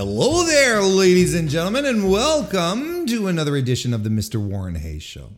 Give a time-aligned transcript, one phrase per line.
[0.00, 4.40] hello there, ladies and gentlemen, and welcome to another edition of the Mr.
[4.40, 5.28] Warren Hayes Show.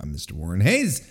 [0.00, 0.30] I'm Mr.
[0.30, 1.10] Warren Hayes,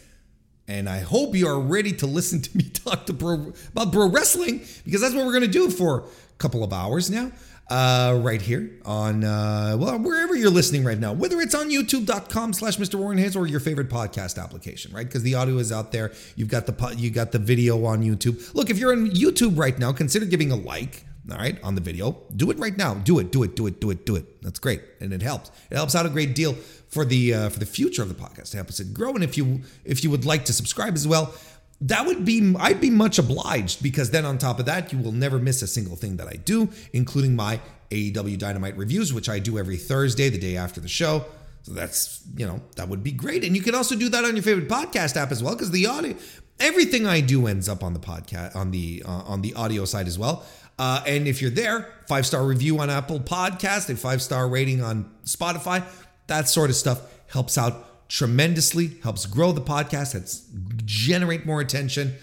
[0.66, 4.10] and I hope you are ready to listen to me talk to pro, about pro
[4.10, 7.34] wrestling because that's what we're going to do for a couple of hours now.
[7.70, 12.54] Uh, right here on uh, well wherever you're listening right now whether it's on youtube.com
[12.54, 15.92] slash mr warren hayes or your favorite podcast application right because the audio is out
[15.92, 19.10] there you've got the po- you got the video on youtube look if you're on
[19.10, 22.18] youtube right now consider giving a like all right on the video.
[22.36, 22.96] Do it right now.
[22.96, 24.42] Do it do it do it do it do it.
[24.42, 24.82] That's great.
[25.00, 25.52] And it helps.
[25.72, 26.54] It helps out a great deal
[26.90, 28.52] for the uh, for the future of the podcast.
[28.52, 29.14] To help us grow.
[29.14, 31.34] And if you if you would like to subscribe as well
[31.82, 35.12] that would be I'd be much obliged because then on top of that you will
[35.12, 37.60] never miss a single thing that I do including my
[37.92, 41.26] AEW Dynamite reviews which I do every Thursday the day after the show.
[41.64, 43.44] So that's you know that would be great.
[43.44, 45.88] And you can also do that on your favorite podcast app as well because the
[45.88, 46.16] audio
[46.60, 50.08] everything I do ends up on the podcast on the uh, on the audio side
[50.08, 50.46] as well
[50.78, 54.82] uh, and if you're there five star review on Apple Podcast a five star rating
[54.82, 55.84] on Spotify
[56.28, 60.48] that sort of stuff helps out tremendously, helps grow the podcast, helps
[60.86, 62.16] generate more attention.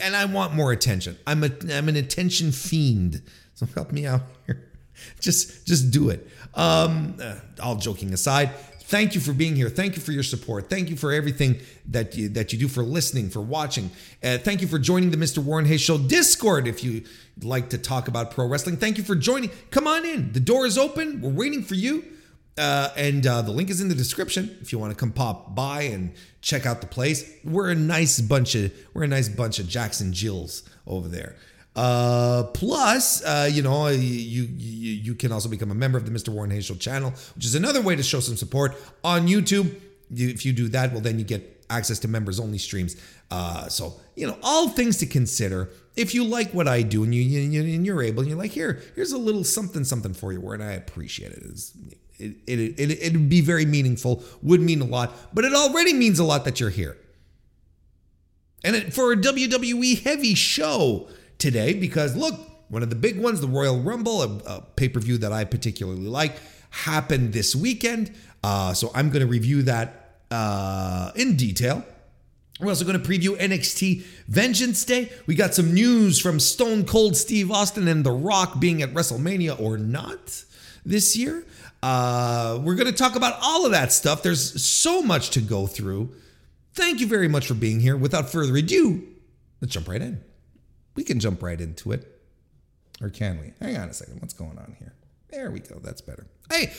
[0.00, 1.18] And I want more attention.
[1.26, 3.22] I'm a I'm an attention fiend.
[3.54, 4.64] So help me out here.
[5.20, 6.28] Just just do it.
[6.54, 8.50] Um, uh, all joking aside,
[8.88, 9.68] thank you for being here.
[9.68, 10.70] Thank you for your support.
[10.70, 13.90] Thank you for everything that you that you do for listening, for watching.
[14.22, 15.38] Uh, thank you for joining the Mr.
[15.38, 16.66] Warren Hayes Show Discord.
[16.66, 17.04] If you
[17.42, 19.50] like to talk about pro wrestling, thank you for joining.
[19.70, 20.32] Come on in.
[20.32, 21.20] The door is open.
[21.20, 22.04] We're waiting for you.
[22.56, 25.54] Uh, and uh, the link is in the description if you want to come pop
[25.54, 27.30] by and check out the place.
[27.44, 31.36] We're a nice bunch of we're a nice bunch of Jackson Jills over there.
[31.76, 36.10] Uh, plus, uh, you know, you, you you can also become a member of the
[36.10, 36.30] Mr.
[36.30, 39.74] Warren Show channel, which is another way to show some support on YouTube.
[40.10, 42.96] You, if you do that, well, then you get access to members only streams.
[43.30, 45.70] Uh, so you know, all things to consider.
[45.94, 48.52] If you like what I do and you, you and you're able, and you're like,
[48.52, 50.62] here, here's a little something something for you, Warren.
[50.62, 51.42] I appreciate it.
[51.44, 51.72] It's,
[52.18, 56.18] it, it, it, it'd be very meaningful, would mean a lot, but it already means
[56.18, 56.96] a lot that you're here.
[58.64, 62.34] And it, for a WWE heavy show today, because look,
[62.68, 65.44] one of the big ones, the Royal Rumble, a, a pay per view that I
[65.44, 66.36] particularly like,
[66.70, 68.12] happened this weekend.
[68.42, 71.84] Uh, so I'm going to review that uh, in detail.
[72.60, 75.12] We're also going to preview NXT Vengeance Day.
[75.26, 79.60] We got some news from Stone Cold Steve Austin and The Rock being at WrestleMania
[79.60, 80.44] or not
[80.84, 81.44] this year.
[81.82, 84.24] Uh, we're going to talk about all of that stuff.
[84.24, 86.12] There's so much to go through.
[86.74, 87.96] Thank you very much for being here.
[87.96, 89.06] Without further ado,
[89.60, 90.20] let's jump right in.
[90.94, 92.14] We can jump right into it.
[93.00, 93.52] Or can we?
[93.64, 94.20] Hang on a second.
[94.20, 94.92] What's going on here?
[95.30, 95.78] There we go.
[95.78, 96.26] That's better.
[96.50, 96.72] Hey,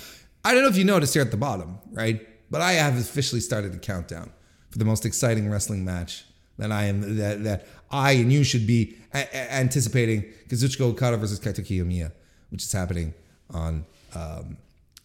[0.44, 2.28] I don't know if you noticed here at the bottom, right?
[2.52, 4.32] But I have officially started a countdown
[4.72, 6.26] for the most exciting wrestling match
[6.58, 11.16] that I am that that I and you should be a- a- anticipating Kazuchika Okada
[11.18, 12.12] versus Kaito Kiyomiya,
[12.50, 13.14] which is happening
[13.52, 14.58] on um,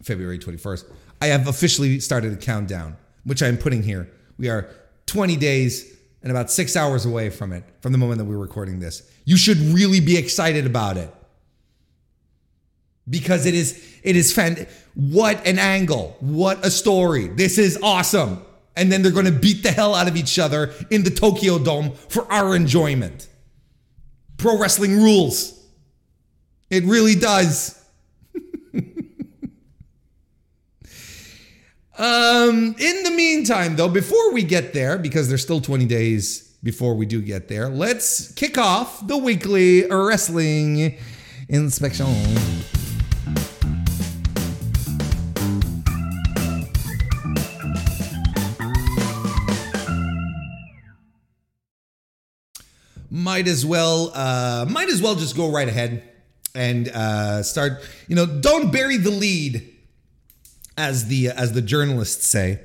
[0.02, 0.84] February 21st.
[1.20, 4.10] I have officially started a countdown, which I'm putting here.
[4.38, 4.68] We are
[5.06, 5.93] 20 days
[6.24, 9.08] and about six hours away from it, from the moment that we're recording this.
[9.26, 11.14] You should really be excited about it
[13.08, 14.66] because it is it is fan.
[14.94, 16.16] What an angle!
[16.20, 17.28] What a story!
[17.28, 18.42] This is awesome.
[18.76, 21.60] And then they're going to beat the hell out of each other in the Tokyo
[21.60, 23.28] Dome for our enjoyment.
[24.36, 25.62] Pro wrestling rules.
[26.70, 27.83] It really does.
[31.96, 36.94] Um, in the meantime, though, before we get there, because there's still 20 days before
[36.96, 40.98] we do get there, let's kick off the weekly wrestling
[41.48, 42.06] inspection.
[53.08, 56.02] Might as well, uh, might as well just go right ahead
[56.56, 57.88] and uh, start.
[58.08, 59.73] You know, don't bury the lead
[60.76, 62.60] as the as the journalists say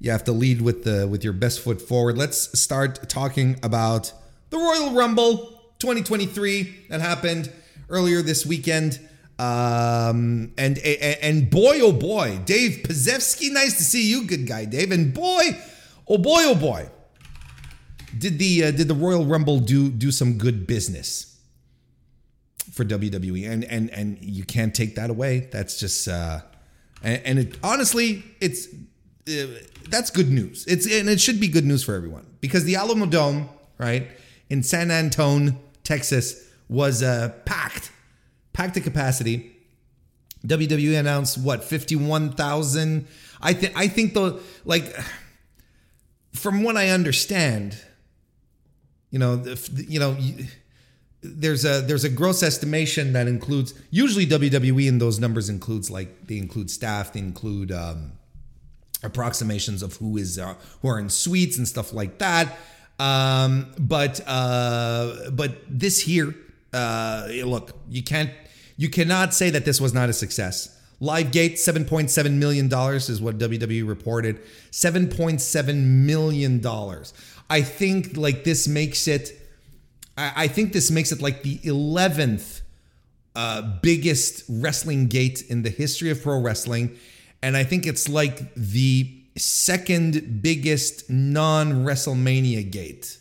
[0.00, 2.18] you have to lead with the with your best foot forward.
[2.18, 4.12] Let's start talking about
[4.50, 5.36] the royal rumble
[5.78, 7.50] 2023 that happened
[7.88, 9.00] earlier this weekend.
[9.38, 14.92] Um and and boy oh boy dave Pazewski, nice to see you good guy dave.
[14.92, 15.58] And boy
[16.06, 16.88] oh boy oh boy
[18.16, 21.40] did the uh, did the royal rumble do do some good business
[22.70, 25.48] for wwe and and and you can't take that away.
[25.50, 26.42] That's just uh
[27.04, 28.66] and, and it, honestly, it's
[29.28, 29.46] uh,
[29.88, 30.64] that's good news.
[30.66, 33.48] It's and it should be good news for everyone because the Alamo Dome,
[33.78, 34.08] right
[34.48, 37.92] in San Antone, Texas, was uh, packed,
[38.52, 39.52] packed to capacity.
[40.46, 43.06] WWE announced what fifty one thousand.
[43.40, 44.94] I think I think the like
[46.32, 47.78] from what I understand,
[49.10, 50.16] you know, the, you know.
[51.24, 56.26] There's a there's a gross estimation that includes usually WWE and those numbers includes like
[56.26, 58.12] they include staff, they include um,
[59.02, 62.58] approximations of who is uh, who are in suites and stuff like that.
[62.98, 66.34] Um, but uh, but this here,
[66.72, 68.30] uh, look, you can't
[68.76, 70.70] you cannot say that this was not a success.
[71.00, 74.40] Livegate, $7.7 million is what WWE reported.
[74.70, 76.66] $7.7 million.
[77.50, 79.43] I think like this makes it,
[80.16, 82.60] I think this makes it like the 11th
[83.34, 86.96] uh, biggest wrestling gate in the history of pro wrestling.
[87.42, 93.18] And I think it's like the second biggest non WrestleMania gate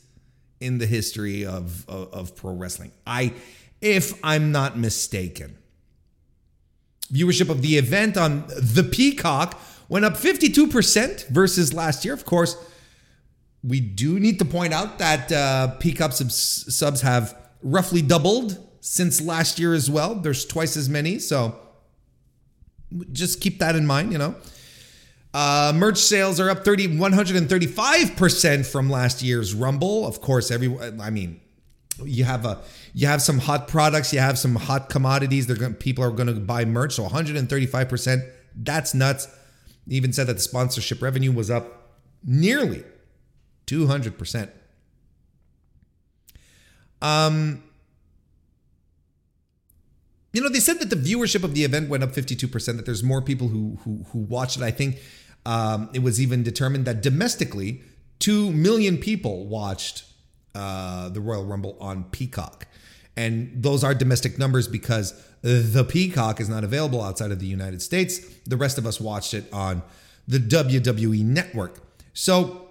[0.59, 2.91] in the history of, of, of pro wrestling.
[3.07, 3.33] I,
[3.81, 5.57] if I'm not mistaken.
[7.11, 9.59] Viewership of the event on the Peacock
[9.89, 12.13] went up 52% versus last year.
[12.13, 12.55] Of course,
[13.63, 19.21] we do need to point out that uh, Peacock subs, subs have roughly doubled since
[19.21, 20.15] last year as well.
[20.15, 21.57] There's twice as many, so
[23.11, 24.35] just keep that in mind, you know.
[25.33, 30.05] Uh, merch sales are up 30, 135% from last year's Rumble.
[30.05, 31.39] Of course, every I mean,
[32.03, 32.61] you have a
[32.93, 35.47] you have some hot products, you have some hot commodities.
[35.47, 36.95] They're going people are going to buy merch.
[36.95, 38.23] So 135 percent.
[38.55, 39.27] That's nuts.
[39.87, 42.83] Even said that the sponsorship revenue was up nearly
[43.65, 44.51] 200 percent.
[47.01, 47.63] Um,
[50.31, 53.03] you know, they said that the viewership of the event went up 52%, that there's
[53.03, 54.63] more people who who, who watched it.
[54.63, 54.99] I think
[55.45, 57.81] um, it was even determined that domestically,
[58.19, 60.05] 2 million people watched
[60.55, 62.67] uh, the Royal Rumble on Peacock.
[63.15, 67.81] And those are domestic numbers because the Peacock is not available outside of the United
[67.81, 68.19] States.
[68.45, 69.83] The rest of us watched it on
[70.27, 71.79] the WWE network.
[72.13, 72.62] So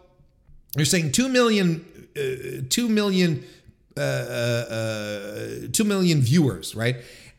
[0.76, 1.84] you're saying 2 million,
[2.16, 3.44] uh, 2 million,
[3.96, 6.96] uh, uh, uh 2 million viewers, right?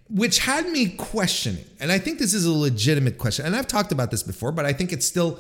[0.10, 1.66] Which had me questioning.
[1.80, 3.46] And I think this is a legitimate question.
[3.46, 5.40] And I've talked about this before, but I think it's still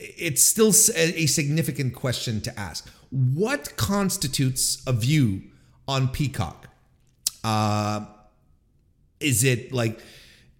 [0.00, 2.88] it's still a significant question to ask.
[3.10, 5.42] What constitutes a view
[5.88, 6.68] on Peacock?
[7.42, 8.04] Uh,
[9.20, 10.00] is it like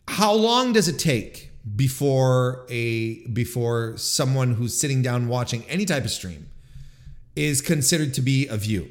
[0.08, 6.04] how long does it take before a before someone who's sitting down watching any type
[6.04, 6.48] of stream
[7.34, 8.88] is considered to be a view?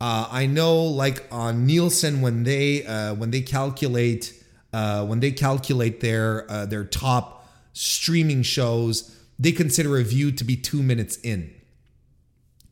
[0.00, 4.32] Uh, I know, like on Nielsen, when they uh, when they calculate
[4.72, 10.44] uh, when they calculate their uh, their top streaming shows they consider a view to
[10.44, 11.54] be two minutes in.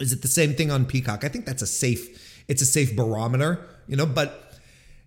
[0.00, 1.24] Is it the same thing on Peacock?
[1.24, 4.52] I think that's a safe, it's a safe barometer, you know, but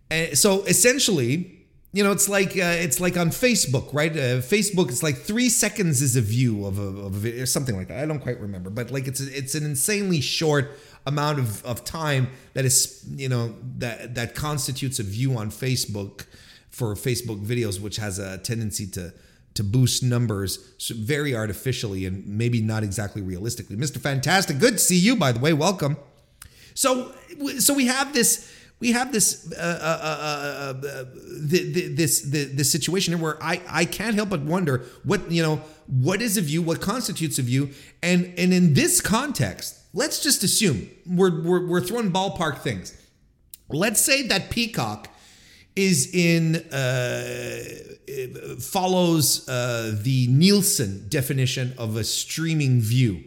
[0.10, 1.59] uh, so essentially,
[1.92, 4.12] you know, it's like uh, it's like on Facebook, right?
[4.12, 7.76] Uh, Facebook, it's like three seconds is a view of a, of a video, something
[7.76, 8.04] like that.
[8.04, 10.78] I don't quite remember, but like it's a, it's an insanely short
[11.08, 16.26] amount of, of time that is you know that that constitutes a view on Facebook
[16.70, 19.12] for Facebook videos, which has a tendency to
[19.56, 20.58] to boost numbers
[20.92, 23.76] very artificially and maybe not exactly realistically.
[23.76, 23.98] Mr.
[23.98, 25.54] Fantastic, good to see you by the way.
[25.54, 25.98] Welcome.
[26.76, 27.14] So
[27.58, 31.06] so we have this we have this uh, uh, uh, uh
[31.42, 35.44] the, the, this the, this situation where I I can't help but wonder what you
[35.44, 37.72] know what is a view, what constitutes a view,
[38.02, 42.96] and and in this context, let's just assume we're we're, we're throwing ballpark things.
[43.70, 45.10] Let's say that Peacock
[45.76, 47.64] is in uh,
[48.60, 53.24] follows uh, the Nielsen definition of a streaming view.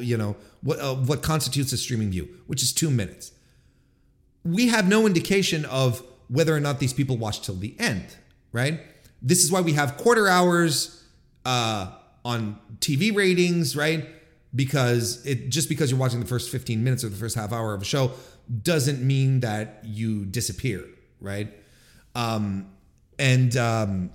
[0.00, 3.30] You know what uh, what constitutes a streaming view, which is two minutes.
[4.44, 8.16] We have no indication of whether or not these people watch till the end,
[8.52, 8.80] right?
[9.22, 11.02] This is why we have quarter hours
[11.44, 11.92] uh,
[12.24, 14.06] on TV ratings, right?
[14.54, 17.74] Because it just because you're watching the first 15 minutes or the first half hour
[17.74, 18.12] of a show
[18.62, 20.84] doesn't mean that you disappear
[21.24, 21.48] right?
[22.14, 22.66] Um,
[23.18, 24.10] and, um,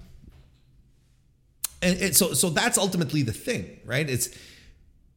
[1.81, 4.09] and, and so so that's ultimately the thing, right?
[4.09, 4.29] It's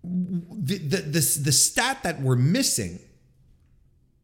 [0.04, 3.00] the the the, the stat that we're missing.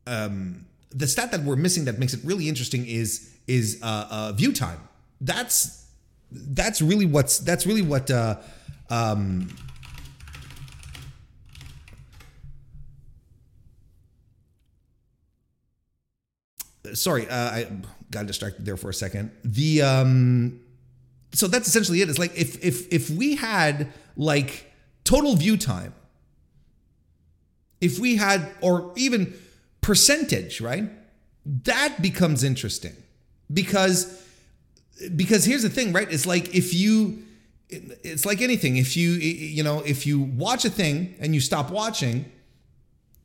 [0.07, 4.33] Um, the stat that we're missing that makes it really interesting is is uh, uh,
[4.33, 4.81] view time.
[5.21, 5.87] That's
[6.31, 8.37] that's really what's that's really what uh,
[8.91, 9.49] um,
[16.95, 17.71] sorry, uh, I
[18.11, 19.31] got distracted there for a second.
[19.45, 20.61] The um,
[21.33, 22.09] so that's essentially it.
[22.09, 24.73] It's like if if if we had like
[25.05, 25.95] total view time,
[27.81, 29.35] if we had or even
[29.81, 30.85] percentage, right?
[31.45, 32.97] That becomes interesting
[33.53, 34.25] because
[35.15, 36.11] because here's the thing, right?
[36.11, 37.23] It's like if you
[37.71, 38.77] it's like anything.
[38.77, 42.31] If you you know if you watch a thing and you stop watching,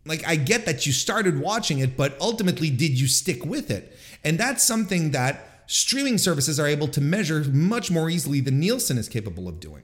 [0.05, 3.97] like I get that you started watching it, but ultimately, did you stick with it?
[4.23, 8.97] And that's something that streaming services are able to measure much more easily than Nielsen
[8.97, 9.83] is capable of doing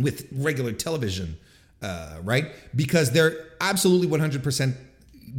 [0.00, 1.38] with regular television,
[1.82, 2.46] uh, right?
[2.74, 4.76] Because they're absolutely 100%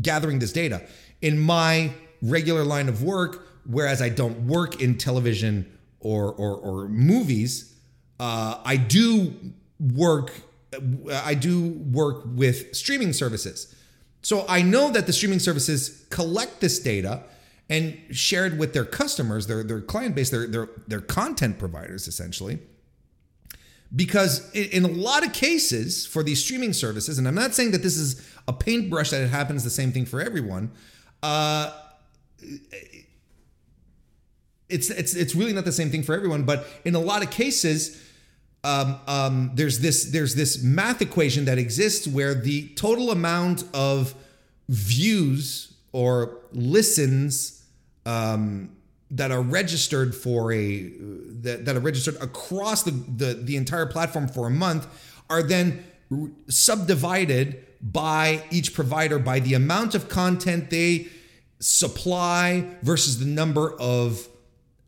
[0.02, 0.82] gathering this data.
[1.22, 1.92] In my
[2.22, 5.66] regular line of work, whereas I don't work in television
[6.00, 7.76] or or, or movies,
[8.20, 9.34] uh, I do
[9.80, 10.32] work.
[11.12, 13.76] I do work with streaming services.
[14.22, 17.24] So I know that the streaming services collect this data
[17.70, 22.08] and share it with their customers, their, their client base, their, their, their content providers,
[22.08, 22.60] essentially.
[23.96, 27.82] Because in a lot of cases for these streaming services, and I'm not saying that
[27.82, 30.72] this is a paintbrush that it happens the same thing for everyone,
[31.24, 31.72] uh,
[34.70, 36.44] it's it's it's really not the same thing for everyone.
[36.44, 38.00] But in a lot of cases,
[38.64, 44.14] um, um, there's this there's this math equation that exists where the total amount of
[44.68, 47.66] views or listens
[48.06, 48.70] um,
[49.12, 50.90] that are registered for a
[51.42, 54.88] that, that are registered across the, the the entire platform for a month
[55.30, 55.84] are then
[56.48, 61.08] subdivided by each provider by the amount of content they
[61.60, 64.28] supply versus the number of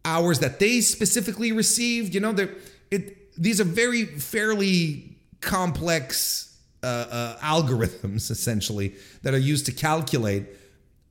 [0.03, 2.13] hours that they specifically received.
[2.13, 2.49] You know, that
[2.89, 10.45] it these are very fairly complex uh, uh, algorithms essentially that are used to calculate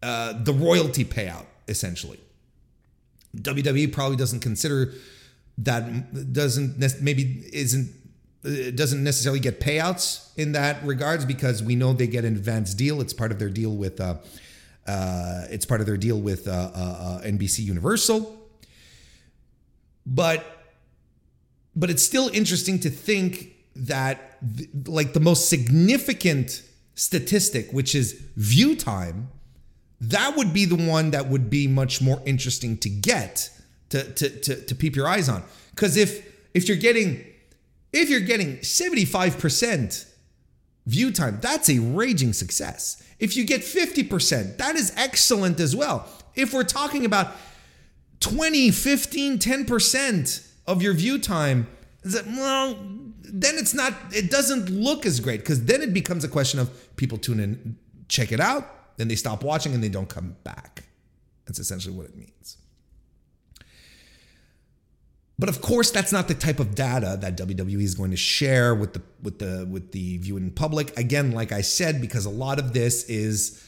[0.02, 2.18] uh, the royalty payout essentially.
[3.36, 4.92] WWE probably doesn't consider
[5.58, 7.92] that doesn't maybe isn't
[8.42, 12.78] it doesn't necessarily get payouts in that regards because we know they get an advanced
[12.78, 13.00] deal.
[13.00, 14.16] It's part of their deal with uh,
[14.86, 18.36] uh, it's part of their deal with uh, uh, uh NBC Universal.
[20.06, 20.44] But
[21.76, 26.62] but it's still interesting to think that th- like the most significant
[26.94, 29.28] statistic, which is view time,
[30.00, 33.50] that would be the one that would be much more interesting to get
[33.90, 35.42] to to to, to peep your eyes on.
[35.70, 37.24] Because if if you're getting
[37.92, 40.06] if you're getting 75%
[40.86, 43.02] view time, that's a raging success.
[43.18, 46.08] If you get 50%, that is excellent as well.
[46.34, 47.34] If we're talking about
[48.20, 51.66] 20, 15, 10% of your view time,
[52.04, 52.78] well,
[53.22, 56.96] then it's not, it doesn't look as great because then it becomes a question of
[56.96, 57.76] people tune in,
[58.08, 60.84] check it out, then they stop watching and they don't come back.
[61.46, 62.58] That's essentially what it means.
[65.40, 68.74] But of course, that's not the type of data that WWE is going to share
[68.74, 70.96] with the with the with the viewing public.
[70.98, 73.66] Again, like I said, because a lot of this is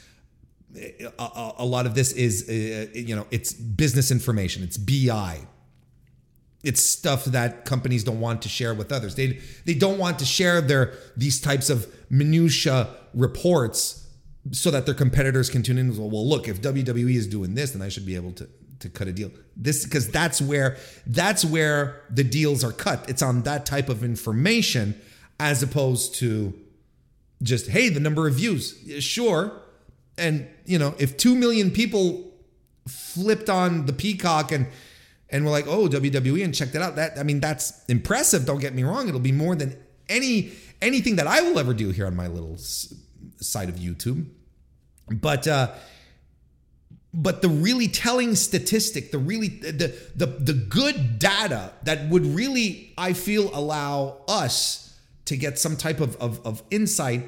[0.77, 4.63] a, a lot of this is uh, you know it's business information.
[4.63, 5.41] It's BI.
[6.63, 9.15] It's stuff that companies don't want to share with others.
[9.15, 14.02] They they don't want to share their these types of minutia reports
[14.51, 15.97] so that their competitors can tune in.
[15.97, 18.49] Well, look, if WWE is doing this, then I should be able to
[18.81, 19.31] to cut a deal.
[19.57, 23.09] This because that's where that's where the deals are cut.
[23.09, 25.01] It's on that type of information
[25.41, 26.53] as opposed to
[27.43, 28.77] just hey, the number of views.
[29.03, 29.53] Sure.
[30.19, 32.33] And you know, if 2 million people
[32.87, 34.67] flipped on the Peacock and
[35.31, 38.61] and we're like, "Oh, WWE and checked it out." That I mean, that's impressive, don't
[38.61, 39.09] get me wrong.
[39.09, 39.77] It'll be more than
[40.09, 42.59] any anything that I will ever do here on my little
[43.43, 44.27] side of YouTube.
[45.11, 45.73] But uh
[47.15, 52.93] but the really telling statistic the really the, the the good data that would really
[52.97, 57.23] i feel allow us to get some type of, of, of insight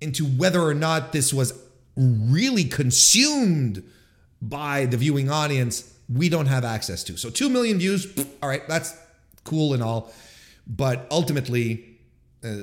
[0.00, 1.52] into whether or not this was
[1.96, 3.82] really consumed
[4.40, 8.06] by the viewing audience we don't have access to so 2 million views
[8.42, 8.96] all right that's
[9.44, 10.12] cool and all
[10.66, 11.98] but ultimately
[12.44, 12.54] uh,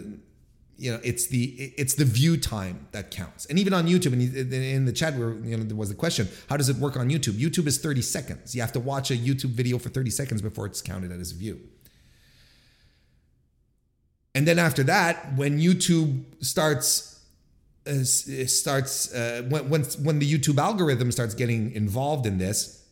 [0.79, 3.45] you know it's the it's the view time that counts.
[3.45, 6.27] And even on youtube and in the chat where you know there was a question
[6.49, 7.33] how does it work on youtube?
[7.33, 8.55] Youtube is 30 seconds.
[8.55, 11.35] You have to watch a youtube video for 30 seconds before it's counted as a
[11.35, 11.59] view.
[14.33, 17.23] And then after that when youtube starts
[17.85, 22.85] uh, starts uh, when, when when the youtube algorithm starts getting involved in this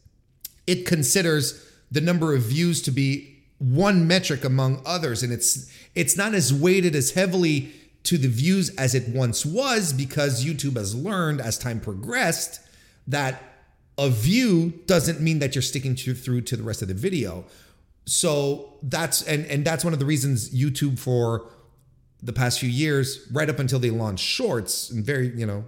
[0.66, 6.16] it considers the number of views to be one metric among others and it's it's
[6.16, 7.72] not as weighted as heavily
[8.04, 12.62] to the views as it once was because YouTube has learned as time progressed
[13.08, 13.42] that
[13.98, 17.46] a view doesn't mean that you're sticking to, through to the rest of the video.
[18.06, 21.50] So that's and and that's one of the reasons YouTube for
[22.24, 25.66] the past few years, right up until they launched Shorts, and very you know,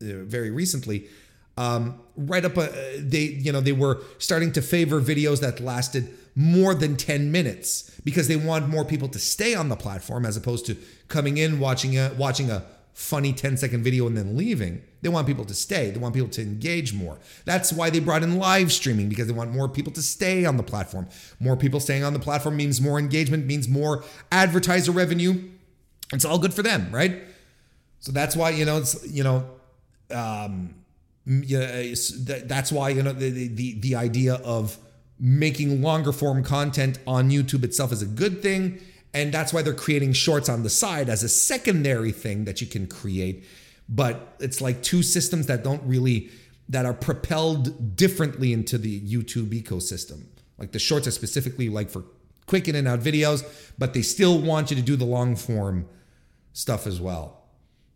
[0.00, 1.08] uh, very recently,
[1.56, 6.16] um, right up uh, they you know they were starting to favor videos that lasted
[6.38, 10.36] more than 10 minutes because they want more people to stay on the platform as
[10.36, 10.76] opposed to
[11.08, 12.64] coming in watching a watching a
[12.94, 14.80] funny 10 second video and then leaving.
[15.02, 15.90] They want people to stay.
[15.90, 17.18] They want people to engage more.
[17.44, 20.56] That's why they brought in live streaming because they want more people to stay on
[20.56, 21.08] the platform.
[21.40, 25.42] More people staying on the platform means more engagement, means more advertiser revenue.
[26.12, 27.20] It's all good for them, right?
[27.98, 29.44] So that's why you know it's you know
[30.12, 30.76] um,
[31.26, 31.94] yeah,
[32.44, 34.78] that's why you know the, the the idea of
[35.18, 38.80] making longer form content on YouTube itself is a good thing,
[39.12, 42.66] and that's why they're creating shorts on the side as a secondary thing that you
[42.66, 43.44] can create.
[43.88, 46.30] But it's like two systems that don't really
[46.68, 50.24] that are propelled differently into the YouTube ecosystem.
[50.58, 52.04] Like the shorts are specifically like for
[52.46, 53.44] quick in and out videos,
[53.78, 55.88] but they still want you to do the long form
[56.52, 57.44] stuff as well.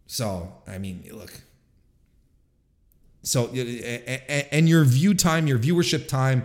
[0.07, 1.33] So, I mean, look,
[3.23, 6.45] so, and your view time, your viewership time,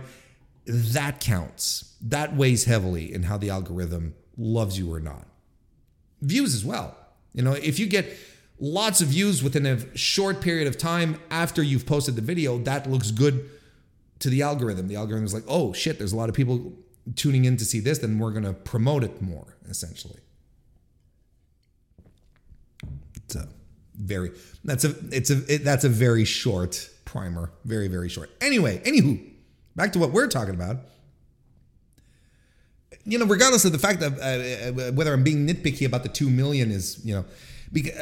[0.68, 1.94] that counts.
[2.00, 5.26] That weighs heavily in how the algorithm loves you or not.
[6.20, 6.96] Views as well.
[7.32, 8.16] You know, if you get
[8.60, 12.88] lots of views within a short period of time after you've posted the video, that
[12.88, 13.48] looks good
[14.20, 14.88] to the algorithm.
[14.88, 16.72] The algorithm is like, oh shit, there's a lot of people
[17.16, 20.20] tuning in to see this, then we're going to promote it more, essentially.
[23.28, 23.44] So
[23.98, 24.30] very
[24.64, 29.20] that's a it's a it, that's a very short primer very very short anyway anywho
[29.78, 30.76] back to what we're talking about
[33.04, 36.08] you know regardless of the fact that uh, uh whether i'm being nitpicky about the
[36.08, 37.24] 2 million is you know
[37.72, 37.92] because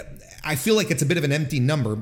[0.45, 1.99] i feel like it's a bit of an empty number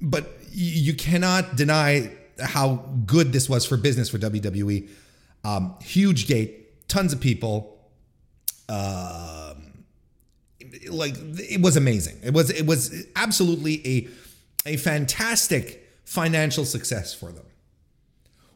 [0.00, 2.68] but you cannot deny how
[3.06, 4.88] good this was for business for wwe
[5.44, 7.78] um, huge gate tons of people
[8.68, 9.54] uh
[10.90, 12.16] like it was amazing.
[12.22, 14.08] It was it was absolutely a
[14.74, 17.44] a fantastic financial success for them.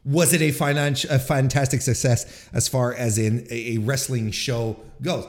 [0.03, 5.27] Was it a financial a fantastic success as far as in a, wrestling show goes?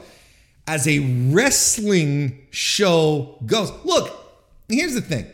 [0.65, 0.99] As a
[1.31, 4.19] wrestling show goes, look.
[4.69, 5.27] Here's the thing,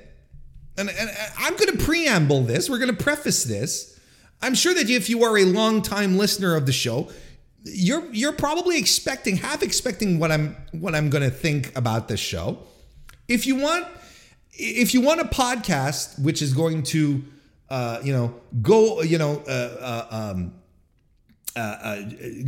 [0.77, 2.69] and, and I'm going to preamble this.
[2.69, 3.97] We're going to preface this.
[4.41, 7.09] I'm sure that if you are a long-time listener of the show,
[7.63, 12.19] you're you're probably expecting half expecting what I'm what I'm going to think about this
[12.19, 12.59] show.
[13.27, 13.87] If you want
[14.53, 17.23] if you want a podcast which is going to
[17.69, 20.53] uh, you know go you know uh, uh, um,
[21.55, 22.01] uh, uh,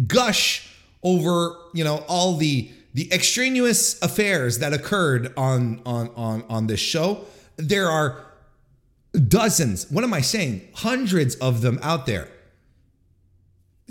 [0.08, 0.70] gush
[1.04, 6.80] over you know all the the extraneous affairs that occurred on on on on this
[6.80, 7.26] show,
[7.58, 8.26] there are
[9.28, 9.90] dozens.
[9.90, 10.68] What am I saying?
[10.74, 12.28] Hundreds of them out there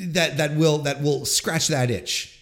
[0.01, 2.38] that that will that will scratch that itch.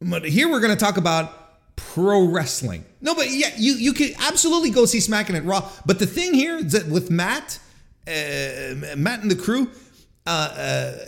[0.00, 2.84] But here we're going to talk about pro wrestling.
[3.00, 5.68] No, but yeah, you you can absolutely go see Smacking It Raw.
[5.86, 7.58] But the thing here is that with Matt,
[8.06, 9.70] Matt and the crew,
[10.26, 11.04] uh, uh,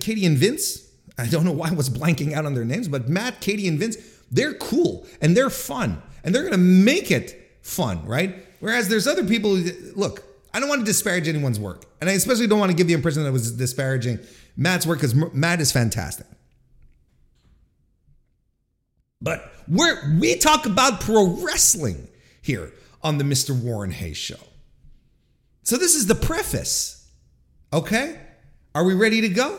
[0.00, 0.88] Katie and Vince.
[1.18, 3.78] I don't know why I was blanking out on their names, but Matt, Katie, and
[3.78, 3.96] Vince,
[4.30, 8.46] they're cool and they're fun and they're going to make it fun, right?
[8.60, 9.52] Whereas there's other people
[9.94, 10.24] look.
[10.54, 12.92] I don't want to disparage anyone's work, and I especially don't want to give the
[12.92, 14.18] impression that I was disparaging
[14.56, 16.26] Matt's work because Matt is fantastic.
[19.22, 22.08] But we're, we talk about pro wrestling
[22.42, 23.58] here on the Mr.
[23.58, 24.36] Warren Hayes show.
[25.62, 27.08] So this is the preface.
[27.72, 28.18] Okay?
[28.74, 29.58] Are we ready to go?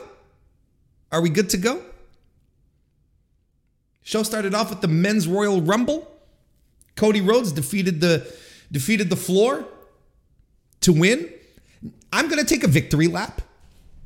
[1.11, 1.81] Are we good to go?
[4.01, 6.09] Show started off with the men's Royal Rumble.
[6.95, 8.27] Cody Rhodes defeated the
[8.71, 9.65] defeated the floor
[10.81, 11.29] to win.
[12.11, 13.41] I'm going to take a victory lap.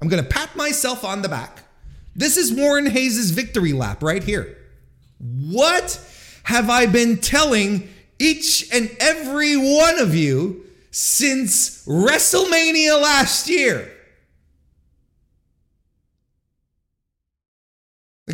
[0.01, 1.63] I'm going to pat myself on the back.
[2.15, 4.57] This is Warren Hayes' victory lap right here.
[5.19, 5.99] What
[6.43, 13.91] have I been telling each and every one of you since WrestleMania last year?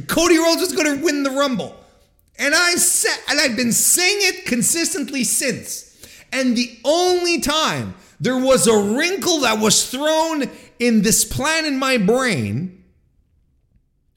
[0.08, 1.76] Cody Rhodes was going to win the Rumble.
[2.40, 5.90] And I said, and I've been saying it consistently since.
[6.32, 11.78] And the only time there was a wrinkle that was thrown in this plan in
[11.78, 12.84] my brain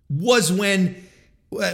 [0.08, 1.05] was when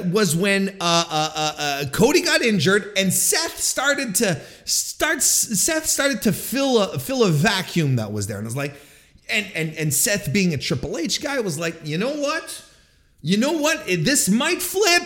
[0.07, 5.23] was when uh, uh, uh, uh, Cody got injured and Seth started to start.
[5.23, 8.75] Seth started to fill a fill a vacuum that was there, and was like,
[9.29, 12.65] and and and Seth being a Triple H guy was like, you know what,
[13.21, 15.03] you know what, this might flip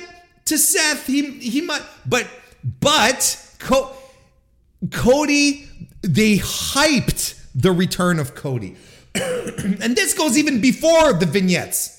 [0.46, 1.06] to Seth.
[1.06, 2.26] He he might, but
[2.80, 3.92] but Co-
[4.90, 5.68] Cody,
[6.02, 8.76] they hyped the return of Cody.
[9.14, 11.95] and this goes even before the vignettes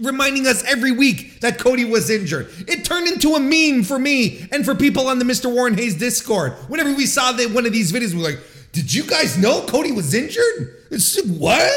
[0.00, 2.48] reminding us every week that Cody was injured.
[2.68, 5.52] It turned into a meme for me and for people on the Mr.
[5.52, 6.52] Warren Hayes Discord.
[6.68, 8.40] Whenever we saw that one of these videos, we were like,
[8.72, 11.72] "Did you guys know Cody was injured?" It's, what?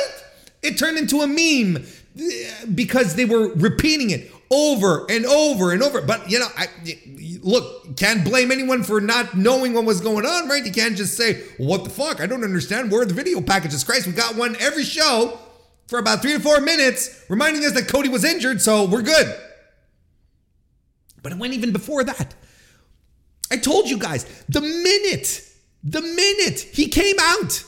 [0.61, 1.85] It turned into a meme
[2.19, 6.01] eh, because they were repeating it over and over and over.
[6.01, 6.67] But you know, I,
[7.41, 10.65] look, can't blame anyone for not knowing what was going on, right?
[10.65, 12.21] You can't just say, what the fuck?
[12.21, 12.91] I don't understand.
[12.91, 13.83] Where are the video packages?
[13.83, 15.39] Christ, we got one every show
[15.89, 19.36] for about three to four minutes reminding us that Cody was injured, so we're good.
[21.23, 22.36] But it went even before that.
[23.52, 25.43] I told you guys, the minute,
[25.84, 27.63] the minute he came out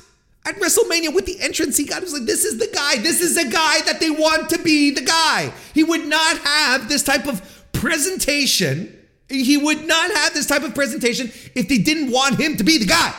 [0.45, 2.97] at WrestleMania with the entrance he got, I was like, this is the guy.
[2.97, 5.51] This is the guy that they want to be the guy.
[5.73, 7.41] He would not have this type of
[7.73, 8.97] presentation.
[9.29, 12.77] He would not have this type of presentation if they didn't want him to be
[12.77, 13.13] the guy.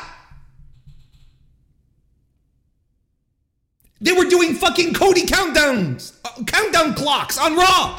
[4.02, 7.96] They were doing fucking Cody countdowns, uh, countdown clocks on Raw.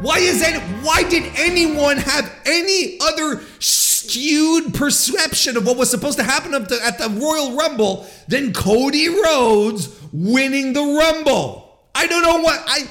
[0.00, 0.60] Why is that?
[0.82, 6.68] Why did anyone have any other skewed perception of what was supposed to happen at
[6.68, 11.78] the, at the Royal Rumble than Cody Rhodes winning the Rumble?
[11.94, 12.88] I don't know what I.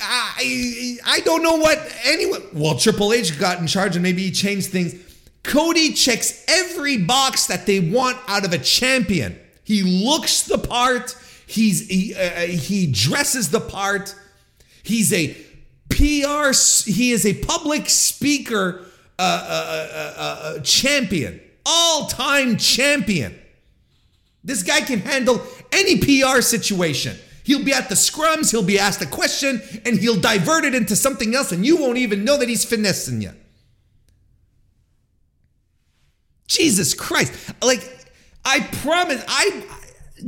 [0.00, 2.42] I I don't know what anyone.
[2.52, 4.94] Well, Triple H got in charge and maybe he changed things.
[5.42, 9.36] Cody checks every box that they want out of a champion.
[9.68, 11.14] He looks the part.
[11.46, 14.14] He's he, uh, he dresses the part.
[14.82, 15.34] He's a
[15.90, 16.52] PR.
[16.90, 18.86] He is a public speaker
[19.18, 23.38] uh, uh, uh, champion, all-time champion.
[24.42, 27.18] This guy can handle any PR situation.
[27.44, 30.96] He'll be at the scrums, he'll be asked a question, and he'll divert it into
[30.96, 33.32] something else, and you won't even know that he's finessing you.
[36.46, 37.34] Jesus Christ.
[37.62, 37.97] Like,
[38.44, 39.64] I promise, I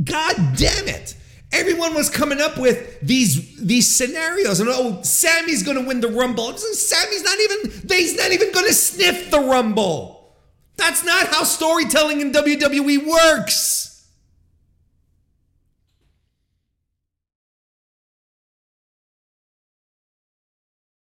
[0.05, 1.17] God damn it.
[1.53, 6.57] Everyone was coming up with these these scenarios, and oh, Sammy's gonna win the Rumble.
[6.57, 10.37] Sammy's not even he's not even gonna sniff the Rumble.
[10.77, 13.91] That's not how storytelling in WWE works.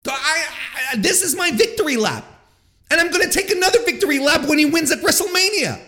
[0.08, 0.46] I,
[0.92, 2.26] I, this is my victory lap.
[2.90, 5.80] And I'm going to take another victory lap when he wins at WrestleMania.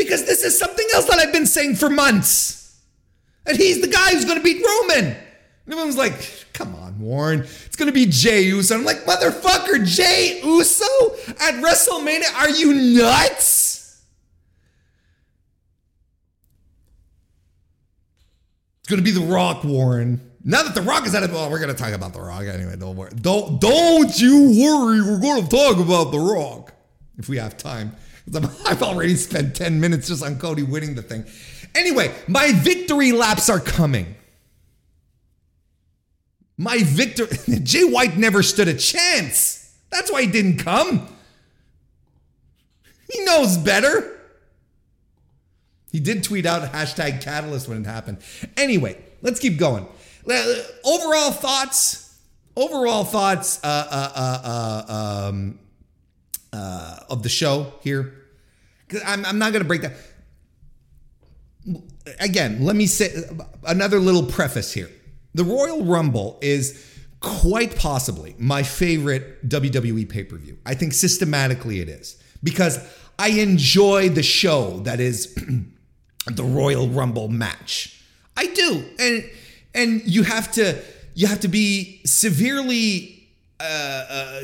[0.00, 2.80] Because this is something else that I've been saying for months.
[3.44, 5.14] And he's the guy who's going to beat Roman.
[5.14, 5.16] And
[5.68, 6.14] everyone's like,
[6.54, 7.40] come on, Warren.
[7.40, 8.76] It's going to be Jey Uso.
[8.76, 10.86] I'm like, motherfucker, Jey Uso
[11.38, 12.34] at WrestleMania?
[12.34, 14.02] Are you nuts?
[18.80, 20.18] It's going to be The Rock, Warren.
[20.42, 22.46] Now that The Rock is at it, well, we're going to talk about The Rock
[22.46, 22.76] anyway.
[22.76, 23.10] Don't worry.
[23.20, 25.02] Don't, don't you worry.
[25.02, 26.72] We're going to talk about The Rock
[27.18, 27.94] if we have time.
[28.66, 31.24] I've already spent 10 minutes just on Cody winning the thing.
[31.74, 34.14] Anyway, my victory laps are coming.
[36.56, 37.28] My victory.
[37.62, 39.74] Jay White never stood a chance.
[39.90, 41.08] That's why he didn't come.
[43.10, 44.18] He knows better.
[45.90, 48.18] He did tweet out hashtag catalyst when it happened.
[48.56, 49.86] Anyway, let's keep going.
[50.84, 52.18] Overall thoughts.
[52.56, 55.58] Overall thoughts uh, uh, uh, uh um,
[56.52, 58.19] uh, of the show here.
[59.04, 59.92] I'm, I'm not going to break that.
[62.18, 63.12] Again, let me say
[63.64, 64.90] another little preface here.
[65.34, 66.86] The Royal Rumble is
[67.20, 70.58] quite possibly my favorite WWE pay per view.
[70.66, 72.78] I think systematically it is because
[73.18, 75.34] I enjoy the show that is
[76.26, 78.02] the Royal Rumble match.
[78.36, 79.30] I do, and
[79.74, 80.80] and you have to
[81.14, 83.28] you have to be severely
[83.60, 84.40] uh, uh,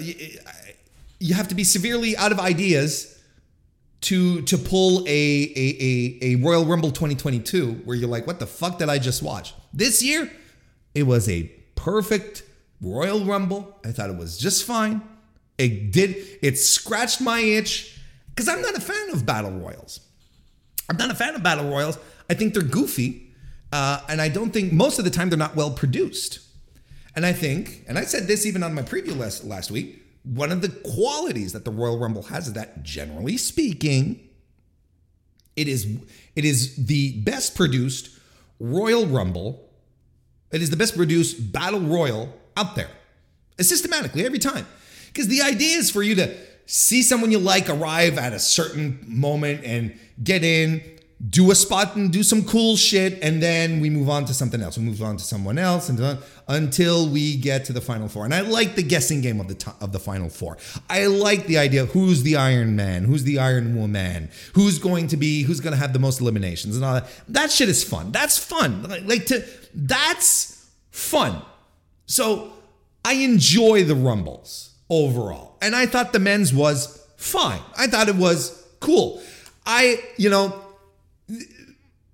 [1.18, 3.15] you have to be severely out of ideas
[4.02, 8.46] to to pull a, a, a, a Royal Rumble 2022 where you're like, what the
[8.46, 9.54] fuck did I just watch?
[9.72, 10.30] This year,
[10.94, 12.42] it was a perfect
[12.80, 13.78] Royal Rumble.
[13.84, 15.02] I thought it was just fine.
[15.58, 20.00] It did, it scratched my itch because I'm not a fan of battle royals.
[20.88, 21.98] I'm not a fan of battle royals.
[22.28, 23.32] I think they're goofy.
[23.72, 26.40] Uh, and I don't think most of the time they're not well produced.
[27.14, 30.50] And I think, and I said this even on my preview last, last week, one
[30.50, 34.28] of the qualities that the Royal Rumble has is that generally speaking,
[35.54, 35.86] it is
[36.34, 38.10] it is the best produced
[38.58, 39.62] Royal Rumble.
[40.50, 42.90] It is the best produced battle royal out there.
[43.58, 44.66] Systematically every time.
[45.06, 46.34] Because the idea is for you to
[46.66, 50.82] see someone you like arrive at a certain moment and get in,
[51.30, 54.60] do a spot and do some cool shit, and then we move on to something
[54.60, 54.76] else.
[54.76, 58.26] We move on to someone else, and until we get to the final four.
[58.26, 60.58] And I like the guessing game of the t- of the final four.
[60.90, 65.16] I like the idea: who's the Iron Man, who's the Iron Woman, who's going to
[65.16, 67.08] be, who's going to have the most eliminations, and all that.
[67.28, 68.12] That shit is fun.
[68.12, 68.82] That's fun.
[68.82, 69.42] Like, like to
[69.74, 71.40] that's fun.
[72.04, 72.52] So
[73.04, 77.62] I enjoy the rumbles overall, and I thought the men's was fine.
[77.78, 79.22] I thought it was cool.
[79.64, 80.62] I, you know,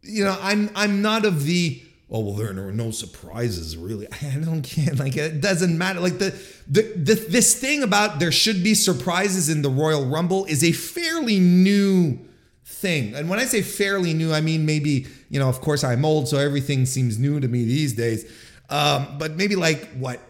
[0.03, 4.07] you know, I'm I'm not of the oh well there are no surprises really.
[4.23, 4.95] I don't care.
[4.95, 6.01] Like it doesn't matter.
[6.01, 6.31] Like the,
[6.69, 10.73] the the this thing about there should be surprises in the royal rumble is a
[10.73, 12.19] fairly new
[12.65, 13.15] thing.
[13.15, 16.27] And when i say fairly new i mean maybe you know of course i'm old
[16.29, 18.31] so everything seems new to me these days.
[18.69, 20.21] Um, but maybe like what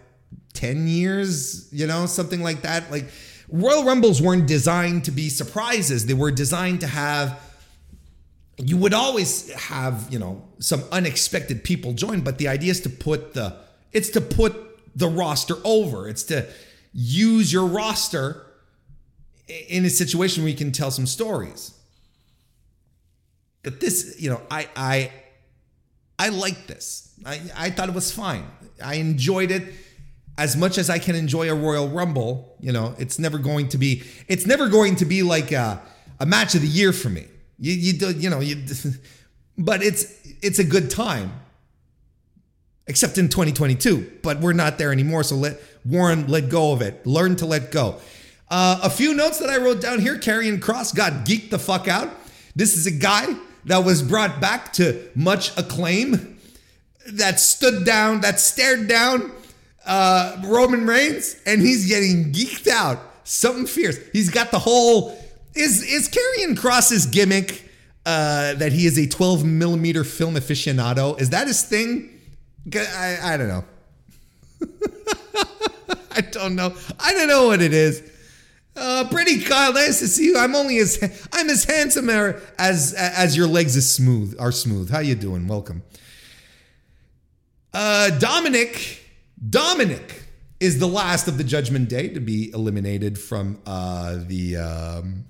[0.54, 2.90] 10 years you know something like that?
[2.90, 3.06] Like
[3.48, 6.06] royal rumbles weren't designed to be surprises.
[6.06, 7.40] They were designed to have
[8.64, 12.88] you would always have you know some unexpected people join but the idea is to
[12.88, 13.56] put the
[13.92, 16.08] it's to put the roster over.
[16.08, 16.46] It's to
[16.92, 18.46] use your roster
[19.68, 21.76] in a situation where you can tell some stories.
[23.62, 25.12] But this you know i i
[26.18, 27.14] i like this.
[27.24, 28.46] I i thought it was fine.
[28.82, 29.62] I enjoyed it
[30.38, 32.56] as much as i can enjoy a royal rumble.
[32.60, 35.80] You know it's never going to be it's never going to be like a,
[36.18, 37.26] a match of the year for me
[37.58, 38.56] you you do you know you,
[39.58, 40.06] but it's
[40.42, 41.32] it's a good time.
[42.88, 45.22] Except in 2022, but we're not there anymore.
[45.22, 47.06] So let Warren let go of it.
[47.06, 48.00] Learn to let go.
[48.50, 50.18] Uh, a few notes that I wrote down here.
[50.18, 52.10] Karrion Kross got geeked the fuck out.
[52.56, 53.34] This is a guy
[53.64, 56.38] that was brought back to much acclaim,
[57.12, 59.32] that stood down, that stared down
[59.86, 62.98] uh, Roman Reigns, and he's getting geeked out.
[63.24, 63.98] Something fierce.
[64.12, 65.16] He's got the whole
[65.54, 67.68] is is Karrion Kross's gimmick
[68.04, 71.20] uh, that he is a 12 millimeter film aficionado?
[71.20, 72.20] Is that his thing?
[72.74, 73.64] I, I don't know.
[76.12, 76.74] I don't know.
[77.00, 78.02] I don't know what it is.
[78.74, 80.38] Uh, pretty Kyle, nice to see you.
[80.38, 80.98] I'm only as
[81.32, 84.90] I'm as handsome as as your legs is smooth are smooth.
[84.90, 85.46] How you doing?
[85.46, 85.82] Welcome.
[87.74, 89.02] Uh, Dominic,
[89.48, 90.24] Dominic
[90.60, 95.24] is the last of the Judgment Day to be eliminated from uh, the um,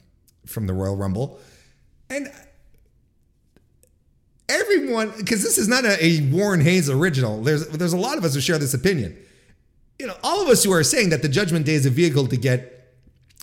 [0.52, 1.40] from the Royal Rumble.
[2.10, 2.30] And
[4.48, 8.24] everyone, because this is not a, a, Warren Hayes original, there's, there's a lot of
[8.24, 9.16] us who share this opinion.
[9.98, 12.26] You know, all of us who are saying that the Judgment Day is a vehicle
[12.26, 12.94] to get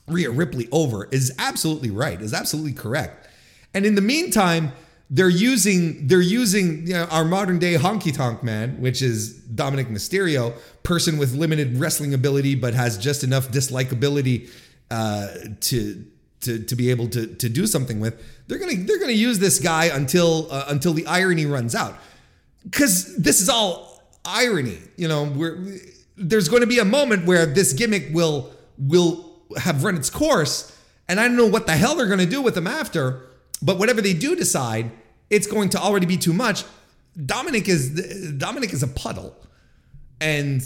[0.08, 3.28] Rhea Ripley over is absolutely right, is absolutely correct.
[3.74, 4.72] And in the meantime,
[5.12, 9.88] they're using they're using you know, our modern day honky tonk man, which is Dominic
[9.88, 14.50] Mysterio, person with limited wrestling ability but has just enough dislikability
[14.92, 15.28] uh,
[15.62, 16.06] to
[16.42, 19.60] to, to be able to, to do something with, they're gonna they're gonna use this
[19.60, 21.96] guy until uh, until the irony runs out,
[22.64, 24.80] because this is all irony.
[24.98, 25.58] You know, where
[26.16, 29.26] there's going to be a moment where this gimmick will will
[29.58, 30.76] have run its course,
[31.08, 33.26] and I don't know what the hell they're to do with him after.
[33.62, 34.90] But whatever they do decide,
[35.30, 36.64] it's going to already be too much.
[37.26, 39.36] Dominic is Dominic is a puddle,
[40.22, 40.62] and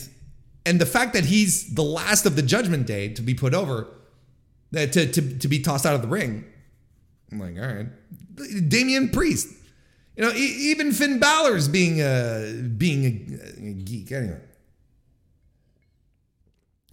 [0.65, 3.87] and the fact that he's the last of the Judgment Day to be put over
[4.73, 6.45] to, to, to be tossed out of the ring.
[7.31, 8.69] I'm like, all right.
[8.69, 9.47] Damian Priest.
[10.15, 14.11] You know, even Finn Balor's being a, being a, a geek.
[14.11, 14.39] Anyway.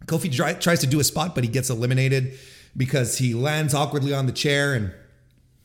[0.06, 2.38] Kofi tries to do a spot, but he gets eliminated
[2.76, 4.92] because he lands awkwardly on the chair and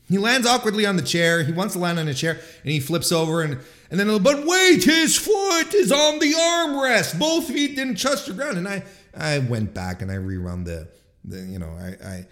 [0.10, 1.44] he lands awkwardly on the chair.
[1.44, 4.46] He wants to land on a chair and he flips over and and then but
[4.46, 7.18] wait, his foot is on the armrest.
[7.18, 8.58] Both feet didn't touch the ground.
[8.58, 8.84] And I
[9.16, 10.90] I went back and I rerun the
[11.28, 12.26] the, you know, I,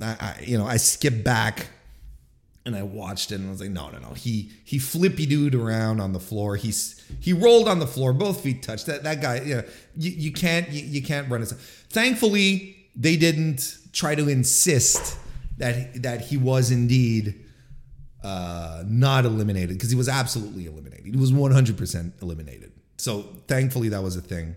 [0.00, 1.68] I, I, you know, I skipped back
[2.64, 4.14] and I watched it and I was like, no, no, no.
[4.14, 6.56] He he flippy dooed around on the floor.
[6.56, 8.86] He's he rolled on the floor, both feet touched.
[8.86, 9.64] That that guy, you know,
[9.96, 11.48] you, you can't you, you can't run it.
[11.90, 15.18] Thankfully, they didn't try to insist
[15.58, 17.44] that that he was indeed
[18.22, 21.14] uh, not eliminated because he was absolutely eliminated.
[21.14, 22.72] He was 100% eliminated.
[22.96, 24.54] So thankfully that was a thing.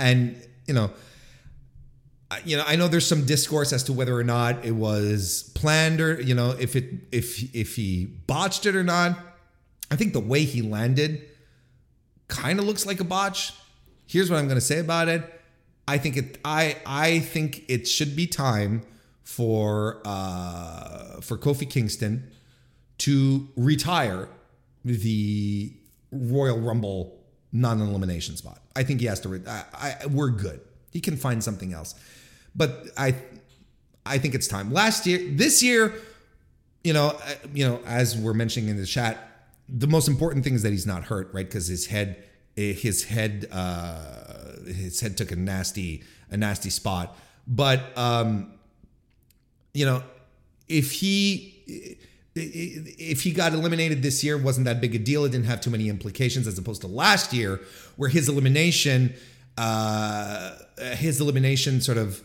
[0.00, 0.90] And you know,
[2.44, 6.00] you know, I know there's some discourse as to whether or not it was planned
[6.00, 9.18] or you know if it if if he botched it or not.
[9.90, 11.22] I think the way he landed
[12.28, 13.54] kind of looks like a botch.
[14.06, 15.40] Here's what I'm going to say about it.
[15.86, 16.38] I think it.
[16.44, 18.82] I I think it should be time
[19.22, 22.30] for uh, for Kofi Kingston
[22.98, 24.28] to retire
[24.84, 25.72] the
[26.12, 27.18] Royal Rumble
[27.52, 28.60] non-elimination spot.
[28.76, 29.30] I think he has to.
[29.30, 30.60] Re- I, I, we're good.
[30.90, 31.94] He can find something else
[32.58, 33.14] but I
[34.04, 34.72] I think it's time.
[34.72, 35.94] Last year, this year,
[36.82, 40.54] you know, uh, you know, as we're mentioning in the chat, the most important thing
[40.54, 41.46] is that he's not hurt, right?
[41.46, 42.22] Because his head,
[42.56, 47.16] eh, his head, uh, his head took a nasty, a nasty spot.
[47.46, 48.52] But um,
[49.74, 50.02] you know,
[50.68, 51.54] if he
[52.34, 55.24] if he got eliminated this year, wasn't that big a deal.
[55.24, 57.60] It didn't have too many implications as opposed to last year,
[57.96, 59.14] where his elimination,
[59.56, 60.56] uh,
[60.96, 62.22] his elimination sort of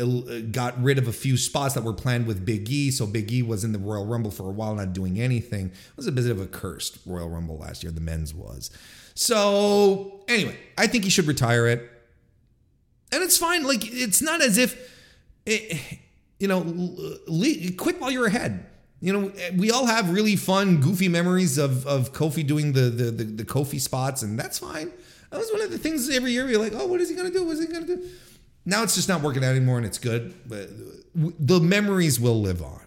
[0.00, 2.90] Uh, got rid of a few spots that were planned with Big E.
[2.90, 5.66] So Big E was in the Royal Rumble for a while, not doing anything.
[5.66, 7.92] It was a bit of a cursed Royal Rumble last year.
[7.92, 8.70] The men's was.
[9.14, 11.88] So anyway, I think he should retire it,
[13.12, 13.62] and it's fine.
[13.62, 14.76] Like it's not as if,
[15.46, 16.00] it,
[16.40, 16.62] you know,
[17.76, 18.66] quit while you're ahead.
[19.00, 23.10] You know, we all have really fun, goofy memories of of Kofi doing the the
[23.12, 24.90] the, the Kofi spots, and that's fine.
[25.30, 27.30] That was one of the things every year you're like, oh, what is he gonna
[27.30, 27.44] do?
[27.44, 28.08] What is he gonna do?
[28.66, 30.34] Now it's just not working out anymore, and it's good.
[30.46, 30.70] But
[31.14, 32.80] the memories will live on.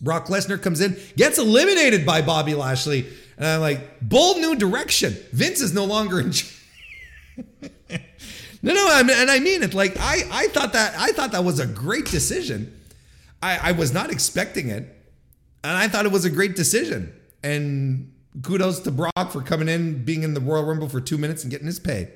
[0.00, 3.06] Brock Lesnar comes in, gets eliminated by Bobby Lashley,
[3.36, 5.16] and I'm like, bold new direction.
[5.32, 6.32] Vince is no longer in.
[8.62, 9.74] no, no, I mean, and I mean it.
[9.74, 12.74] Like I, I thought that I thought that was a great decision.
[13.42, 14.84] I, I was not expecting it,
[15.64, 17.12] and I thought it was a great decision.
[17.42, 21.42] And kudos to Brock for coming in, being in the Royal Rumble for two minutes
[21.42, 22.08] and getting his pay.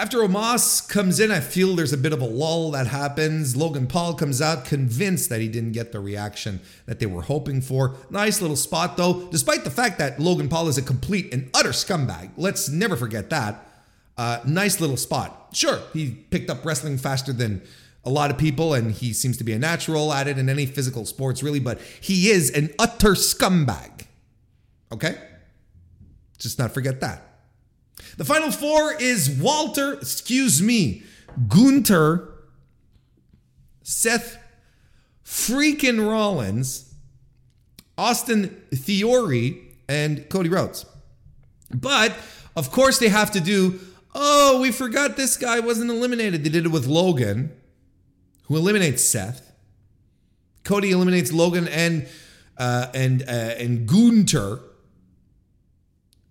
[0.00, 3.54] After Omos comes in, I feel there's a bit of a lull that happens.
[3.54, 7.60] Logan Paul comes out convinced that he didn't get the reaction that they were hoping
[7.60, 7.96] for.
[8.08, 11.68] Nice little spot though, despite the fact that Logan Paul is a complete and utter
[11.68, 12.30] scumbag.
[12.38, 13.62] Let's never forget that.
[14.16, 15.48] Uh, nice little spot.
[15.52, 17.60] Sure, he picked up wrestling faster than
[18.02, 20.64] a lot of people, and he seems to be a natural at it in any
[20.64, 24.06] physical sports, really, but he is an utter scumbag.
[24.90, 25.18] Okay?
[26.38, 27.29] Just not forget that.
[28.16, 31.02] The final four is Walter, excuse me,
[31.48, 32.28] Gunther,
[33.82, 34.38] Seth
[35.24, 36.92] freaking Rollins,
[37.96, 40.86] Austin Theory, and Cody Rhodes.
[41.72, 42.14] But
[42.56, 43.80] of course, they have to do.
[44.14, 46.44] Oh, we forgot this guy wasn't eliminated.
[46.44, 47.52] They did it with Logan,
[48.44, 49.52] who eliminates Seth.
[50.64, 52.08] Cody eliminates Logan and
[52.58, 54.60] uh, and uh, and Gunther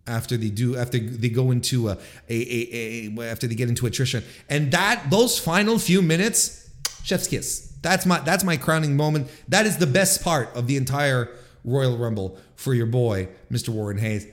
[0.10, 3.86] after they do after they go into a, a, a, a after they get into
[3.86, 4.24] attrition.
[4.50, 6.70] And that those final few minutes
[7.04, 7.74] chef's kiss.
[7.82, 9.30] That's my that's my crowning moment.
[9.48, 11.30] That is the best part of the entire
[11.64, 14.28] royal rumble for your boy mr warren hayes.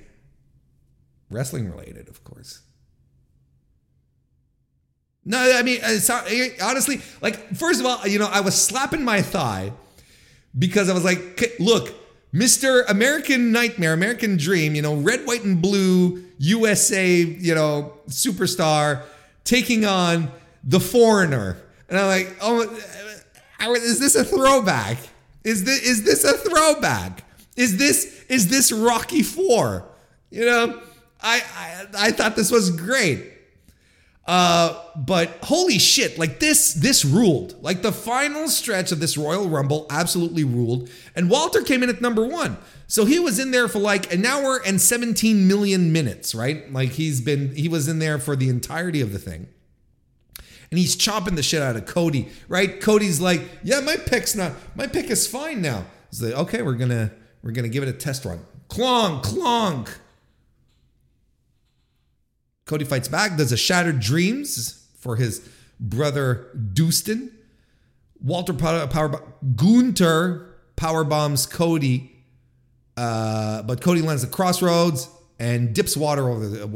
[1.31, 2.63] Wrestling related of course.
[5.25, 9.05] No i mean uh, eh, honestly like first of all you know i was slapping
[9.05, 9.73] my thigh
[10.57, 11.93] because i was like look
[12.35, 12.85] Mr.
[12.89, 19.03] American Nightmare, American Dream, you know, red, white, and blue USA, you know, superstar
[19.45, 20.31] taking on
[20.65, 21.57] the foreigner.
[21.89, 22.63] And I'm like, oh,
[23.75, 24.99] is this a throwback?
[25.45, 27.23] Is this is this a throwback?
[27.57, 29.87] Is this is this Rocky Four?
[30.31, 30.83] You know,
[31.23, 33.33] I I, I thought this was great.
[34.27, 37.63] Uh, but holy shit, like this, this ruled.
[37.63, 40.91] Like the final stretch of this Royal Rumble absolutely ruled.
[41.15, 42.57] And Walter came in at number one.
[42.89, 46.71] So he was in there for like an hour and 17 million minutes, right?
[46.73, 49.49] Like he's been, he was in there for the entirety of the thing.
[50.71, 52.81] And he's chopping the shit out of Cody, right?
[52.81, 55.85] Cody's like, yeah, my pick's not, my pick is fine now.
[56.11, 57.13] He's like, okay, we're gonna,
[57.43, 58.41] we're gonna give it a test run.
[58.69, 59.89] Clonk, clonk.
[62.67, 65.49] Cody fights back, does a Shattered Dreams for his
[65.81, 67.33] brother Dustin.
[68.21, 69.23] Walter power, power
[69.55, 72.13] Gunther power bombs Cody,
[72.97, 76.67] uh, but Cody lands the crossroads and dips Walter over the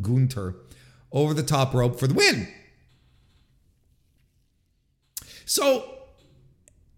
[0.00, 0.56] Gunther
[1.12, 2.48] over the top rope for the win.
[5.44, 5.84] So,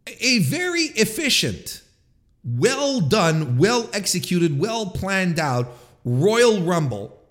[0.07, 1.83] a very efficient,
[2.45, 5.73] well done, well executed, well planned out
[6.05, 7.22] Royal Rumble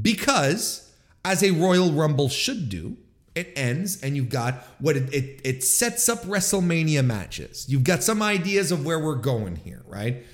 [0.00, 0.92] because,
[1.24, 2.96] as a Royal Rumble should do,
[3.34, 7.66] it ends and you've got what it, it, it sets up WrestleMania matches.
[7.68, 10.24] You've got some ideas of where we're going here, right?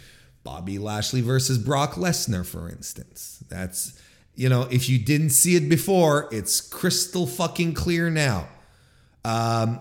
[0.42, 3.42] Bobby Lashley versus Brock Lesnar, for instance.
[3.48, 4.00] That's,
[4.35, 8.48] you know, if you didn't see it before, it's crystal fucking clear now.
[9.24, 9.81] Um,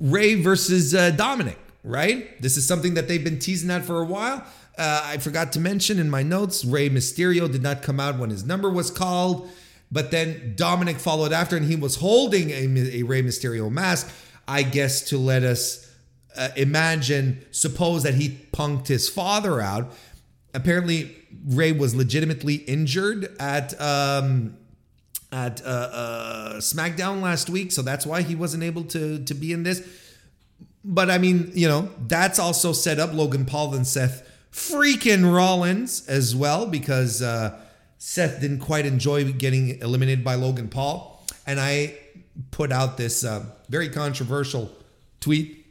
[0.00, 2.40] Rey versus uh, Dominic, right?
[2.40, 4.44] This is something that they've been teasing at for a while.
[4.78, 8.30] Uh, I forgot to mention in my notes, Rey Mysterio did not come out when
[8.30, 9.50] his number was called,
[9.90, 14.12] but then Dominic followed after, and he was holding a, a Rey Mysterio mask,
[14.46, 15.90] I guess, to let us
[16.36, 19.94] uh, imagine, suppose that he punked his father out.
[20.52, 21.16] Apparently,
[21.46, 24.56] Rey was legitimately injured at um,
[25.32, 29.52] at uh, uh, SmackDown last week, so that's why he wasn't able to to be
[29.52, 29.86] in this.
[30.84, 36.06] But I mean, you know, that's also set up Logan Paul and Seth freaking Rollins
[36.08, 37.58] as well because uh,
[37.98, 41.24] Seth didn't quite enjoy getting eliminated by Logan Paul.
[41.46, 41.96] And I
[42.50, 44.70] put out this uh, very controversial
[45.20, 45.66] tweet.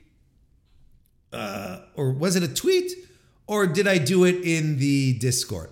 [1.32, 2.91] Uh, or was it a tweet?
[3.47, 5.69] Or did I do it in the Discord?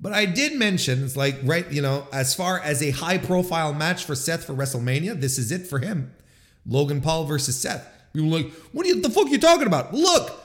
[0.00, 3.72] But I did mention it's like right, you know, as far as a high profile
[3.72, 6.12] match for Seth for WrestleMania, this is it for him.
[6.66, 7.86] Logan Paul versus Seth.
[8.12, 9.94] People were like, what are you, the fuck are you talking about?
[9.94, 10.38] Look,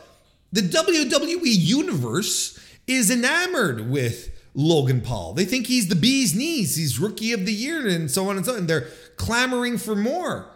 [0.52, 5.34] the WWE universe is enamored with Logan Paul.
[5.34, 6.76] They think he's the bee's knees.
[6.76, 8.68] He's rookie of the year and so on and so on.
[8.68, 10.52] They're clamoring for more.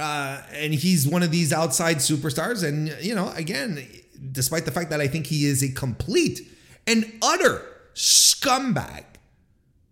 [0.00, 2.66] Uh, and he's one of these outside superstars.
[2.66, 3.86] And, you know, again,
[4.32, 6.40] despite the fact that I think he is a complete
[6.86, 7.62] and utter
[7.94, 9.04] scumbag,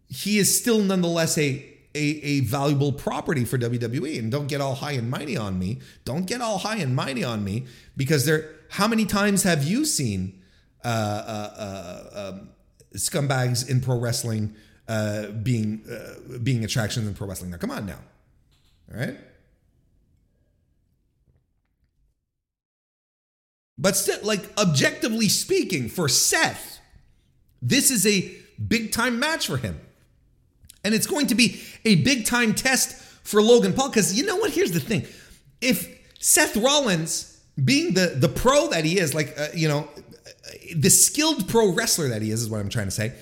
[0.08, 1.62] he is still nonetheless a,
[1.94, 4.18] a, a valuable property for WWE.
[4.18, 5.80] And don't get all high and mighty on me.
[6.04, 7.66] Don't get all high and mighty on me
[7.96, 8.54] because there.
[8.70, 10.42] How many times have you seen
[10.84, 12.50] uh, uh, um,
[12.94, 14.54] scumbags in pro wrestling
[14.86, 17.50] uh, being uh, being attractions in pro wrestling?
[17.50, 18.00] Now, come on now,
[18.92, 19.16] all right.
[23.78, 26.80] But still, like objectively speaking, for Seth,
[27.62, 28.34] this is a
[28.66, 29.80] big time match for him.
[30.84, 33.88] And it's going to be a big time test for Logan Paul.
[33.88, 34.50] Because you know what?
[34.50, 35.06] Here's the thing.
[35.60, 35.88] If
[36.18, 37.27] Seth Rollins,
[37.62, 39.88] being the, the pro that he is, like, uh, you know,
[40.76, 43.12] the skilled pro wrestler that he is, is what I'm trying to say,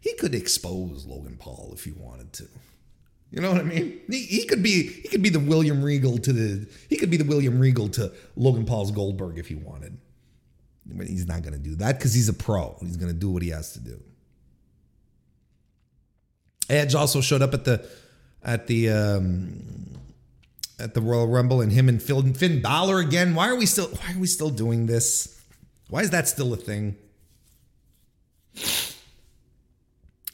[0.00, 2.48] he could expose Logan Paul if he wanted to.
[3.30, 4.00] You know what I mean?
[4.08, 7.16] He, he could be he could be the William Regal to the he could be
[7.16, 9.98] the William Regal to Logan Paul's Goldberg if he wanted.
[10.86, 12.76] But he's not to do that because he's a pro.
[12.80, 14.00] He's to do what he has to do.
[16.68, 17.84] Edge also showed up at the
[18.42, 19.93] at the um,
[20.84, 23.34] at the Royal Rumble, and him and Finn, Finn Balor again.
[23.34, 25.42] Why are we still Why are we still doing this?
[25.88, 26.96] Why is that still a thing?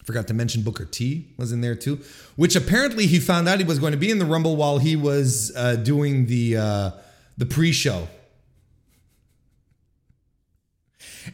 [0.04, 2.00] Forgot to mention Booker T was in there too,
[2.34, 4.96] which apparently he found out he was going to be in the Rumble while he
[4.96, 6.90] was uh, doing the uh,
[7.38, 8.08] the pre-show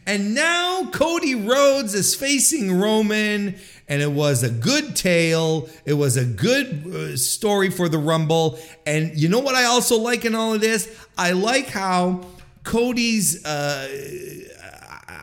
[0.05, 3.55] and now Cody Rhodes is facing Roman,
[3.87, 5.69] and it was a good tale.
[5.85, 8.59] It was a good uh, story for the Rumble.
[8.85, 10.93] And you know what I also like in all of this?
[11.17, 12.25] I like how
[12.63, 13.45] Cody's.
[13.45, 13.87] Uh,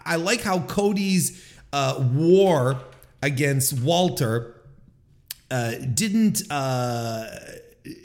[0.06, 1.42] I like how Cody's
[1.72, 2.78] uh, war
[3.22, 4.54] against Walter
[5.50, 7.26] uh, didn't uh,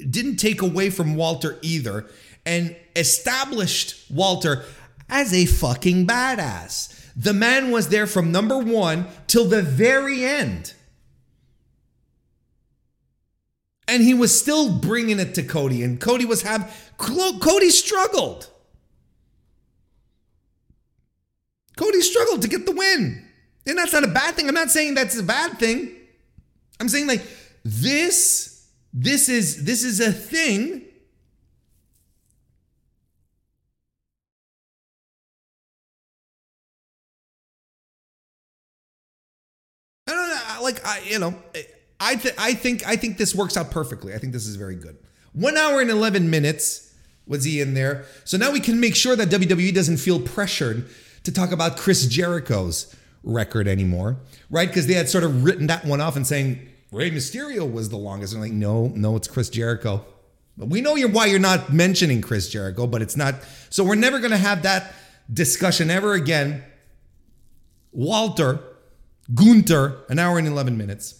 [0.10, 2.06] didn't take away from Walter either,
[2.46, 4.66] and established Walter
[5.10, 6.99] as a fucking badass.
[7.20, 10.74] The man was there from number one till the very end.
[13.90, 18.50] And he was still bringing it to Cody, and Cody was have Cody struggled.
[21.76, 23.26] Cody struggled to get the win.
[23.68, 24.48] And that's not a bad thing.
[24.48, 25.92] I'm not saying that's a bad thing.
[26.80, 27.24] I'm saying like
[27.66, 30.86] this this is this is a thing
[40.90, 41.36] I, you know,
[42.00, 44.14] I th- I think I think this works out perfectly.
[44.14, 44.98] I think this is very good.
[45.34, 46.94] One hour and eleven minutes
[47.28, 48.06] was he in there.
[48.26, 50.90] So now we can make sure that WWE doesn't feel pressured
[51.24, 54.18] to talk about Chris Jericho's record anymore,
[54.50, 54.68] right?
[54.68, 57.98] Because they had sort of written that one off and saying Rey Mysterio was the
[57.98, 58.34] longest.
[58.34, 60.04] And like, no, no, it's Chris Jericho.
[60.58, 63.36] But we know you're, why you're not mentioning Chris Jericho, but it's not.
[63.70, 64.94] So we're never going to have that
[65.32, 66.64] discussion ever again.
[67.92, 68.60] Walter
[69.34, 71.16] Gunther, an hour and 11 minutes.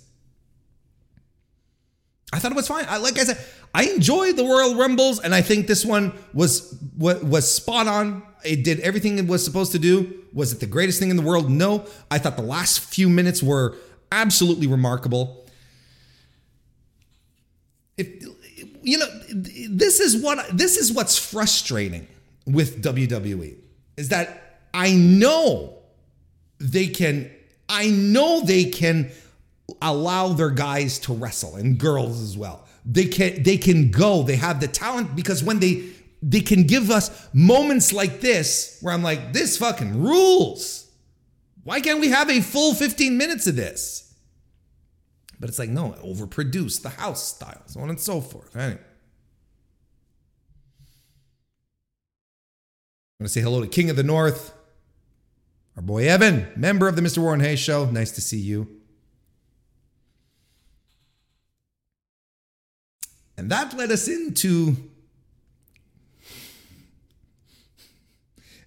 [2.32, 2.86] I thought it was fine.
[2.88, 3.44] I, like I said,
[3.74, 8.24] I enjoyed the Royal Rumbles, and I think this one was was spot on.
[8.44, 10.24] It did everything it was supposed to do.
[10.34, 11.50] Was it the greatest thing in the world?
[11.50, 11.86] No.
[12.10, 13.76] I thought the last few minutes were
[14.12, 15.46] absolutely remarkable.
[17.98, 18.24] If
[18.84, 22.08] you know, this is what this is what's frustrating
[22.46, 23.56] with WWE
[23.98, 25.80] is that I know
[26.60, 27.30] they can
[27.70, 29.12] I know they can
[29.82, 32.66] allow their guys to wrestle and girls as well.
[32.84, 34.24] They can they can go.
[34.24, 35.86] They have the talent because when they
[36.22, 40.88] they can give us moments like this where I'm like, this fucking rules.
[41.64, 44.16] Why can't we have a full 15 minutes of this?
[45.40, 48.56] But it's like, no, overproduce the house style, so on and so forth.
[48.56, 48.82] Anyway.
[53.20, 54.54] I'm gonna say hello to King of the North.
[55.80, 57.20] Our boy Evan, member of the Mr.
[57.20, 57.86] Warren Hayes Show.
[57.86, 58.68] Nice to see you.
[63.38, 64.76] And that led us into.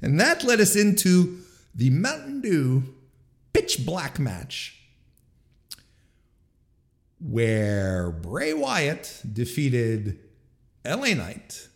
[0.01, 1.41] And that led us into
[1.75, 2.83] the Mountain Dew
[3.53, 4.83] pitch black match
[7.21, 10.19] where Bray Wyatt defeated
[10.83, 11.69] LA Knight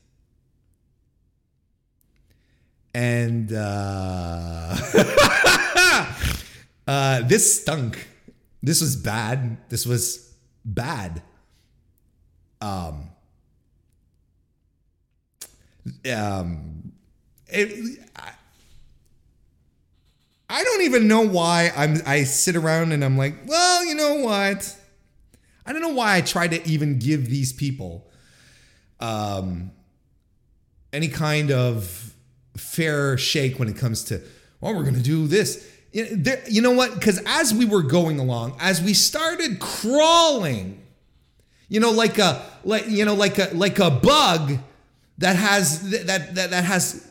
[2.96, 4.74] and uh,
[6.86, 8.08] uh, this stunk.
[8.62, 9.58] This was bad.
[9.68, 10.34] This was
[10.64, 11.20] bad.
[12.62, 13.10] Um,
[16.10, 16.92] um,
[17.48, 18.30] it, I,
[20.48, 21.98] I don't even know why I'm.
[22.06, 24.74] I sit around and I'm like, well, you know what?
[25.66, 28.10] I don't know why I try to even give these people
[29.00, 29.70] um,
[30.94, 32.15] any kind of
[32.56, 34.20] fair shake when it comes to,
[34.60, 35.70] well, we're going to do this.
[35.92, 36.94] You know what?
[36.94, 40.82] Because as we were going along, as we started crawling,
[41.68, 44.58] you know, like a like you know like a like a bug
[45.18, 47.10] that has that that that has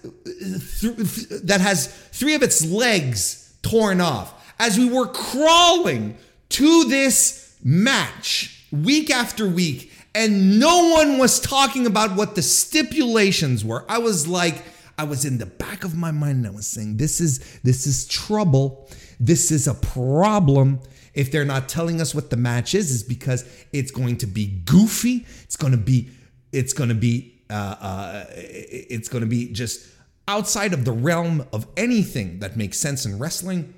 [0.81, 4.33] th- that has three of its legs torn off.
[4.59, 6.17] As we were crawling
[6.49, 13.65] to this match week after week, and no one was talking about what the stipulations
[13.65, 13.83] were.
[13.89, 14.63] I was like,
[14.97, 17.85] I was in the back of my mind and I was saying, this is this
[17.85, 18.89] is trouble.
[19.19, 20.79] This is a problem.
[21.13, 24.47] If they're not telling us what the match is, is because it's going to be
[24.47, 25.25] goofy.
[25.43, 26.09] It's going to be,
[26.51, 29.87] it's going to be, uh, uh, it's going to be just
[30.27, 33.73] outside of the realm of anything that makes sense in wrestling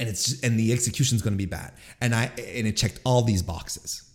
[0.00, 1.70] and it's and the execution is going to be bad
[2.00, 4.10] and i and it checked all these boxes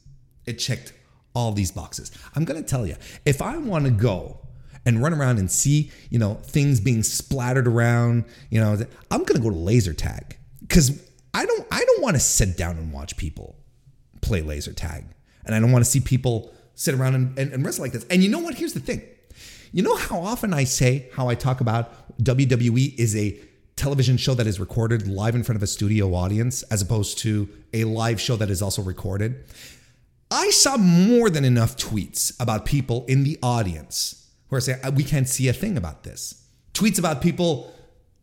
[0.48, 0.94] it checked
[1.38, 2.12] all these boxes.
[2.36, 4.40] I'm going to tell you, if I want to go
[4.88, 8.78] and run around and see, you know, things being splattered around, you know,
[9.12, 10.38] I'm going to go to laser tag
[10.70, 13.58] cuz I don't I don't want to sit down and watch people
[14.22, 15.04] play laser tag.
[15.46, 18.06] And I don't want to see people sit around and, and, and wrestle like this.
[18.10, 18.56] And you know what?
[18.56, 19.02] Here's the thing.
[19.74, 23.38] You know how often I say how I talk about WWE is a
[23.76, 27.50] television show that is recorded live in front of a studio audience as opposed to
[27.74, 29.44] a live show that is also recorded?
[30.32, 35.04] I saw more than enough tweets about people in the audience who are saying, we
[35.04, 36.44] can't see a thing about this.
[36.74, 37.74] Tweets about people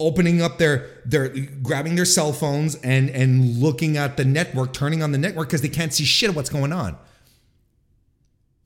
[0.00, 1.28] opening up their their
[1.62, 5.62] grabbing their cell phones and and looking at the network turning on the network because
[5.62, 6.98] they can't see shit of what's going on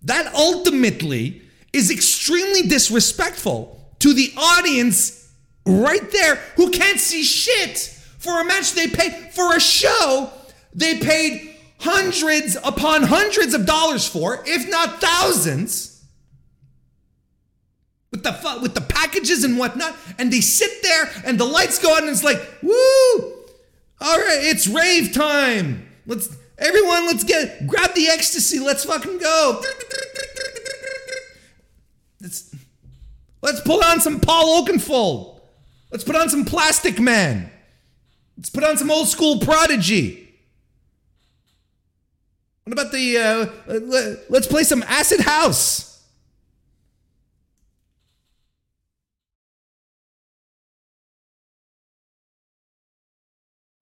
[0.00, 1.42] that ultimately
[1.74, 5.30] is extremely disrespectful to the audience
[5.66, 7.76] right there who can't see shit
[8.16, 10.32] for a match they paid for a show
[10.74, 15.97] they paid hundreds upon hundreds of dollars for, if not thousands,
[18.10, 21.94] with the with the packages and whatnot, and they sit there and the lights go
[21.94, 23.32] on and it's like, woo!
[24.00, 25.88] All right, it's rave time.
[26.06, 28.58] Let's everyone, let's get grab the ecstasy.
[28.58, 29.62] Let's fucking go.
[32.20, 32.54] Let's
[33.42, 35.40] let's pull on some Paul Oakenfold.
[35.90, 37.50] Let's put on some Plastikman.
[38.36, 40.28] Let's put on some old school Prodigy.
[42.64, 45.87] What about the, uh, let's play some Acid House?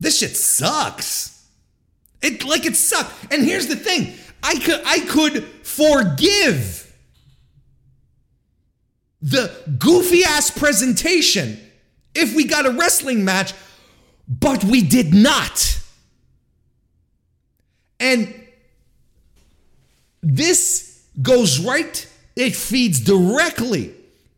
[0.06, 1.44] This shit sucks.
[2.22, 3.10] It like it sucked.
[3.32, 4.12] And here's the thing.
[4.40, 6.94] I could I could forgive
[9.20, 11.58] the goofy ass presentation
[12.14, 13.52] if we got a wrestling match,
[14.28, 15.80] but we did not.
[17.98, 18.32] And
[20.22, 23.92] this goes right, it feeds directly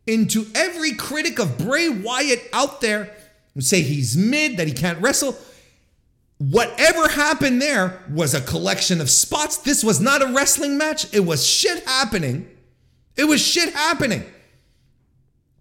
[0.07, 3.15] into every critic of Bray Wyatt out there
[3.53, 5.37] who say he's mid, that he can't wrestle.
[6.39, 9.57] Whatever happened there was a collection of spots.
[9.57, 11.13] This was not a wrestling match.
[11.13, 12.49] It was shit happening.
[13.17, 14.23] It was shit happening.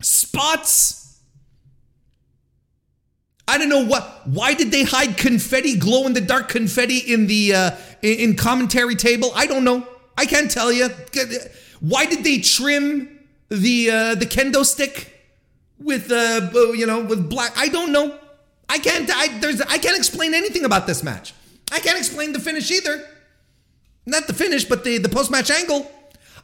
[0.00, 1.18] Spots.
[3.48, 4.28] I don't know what.
[4.28, 7.70] Why did they hide confetti, glow in the dark confetti in the uh,
[8.02, 9.32] in commentary table?
[9.34, 9.84] I don't know.
[10.16, 10.90] I can't tell you.
[11.80, 13.18] Why did they trim
[13.48, 15.12] the uh, the kendo stick
[15.80, 17.52] with uh, you know with black?
[17.56, 18.16] I don't know.
[18.68, 19.10] I can't.
[19.12, 21.34] I there's I can't explain anything about this match.
[21.72, 23.04] I can't explain the finish either.
[24.06, 25.90] Not the finish, but the the post match angle.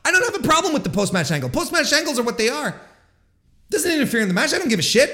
[0.05, 1.49] I don't have a problem with the post match angle.
[1.49, 2.81] Post match angles are what they are.
[3.71, 4.53] Doesn't interfere in the match.
[4.53, 5.11] I don't give a shit.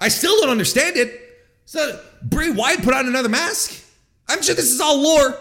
[0.00, 1.20] I still don't understand it.
[1.66, 3.84] So Bray Wyatt put on another mask.
[4.28, 5.38] I'm sure this is all lore.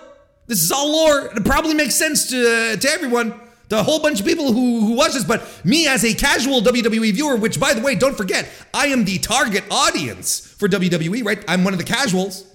[0.48, 1.32] This is all lore.
[1.36, 3.40] It probably makes sense to, uh, to everyone,
[3.72, 5.24] a whole bunch of people who, who watch this.
[5.24, 9.06] But me, as a casual WWE viewer, which by the way, don't forget, I am
[9.06, 11.44] the target audience for WWE, right?
[11.48, 12.46] I'm one of the casuals.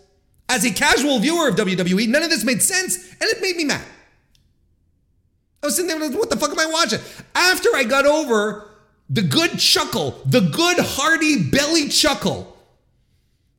[0.49, 3.65] As a casual viewer of WWE, none of this made sense, and it made me
[3.65, 3.85] mad.
[5.63, 6.99] I was sitting there, like, what the fuck am I watching?
[7.35, 8.69] After I got over
[9.09, 12.57] the good chuckle, the good hearty belly chuckle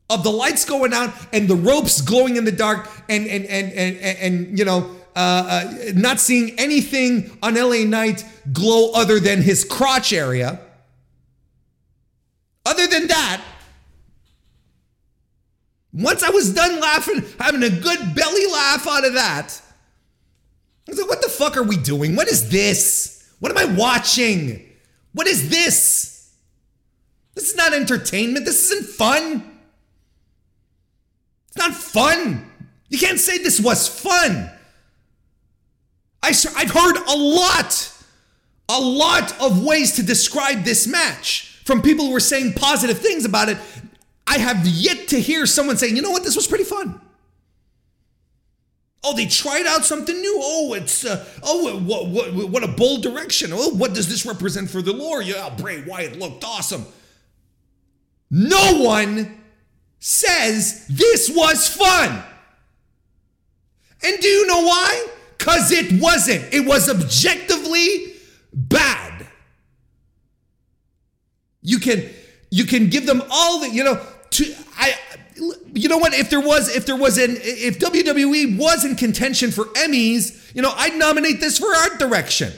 [0.10, 3.72] of the lights going out and the ropes glowing in the dark and and and
[3.72, 9.20] and, and, and you know uh, uh, not seeing anything on LA Knight glow other
[9.20, 10.60] than his crotch area.
[12.66, 13.42] Other than that,
[15.94, 19.62] Once I was done laughing, having a good belly laugh out of that,
[20.88, 22.16] I was like, what the fuck are we doing?
[22.16, 23.32] What is this?
[23.40, 24.68] What am I watching?
[25.14, 26.34] What is this?
[27.36, 28.46] This is not entertainment.
[28.46, 29.60] This isn't fun.
[31.48, 32.50] It's not fun.
[32.90, 34.50] You can't say this was fun.
[36.24, 37.92] I've heard a lot,
[38.70, 43.26] a lot of ways to describe this match from people who were saying positive things
[43.26, 43.58] about it.
[44.26, 47.00] I have yet to hear someone saying, you know what, this was pretty fun.
[49.04, 50.38] Oh, they tried out something new.
[50.42, 53.52] Oh, it's uh, oh, what, what what a bold direction.
[53.52, 55.22] Oh, what does this represent for the lore?
[55.22, 56.86] Yeah, Bray Wyatt looked awesome.
[58.32, 59.42] No one
[60.00, 62.24] says this was fun.
[64.06, 65.08] And do you know why?
[65.44, 66.54] Cuz it wasn't.
[66.54, 68.14] It was objectively
[68.54, 69.28] bad.
[71.62, 72.10] You can
[72.50, 74.00] you can give them all the, you know,
[74.32, 74.96] to I
[75.74, 76.14] you know what?
[76.14, 80.62] If there was, if there was an, if WWE was in contention for Emmys, you
[80.62, 82.54] know, I'd nominate this for art direction.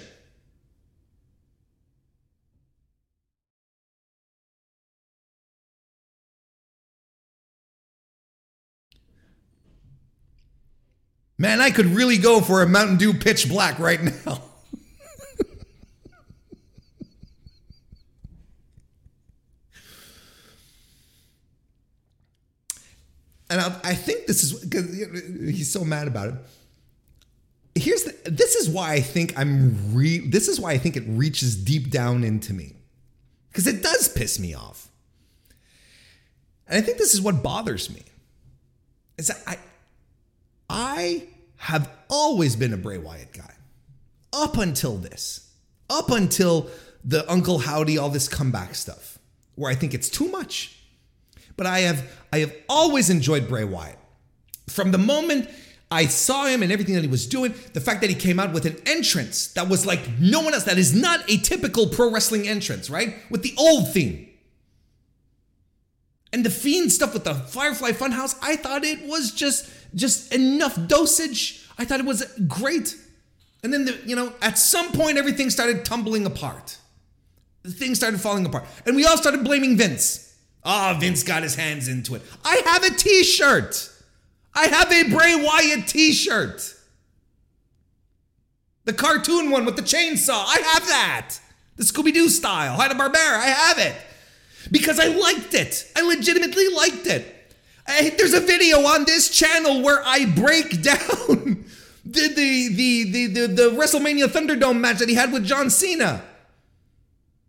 [11.38, 14.12] Man, I could really go for a Mountain Dew pitch black right now.
[23.50, 26.36] and I, I think this is because he's so mad about it.
[27.78, 31.04] Here's the, this is why I think I'm re, this is why I think it
[31.06, 32.78] reaches deep down into me
[33.50, 34.90] because it does piss me off,
[36.70, 38.04] and I think this is what bothers me.
[39.18, 39.58] Is I
[40.76, 41.24] I
[41.56, 43.54] have always been a Bray Wyatt guy
[44.34, 45.50] up until this,
[45.90, 46.70] up until
[47.06, 49.18] the Uncle Howdy, all this comeback stuff,
[49.56, 50.78] where I think it's too much.
[51.56, 53.98] But I have I have always enjoyed Bray Wyatt.
[54.68, 55.50] From the moment
[55.90, 58.52] I saw him and everything that he was doing, the fact that he came out
[58.52, 62.12] with an entrance that was like no one else, that is not a typical pro
[62.12, 63.16] wrestling entrance, right?
[63.30, 64.28] With the old theme.
[66.34, 70.78] And the fiend stuff with the Firefly Funhouse, I thought it was just just enough
[70.88, 71.66] dosage.
[71.78, 72.96] I thought it was great.
[73.64, 76.78] And then the, you know, at some point everything started tumbling apart.
[77.64, 78.66] The things started falling apart.
[78.86, 80.36] And we all started blaming Vince.
[80.64, 82.22] Ah, oh, Vince got his hands into it.
[82.44, 83.90] I have a t shirt.
[84.54, 86.74] I have a Bray Wyatt t shirt.
[88.86, 90.46] The cartoon one with the chainsaw.
[90.48, 91.40] I have that.
[91.76, 92.80] The Scooby Doo style.
[92.80, 93.16] Hanna-Barbera.
[93.16, 93.96] I have it.
[94.72, 95.92] Because I liked it.
[95.96, 97.35] I legitimately liked it.
[97.88, 101.66] There's a video on this channel where I break down
[102.06, 106.24] the, the, the, the, the, the WrestleMania Thunderdome match that he had with John Cena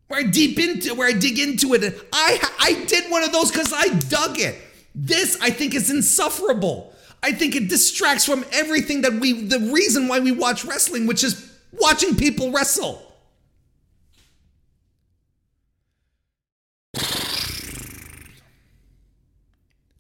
[0.09, 1.83] where I deep into where I dig into it.
[2.13, 4.57] I I did one of those because I dug it.
[4.95, 6.93] This I think is insufferable.
[7.23, 11.25] I think it distracts from everything that we the reason why we watch wrestling, which
[11.25, 13.03] is watching people wrestle.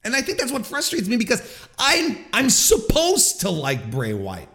[0.06, 1.42] And I think that's what frustrates me because
[1.80, 4.48] I'm I'm supposed to like Bray Wyatt.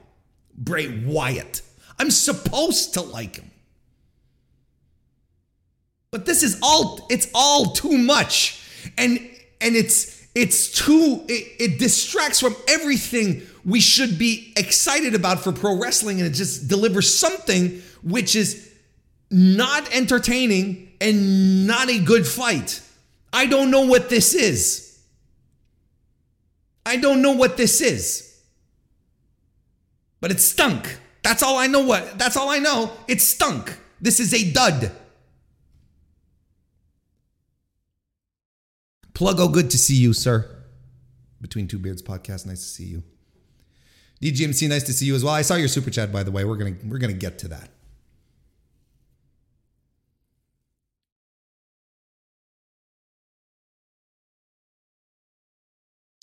[0.57, 1.61] Bray Wyatt.
[1.99, 3.51] I'm supposed to like him.
[6.09, 8.65] But this is all it's all too much.
[8.97, 9.19] And
[9.59, 15.51] and it's it's too it, it distracts from everything we should be excited about for
[15.51, 18.71] pro wrestling and it just delivers something which is
[19.29, 22.81] not entertaining and not a good fight.
[23.33, 24.90] I don't know what this is.
[26.85, 28.39] I don't know what this is.
[30.19, 30.97] But it stunk.
[31.23, 32.17] That's all I know what.
[32.17, 32.91] That's all I know.
[33.07, 33.77] It stunk.
[33.99, 34.91] This is a dud.
[39.13, 40.49] Pluggo, good to see you, sir.
[41.39, 43.03] Between Two Beards podcast, nice to see you.
[44.21, 45.33] DGMC, nice to see you as well.
[45.33, 46.45] I saw your super chat, by the way.
[46.45, 47.69] We're gonna we're gonna get to that.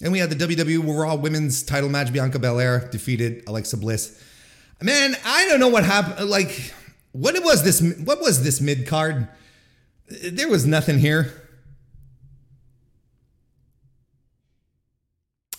[0.03, 2.13] And we had the WWE Raw Women's Title match.
[2.13, 4.23] Bianca Belair defeated Alexa Bliss.
[4.81, 6.31] Man, I don't know what happened.
[6.31, 6.73] Like,
[7.11, 7.81] what was this?
[8.05, 9.29] What was this mid card?
[10.09, 11.33] There was nothing here.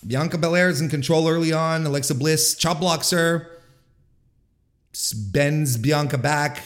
[0.07, 1.85] Bianca Belair is in control early on.
[1.85, 3.51] Alexa Bliss chop blocks her,
[5.31, 6.63] bends Bianca back,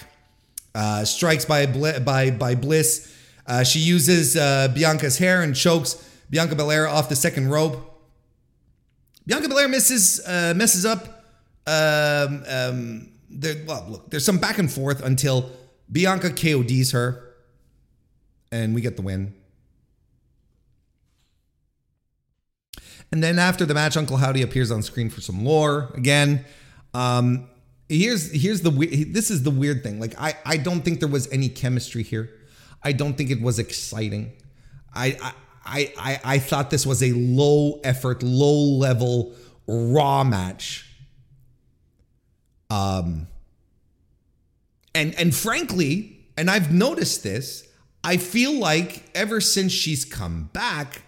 [0.76, 3.11] uh, strikes by by by Bliss.
[3.47, 7.89] Uh, she uses uh, Bianca's hair and chokes Bianca Belair off the second rope.
[9.26, 11.26] Bianca Belair misses uh, messes up.
[11.65, 15.49] Um, um, there, well, look, there's some back and forth until
[15.91, 17.24] Bianca KODs her,
[18.51, 19.34] and we get the win.
[23.11, 26.45] And then after the match, Uncle Howdy appears on screen for some lore again.
[26.93, 27.47] Um,
[27.88, 28.71] here's here's the
[29.11, 29.99] this is the weird thing.
[29.99, 32.30] Like I I don't think there was any chemistry here.
[32.84, 34.34] I don't think it was exciting.
[34.93, 35.34] I
[35.66, 39.34] I I I thought this was a low effort, low level
[39.68, 40.88] raw match.
[42.70, 43.28] Um
[44.95, 47.68] and and frankly, and I've noticed this,
[48.03, 51.03] I feel like ever since she's come back,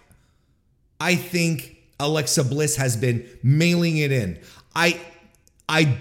[1.00, 4.38] I think Alexa Bliss has been mailing it in.
[4.74, 5.00] I
[5.68, 5.98] I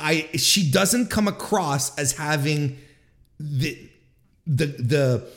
[0.00, 2.78] I she doesn't come across as having
[3.38, 3.78] the
[4.46, 5.28] the the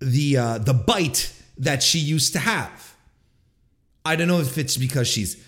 [0.00, 2.96] the uh, the bite that she used to have.
[4.04, 5.42] I don't know if it's because she's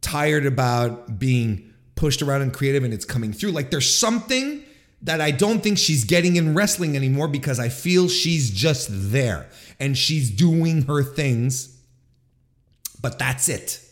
[0.00, 3.50] tired about being pushed around and creative and it's coming through.
[3.50, 4.62] Like there's something
[5.02, 9.48] that I don't think she's getting in wrestling anymore because I feel she's just there
[9.78, 11.76] and she's doing her things,
[13.00, 13.84] but that's it.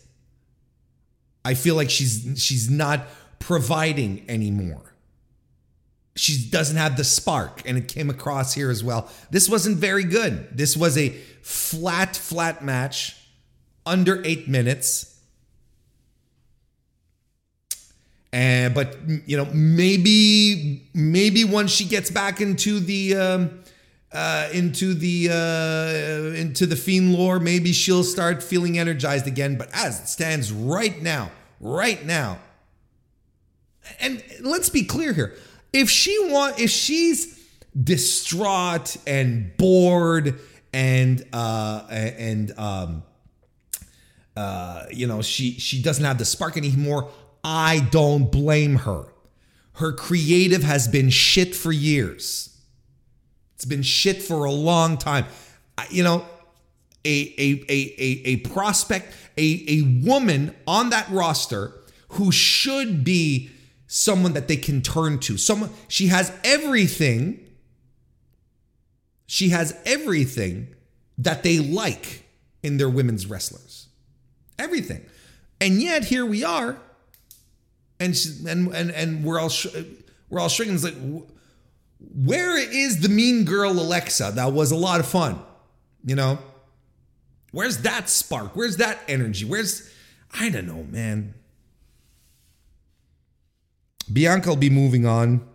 [1.43, 3.07] I feel like she's she's not
[3.39, 4.93] providing anymore.
[6.15, 9.09] She doesn't have the spark, and it came across here as well.
[9.31, 10.57] This wasn't very good.
[10.57, 11.09] This was a
[11.41, 13.15] flat, flat match,
[13.85, 15.17] under eight minutes.
[18.31, 18.95] And but
[19.25, 23.59] you know maybe maybe once she gets back into the um,
[24.11, 29.57] uh, into the uh, into the fiend lore, maybe she'll start feeling energized again.
[29.57, 32.37] But as it stands right now, right now,
[33.99, 35.35] and let's be clear here:
[35.73, 37.39] if she want, if she's
[37.81, 40.39] distraught and bored
[40.73, 43.03] and uh, and um,
[44.35, 47.09] uh, you know she she doesn't have the spark anymore
[47.43, 49.05] I don't blame her.
[49.73, 52.57] Her creative has been shit for years.
[53.55, 55.25] It's been shit for a long time.
[55.89, 56.25] You know,
[57.05, 61.73] a a a a, a prospect, a, a woman on that roster
[62.09, 63.49] who should be
[63.89, 65.37] someone that they can turn to.
[65.37, 67.45] Someone she has everything.
[69.25, 70.73] She has everything
[71.17, 72.25] that they like
[72.63, 73.89] in their women's wrestlers.
[74.57, 75.05] Everything.
[75.59, 76.79] And yet here we are
[77.99, 79.51] and she, and and and we're all
[80.29, 80.75] we're all shrinking.
[80.75, 80.95] It's like,
[81.99, 84.33] where is the mean girl Alexa?
[84.35, 85.39] That was a lot of fun,
[86.05, 86.39] you know.
[87.51, 88.55] Where's that spark?
[88.55, 89.45] Where's that energy?
[89.45, 89.91] Where's
[90.33, 91.33] I don't know, man.
[94.11, 95.47] Bianca will be moving on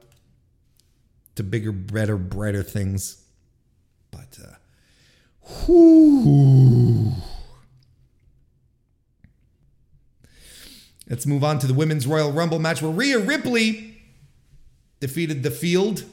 [1.34, 3.24] to bigger, better, brighter things,
[4.10, 4.54] but uh,
[5.66, 7.12] whoo.
[11.08, 13.98] Let's move on to the Women's Royal Rumble match where Rhea Ripley
[15.00, 16.04] defeated the field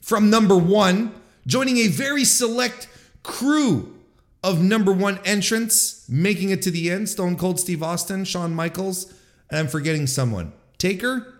[0.00, 1.14] from number one,
[1.46, 2.88] joining a very select
[3.22, 3.98] crew
[4.44, 7.08] of number one entrants, making it to the end.
[7.08, 9.12] Stone Cold Steve Austin, Shawn Michaels,
[9.50, 10.52] and I'm forgetting someone.
[10.78, 11.31] Taker?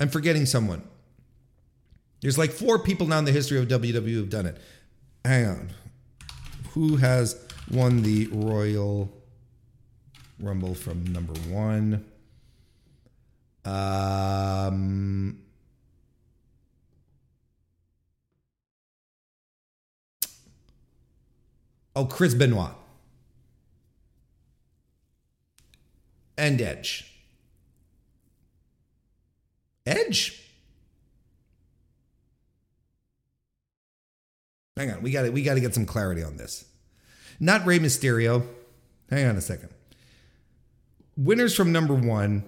[0.00, 0.82] I'm forgetting someone.
[2.20, 4.58] There's like four people now in the history of WWE who've done it.
[5.24, 5.70] Hang on.
[6.70, 7.36] Who has
[7.70, 9.12] won the Royal
[10.40, 12.04] Rumble from number one.
[13.64, 15.40] Um,
[21.96, 22.70] oh, Chris Benoit.
[26.36, 27.07] And Edge.
[29.88, 30.44] Edge?
[34.76, 36.64] Hang on, we got we got to get some clarity on this.
[37.40, 38.46] Not Rey Mysterio.
[39.10, 39.70] Hang on a second
[41.18, 42.44] winners from number one.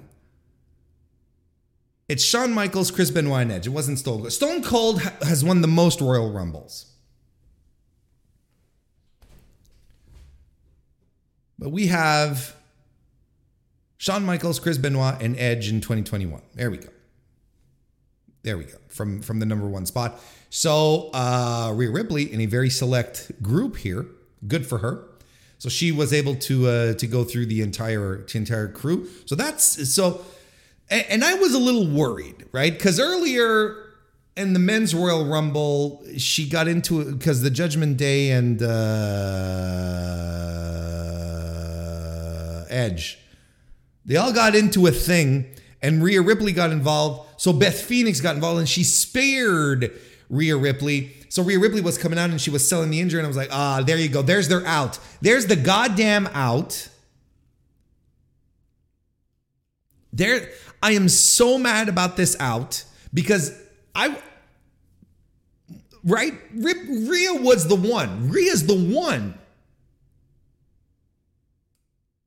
[2.09, 3.67] It's Shawn Michaels, Chris Benoit, and Edge.
[3.67, 4.33] It wasn't Stone Cold.
[4.33, 6.87] Stone Cold has won the most Royal Rumbles.
[11.59, 12.57] But we have
[13.99, 16.41] Shawn Michaels, Chris Benoit, and Edge in 2021.
[16.55, 16.89] There we go.
[18.43, 18.79] There we go.
[18.89, 20.21] From from the number one spot.
[20.49, 24.07] So uh Rhea Ripley in a very select group here.
[24.47, 25.05] Good for her.
[25.61, 29.09] So she was able to uh, to go through the entire entire crew.
[29.27, 30.25] So that's so,
[30.89, 32.73] and, and I was a little worried, right?
[32.73, 33.77] Because earlier
[34.39, 38.71] in the men's Royal Rumble, she got into it because the Judgment Day and uh,
[42.71, 43.19] Edge,
[44.07, 45.45] they all got into a thing,
[45.83, 47.29] and Rhea Ripley got involved.
[47.41, 52.19] So Beth Phoenix got involved, and she spared Rhea Ripley so Rhea Ripley was coming
[52.19, 54.21] out and she was selling the injury, and I was like, ah, there you go.
[54.21, 54.99] There's their out.
[55.21, 56.89] There's the goddamn out.
[60.13, 60.51] There,
[60.83, 62.83] I am so mad about this out
[63.15, 63.57] because
[63.95, 64.21] I,
[66.03, 66.35] right?
[66.53, 68.29] Rhea was the one.
[68.29, 69.39] Rhea's the one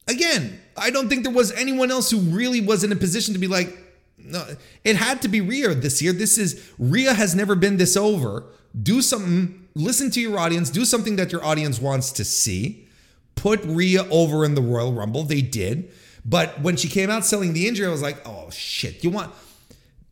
[0.08, 3.40] Again, I don't think there was anyone else who really was in a position to
[3.40, 3.78] be like,
[4.24, 4.46] no,
[4.84, 6.14] it had to be Rhea this year.
[6.14, 8.46] This is Rhea has never been this over.
[8.82, 12.88] Do something, listen to your audience, do something that your audience wants to see.
[13.36, 15.24] Put Rhea over in the Royal Rumble.
[15.24, 15.92] They did.
[16.26, 19.34] But when she came out selling the injury, I was like, oh shit, you want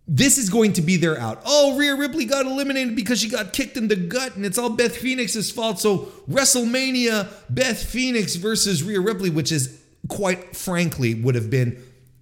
[0.07, 1.41] this is going to be their out.
[1.45, 4.69] Oh, Rhea Ripley got eliminated because she got kicked in the gut, and it's all
[4.69, 5.79] Beth Phoenix's fault.
[5.79, 11.81] So WrestleMania, Beth Phoenix versus Rhea Ripley, which is quite frankly would have been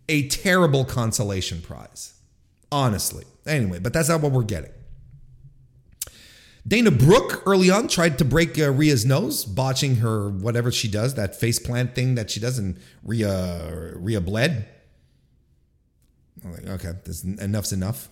[0.10, 2.16] a terrible consolation prize.
[2.72, 3.26] Honestly.
[3.46, 4.72] Anyway, but that's not what we're getting.
[6.68, 11.16] Dana Brooke early on tried to break uh, Rhea's nose, botching her whatever she does,
[11.16, 14.68] that face plant thing that she does, and Rhea Rhea bled.
[16.44, 18.10] I'm like, okay, this, enough's enough.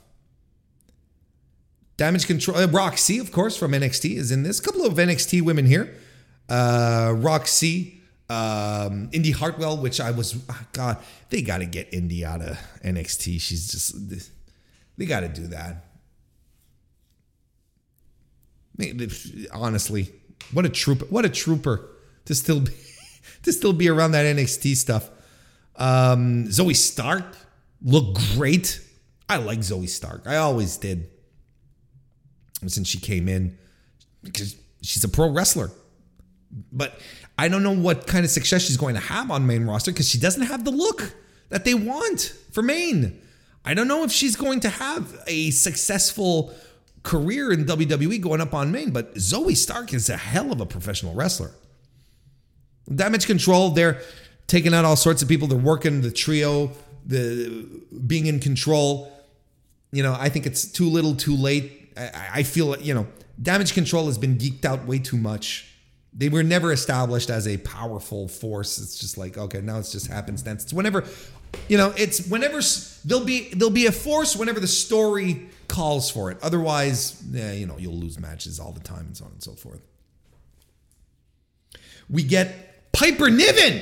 [1.98, 2.58] Damage control.
[2.58, 4.60] Uh, Roxy, of course, from NXT is in this.
[4.60, 5.96] A couple of NXT women here.
[6.50, 7.97] Uh, Roxy,
[8.30, 10.98] um, Indi Hartwell, which I was, oh God,
[11.30, 13.40] they got to get Indi out of NXT.
[13.40, 14.32] She's just,
[14.98, 15.86] they got to do that.
[19.54, 20.12] Honestly,
[20.52, 21.06] what a trooper!
[21.06, 21.90] What a trooper
[22.26, 22.72] to still be
[23.44, 25.10] to still be around that NXT stuff.
[25.76, 27.26] Um, Zoey Stark
[27.82, 28.82] looked great.
[29.30, 30.28] I like Zoey Stark.
[30.28, 31.10] I always did.
[32.66, 33.58] Since she came in,
[34.24, 35.70] because she's a pro wrestler.
[36.72, 37.00] But
[37.38, 40.10] I don't know what kind of success she's going to have on main roster because
[40.10, 41.14] she doesn't have the look
[41.50, 43.22] that they want for main.
[43.64, 46.54] I don't know if she's going to have a successful
[47.04, 50.66] career in WWE going up on main, but Zoey Stark is a hell of a
[50.66, 51.52] professional wrestler.
[52.94, 54.02] Damage control, they're
[54.48, 55.48] taking out all sorts of people.
[55.48, 56.72] They're working the trio,
[57.06, 57.66] the
[58.06, 59.12] being in control.
[59.92, 61.94] You know, I think it's too little, too late.
[61.98, 63.08] I, I feel, you know,
[63.42, 65.74] damage control has been geeked out way too much.
[66.14, 68.80] They were never established as a powerful force.
[68.80, 70.64] It's just like, okay, now it's just happenstance.
[70.64, 71.04] It's whenever,
[71.68, 72.60] you know, it's whenever
[73.06, 76.38] there'll be there'll be a force whenever the story calls for it.
[76.42, 79.82] Otherwise, you know, you'll lose matches all the time and so on and so forth.
[82.10, 83.82] We get Piper Niven.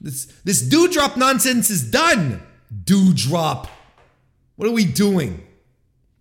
[0.00, 2.42] This this Doudrop nonsense is done.
[2.84, 3.68] Doudrop.
[4.56, 5.46] What are we doing?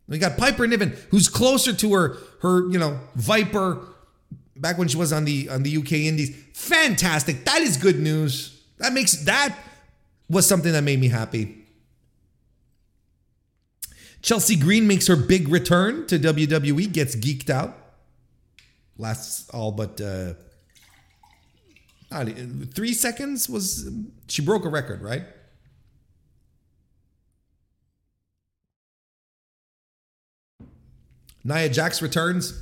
[0.08, 3.86] We got Piper Niven, who's closer to her her you know Viper
[4.60, 6.36] back when she was on the on the UK Indies.
[6.54, 7.46] Fantastic.
[7.46, 8.62] That is good news.
[8.78, 9.56] That makes that
[10.30, 11.56] was something that made me happy.
[14.22, 17.78] Chelsea Green makes her big return to WWE, gets geeked out.
[18.98, 20.34] Lasts all but uh,
[22.74, 23.90] three seconds was
[24.28, 25.24] she broke a record, right?
[31.44, 32.62] Nia Jax returns.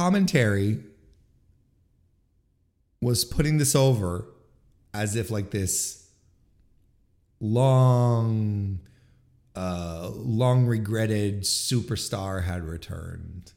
[0.00, 0.78] Commentary
[3.02, 4.24] was putting this over
[4.94, 6.08] as if like this
[7.38, 8.80] long
[9.54, 13.52] uh long regretted superstar had returned.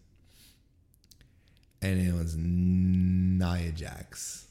[1.82, 4.46] And it was Nia Jax.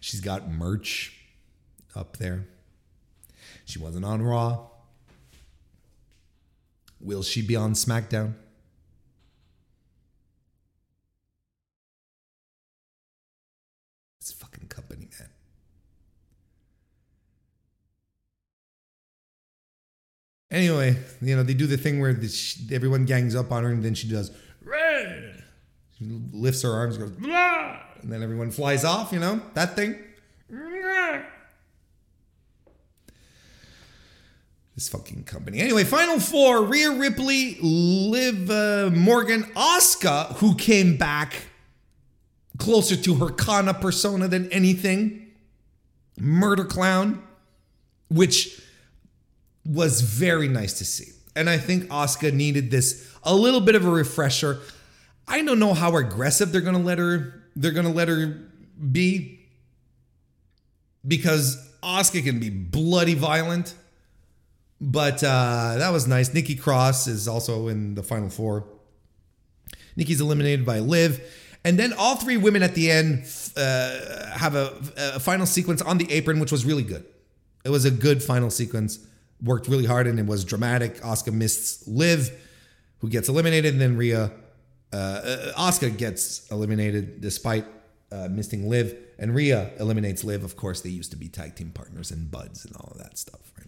[0.00, 1.18] She's got merch
[1.96, 2.46] up there
[3.68, 4.66] she wasn't on Raw.
[7.00, 8.32] Will she be on SmackDown?
[14.20, 15.28] This fucking company, man.
[20.50, 22.18] Anyway, you know, they do the thing where
[22.72, 24.30] everyone gangs up on her and then she does,
[24.64, 25.44] Red!
[25.98, 27.80] She lifts her arms, goes, Blah!
[28.00, 29.94] and then everyone flies off, you know, that thing.
[34.78, 35.58] This fucking company.
[35.58, 41.48] Anyway, final four Rhea Ripley, Liv uh, Morgan, Asuka, who came back
[42.58, 45.32] closer to her Kana persona than anything.
[46.20, 47.20] Murder Clown,
[48.08, 48.62] which
[49.66, 51.10] was very nice to see.
[51.34, 54.60] And I think Asuka needed this a little bit of a refresher.
[55.26, 58.48] I don't know how aggressive they're gonna let her they're gonna let her
[58.92, 59.40] be
[61.04, 63.74] because Asuka can be bloody violent
[64.80, 66.32] but uh, that was nice.
[66.32, 68.64] Nikki Cross is also in the final four.
[69.96, 71.20] Nikki's eliminated by Liv.
[71.64, 73.24] And then all three women at the end
[73.56, 77.04] uh, have a, a final sequence on the apron, which was really good.
[77.64, 79.00] It was a good final sequence.
[79.42, 80.96] Worked really hard and it was dramatic.
[81.00, 82.30] Asuka missed Liv,
[83.00, 84.32] who gets eliminated, and then Rhea,
[84.92, 87.64] uh, Asuka gets eliminated despite
[88.10, 90.44] uh, missing Liv, and Rhea eliminates Liv.
[90.44, 93.18] Of course, they used to be tag team partners and buds and all of that
[93.18, 93.67] stuff, right?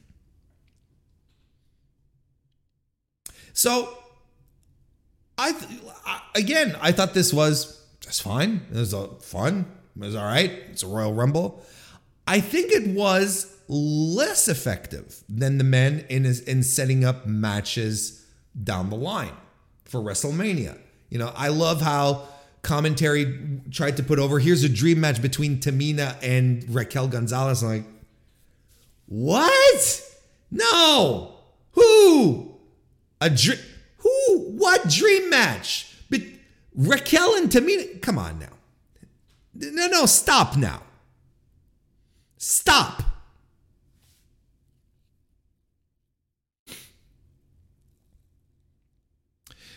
[3.53, 3.97] So,
[5.39, 5.55] I
[6.35, 8.63] again, I thought this was just fine.
[8.71, 9.67] It was a fun.
[9.97, 10.51] It was all right.
[10.71, 11.65] It's a Royal Rumble.
[12.27, 18.27] I think it was less effective than the men in in setting up matches
[18.63, 19.35] down the line
[19.85, 20.79] for WrestleMania.
[21.09, 22.29] You know, I love how
[22.63, 27.63] commentary tried to put over here's a dream match between Tamina and Raquel Gonzalez.
[27.63, 27.85] I'm like,
[29.07, 30.03] what?
[30.51, 31.37] No.
[31.73, 32.50] Who?
[33.21, 33.59] A dream?
[33.99, 34.39] Who?
[34.57, 35.95] What dream match?
[36.09, 36.23] But
[36.75, 38.01] Raquel and Tamina?
[38.01, 38.47] Come on now.
[39.55, 40.83] No, no, stop now.
[42.39, 43.03] Stop.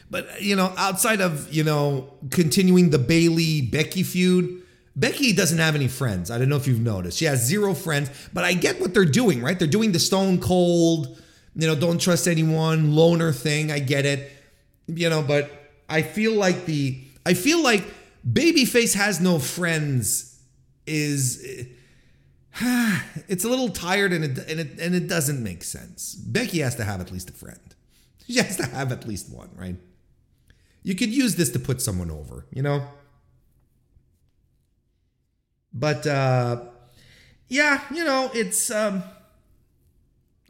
[0.10, 4.62] But you know, outside of you know continuing the Bayley Becky feud,
[4.96, 6.30] Becky doesn't have any friends.
[6.30, 7.18] I don't know if you've noticed.
[7.18, 8.12] She has zero friends.
[8.32, 9.58] But I get what they're doing, right?
[9.58, 11.20] They're doing the Stone Cold,
[11.56, 13.72] you know, don't trust anyone, loner thing.
[13.72, 14.32] I get it,
[14.88, 15.22] you know.
[15.22, 15.52] But
[15.88, 17.86] I feel like the I feel like
[18.30, 20.42] Babyface has no friends
[20.86, 21.46] is
[22.62, 26.16] it's a little tired and it, and it and it doesn't make sense.
[26.16, 27.60] Becky has to have at least a friend.
[28.26, 29.76] She has to have at least one, right?
[30.82, 32.88] You could use this to put someone over, you know?
[35.74, 36.62] But uh
[37.50, 39.04] yeah, you know, it's um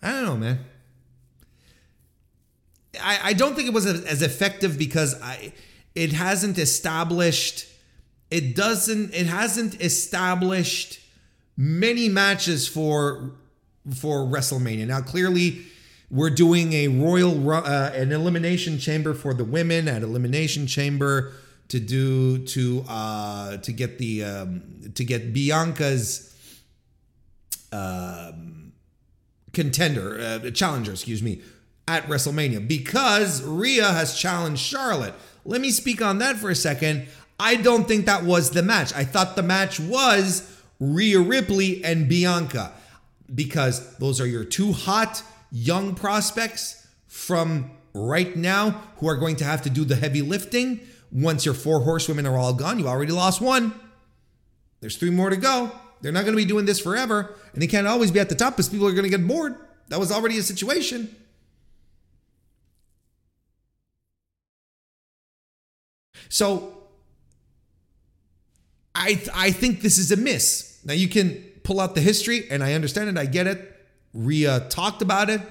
[0.03, 0.59] I don't know, man.
[3.01, 5.53] I, I don't think it was as effective because I
[5.95, 7.67] it hasn't established
[8.29, 10.99] it doesn't it hasn't established
[11.57, 13.31] many matches for
[13.93, 14.87] for WrestleMania.
[14.87, 15.63] Now clearly
[16.09, 21.33] we're doing a royal uh, an elimination chamber for the women at elimination chamber
[21.69, 24.61] to do to uh to get the um
[24.93, 26.29] to get Bianca's
[27.71, 28.73] um
[29.53, 31.41] contender uh, challenger excuse me
[31.88, 35.13] at WrestleMania because Rhea has challenged Charlotte.
[35.45, 37.07] Let me speak on that for a second.
[37.39, 38.93] I don't think that was the match.
[38.93, 42.71] I thought the match was Rhea Ripley and Bianca
[43.34, 49.43] because those are your two hot young prospects from right now who are going to
[49.43, 50.79] have to do the heavy lifting.
[51.11, 53.73] Once your four horsewomen are all gone, you already lost one.
[54.81, 55.71] There's three more to go.
[56.01, 58.36] They're not going to be doing this forever, and they can't always be at the
[58.36, 59.55] top because people are going to get bored.
[59.88, 61.15] That was already a situation.
[66.34, 66.73] So
[68.95, 70.79] I I think this is a miss.
[70.84, 73.19] Now you can pull out the history, and I understand it.
[73.19, 73.86] I get it.
[74.15, 75.41] Rhea talked about it,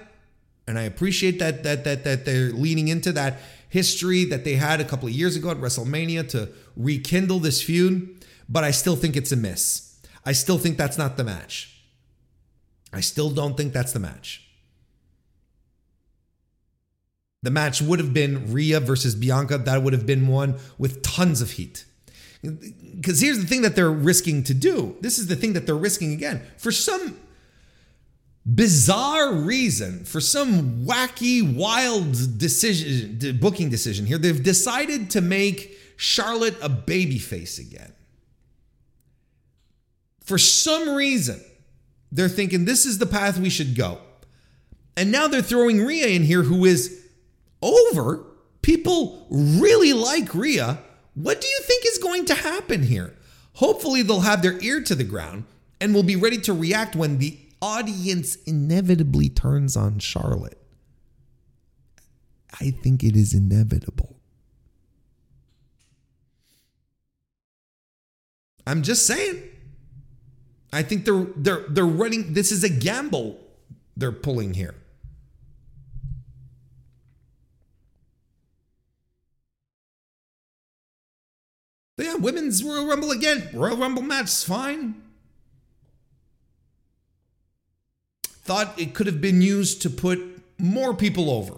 [0.66, 4.80] and I appreciate that that that that they're leaning into that history that they had
[4.80, 8.26] a couple of years ago at WrestleMania to rekindle this feud.
[8.48, 10.00] But I still think it's a miss.
[10.26, 11.80] I still think that's not the match.
[12.92, 14.51] I still don't think that's the match.
[17.42, 19.58] The match would have been Rhea versus Bianca.
[19.58, 21.84] That would have been one with tons of heat.
[22.42, 24.96] Because here's the thing that they're risking to do.
[25.00, 26.42] This is the thing that they're risking again.
[26.56, 27.16] For some
[28.44, 36.56] bizarre reason, for some wacky, wild decision, booking decision here, they've decided to make Charlotte
[36.60, 37.92] a babyface again.
[40.24, 41.40] For some reason,
[42.10, 43.98] they're thinking this is the path we should go.
[44.96, 47.01] And now they're throwing Rhea in here, who is
[47.62, 48.24] over.
[48.60, 50.78] People really like Rhea.
[51.14, 53.14] What do you think is going to happen here?
[53.54, 55.44] Hopefully, they'll have their ear to the ground
[55.80, 60.58] and will be ready to react when the audience inevitably turns on Charlotte.
[62.60, 64.16] I think it is inevitable.
[68.66, 69.42] I'm just saying.
[70.72, 73.38] I think they're they're they're running this is a gamble
[73.96, 74.74] they're pulling here.
[81.96, 83.48] But yeah, women's Royal Rumble again.
[83.52, 85.02] Royal Rumble match, fine.
[88.24, 90.20] Thought it could have been used to put
[90.58, 91.54] more people over.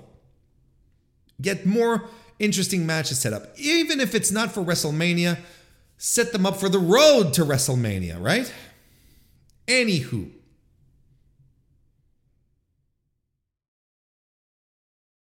[1.41, 2.09] Get more
[2.39, 3.59] interesting matches set up.
[3.59, 5.39] Even if it's not for WrestleMania,
[5.97, 8.53] set them up for the road to WrestleMania, right?
[9.67, 10.31] Anywho.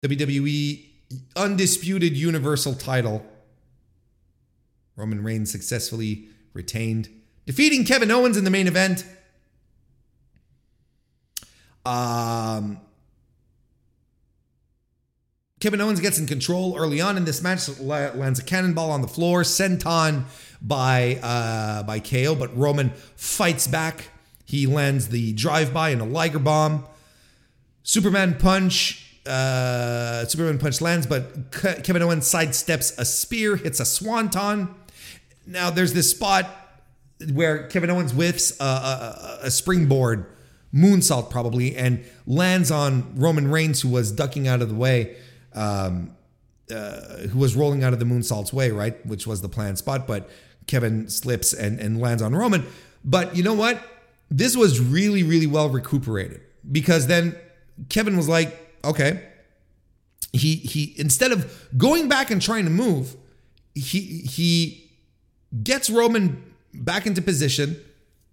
[0.05, 0.85] WWE
[1.35, 3.25] undisputed Universal title.
[4.97, 7.07] Roman Reigns successfully retained,
[7.45, 9.05] defeating Kevin Owens in the main event.
[11.85, 12.81] Um,
[15.59, 19.07] Kevin Owens gets in control early on in this match, lands a cannonball on the
[19.07, 20.23] floor, senton
[20.61, 24.09] by uh, by KO, but Roman fights back.
[24.45, 26.85] He lands the drive by and a Liger bomb.
[27.83, 29.03] Superman punch.
[29.25, 34.73] Uh, Superman punch lands, but Kevin Owens sidesteps a spear, hits a swanton.
[35.47, 36.47] Now there's this spot
[37.31, 40.27] where Kevin Owens whiffs a, a, a springboard
[40.73, 45.15] moonsault probably and lands on Roman Reigns, who was ducking out of the way
[45.53, 46.15] um,
[46.73, 49.03] uh, who was rolling out of the moonsault's way, right?
[49.05, 50.29] Which was the planned spot, but
[50.67, 52.65] Kevin slips and, and lands on Roman.
[53.03, 53.81] But you know what?
[54.29, 57.35] This was really, really well recuperated because then
[57.89, 59.23] Kevin was like, okay.
[60.33, 63.15] He he instead of going back and trying to move,
[63.73, 64.86] he he
[65.63, 66.43] gets Roman
[66.73, 67.77] back into position,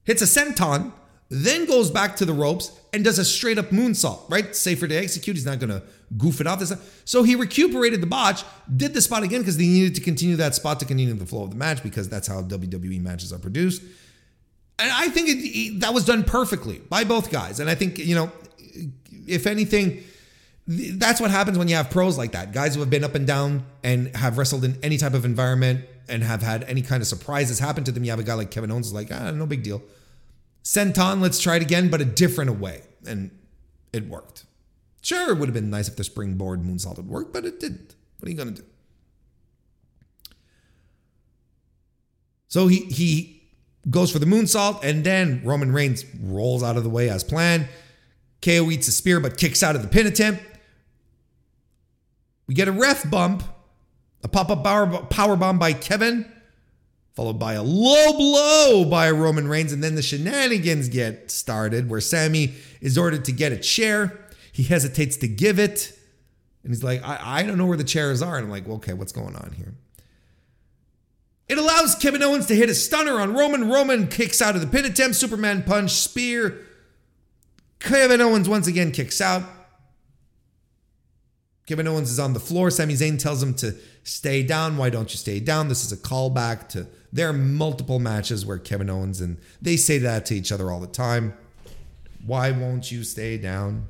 [0.04, 0.92] hits a senton,
[1.30, 4.54] then goes back to the ropes and does a straight up moonsault, right?
[4.54, 5.36] Safer to execute.
[5.36, 5.82] He's not going to
[6.16, 6.60] goof it off.
[6.60, 6.80] This time.
[7.04, 8.44] so he recuperated the botch,
[8.76, 11.44] did the spot again because they needed to continue that spot to continue the flow
[11.44, 13.82] of the match because that's how WWE matches are produced.
[14.78, 17.60] And I think it, that was done perfectly by both guys.
[17.60, 18.30] And I think, you know,
[19.26, 20.02] if anything,
[20.66, 22.52] that's what happens when you have pros like that.
[22.52, 25.84] Guys who have been up and down and have wrestled in any type of environment
[26.08, 28.04] and have had any kind of surprises happen to them.
[28.04, 29.82] You have a guy like Kevin Owens, like, ah, no big deal.
[30.62, 32.82] Senton, let's try it again, but a different way.
[33.06, 33.30] And
[33.92, 34.44] it worked.
[35.02, 37.94] Sure, it would have been nice if the springboard moonsault had worked, but it didn't.
[38.18, 38.68] What are you going to do?
[42.48, 43.42] So he he
[43.90, 47.68] goes for the moonsault, and then Roman Reigns rolls out of the way as planned.
[48.40, 50.42] KO eats a spear, but kicks out of the pin attempt.
[52.46, 53.42] We get a ref bump,
[54.24, 56.30] a pop-up power, power bomb by Kevin,
[57.14, 62.00] followed by a low blow by Roman Reigns, and then the shenanigans get started, where
[62.00, 64.18] Sami is ordered to get a chair.
[64.50, 65.96] He hesitates to give it.
[66.62, 68.36] And he's like, I, I don't know where the chairs are.
[68.36, 69.74] And I'm like, well, okay, what's going on here?
[71.46, 73.68] It allows Kevin Owens to hit a stunner on Roman.
[73.68, 75.16] Roman kicks out of the pin attempt.
[75.16, 76.64] Superman punch, spear.
[77.80, 79.42] Kevin Owens once again kicks out.
[81.66, 82.70] Kevin Owens is on the floor.
[82.70, 84.76] Sami Zayn tells him to stay down.
[84.76, 85.68] Why don't you stay down?
[85.68, 89.98] This is a callback to there are multiple matches where Kevin Owens and they say
[89.98, 91.32] that to each other all the time.
[92.26, 93.86] Why won't you stay down?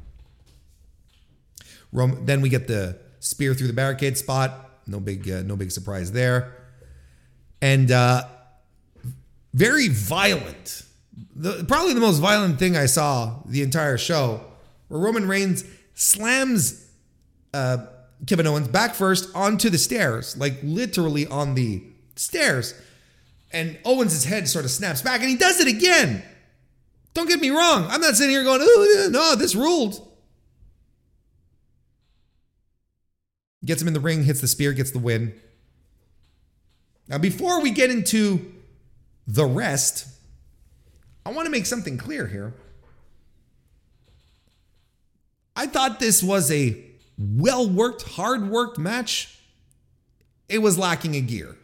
[1.91, 4.81] Rome, then we get the spear through the barricade spot.
[4.87, 6.55] No big, uh, no big surprise there.
[7.62, 8.25] And uh,
[9.55, 10.83] very violent.
[11.35, 14.45] The, probably the most violent thing I saw the entire show,
[14.89, 15.64] where Roman Reigns
[15.95, 16.84] slams
[17.55, 17.87] uh,
[18.27, 21.83] Kevin Owens back first onto the stairs, like literally on the
[22.17, 22.75] stairs.
[23.53, 26.23] And Owens' head sort of snaps back, and he does it again.
[27.15, 27.87] Don't get me wrong.
[27.89, 30.11] I'm not sitting here going, oh, no, this ruled.
[33.65, 35.33] Gets him in the ring, hits the spear, gets the win.
[37.07, 38.53] Now, before we get into
[39.29, 40.09] the rest,
[41.25, 42.53] I want to make something clear here.
[45.55, 49.39] I thought this was a well worked, hard worked match.
[50.49, 51.57] It was lacking a gear.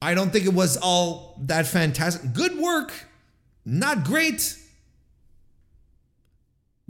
[0.00, 2.32] I don't think it was all that fantastic.
[2.32, 2.92] Good work,
[3.64, 4.56] not great.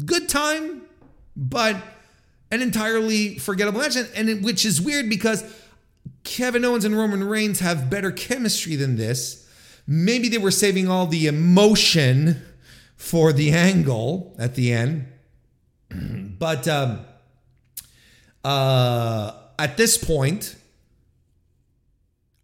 [0.05, 0.82] Good time,
[1.35, 1.76] but
[2.51, 5.43] an entirely forgettable match, and, it, which is weird because
[6.24, 9.48] Kevin Owens and Roman Reigns have better chemistry than this.
[9.86, 12.43] Maybe they were saving all the emotion
[12.97, 15.06] for the angle at the end,
[16.39, 17.01] but um,
[18.44, 20.56] uh, at this point,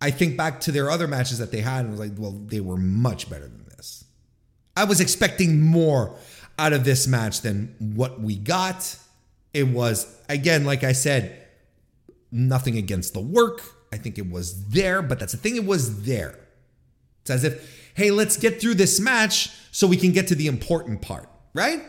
[0.00, 2.60] I think back to their other matches that they had and was like, well, they
[2.60, 4.04] were much better than this.
[4.76, 6.14] I was expecting more
[6.58, 8.98] out of this match than what we got.
[9.52, 11.46] It was, again, like I said,
[12.30, 13.62] nothing against the work.
[13.92, 16.38] I think it was there, but that's the thing, it was there.
[17.22, 20.48] It's as if, hey, let's get through this match so we can get to the
[20.48, 21.82] important part, right?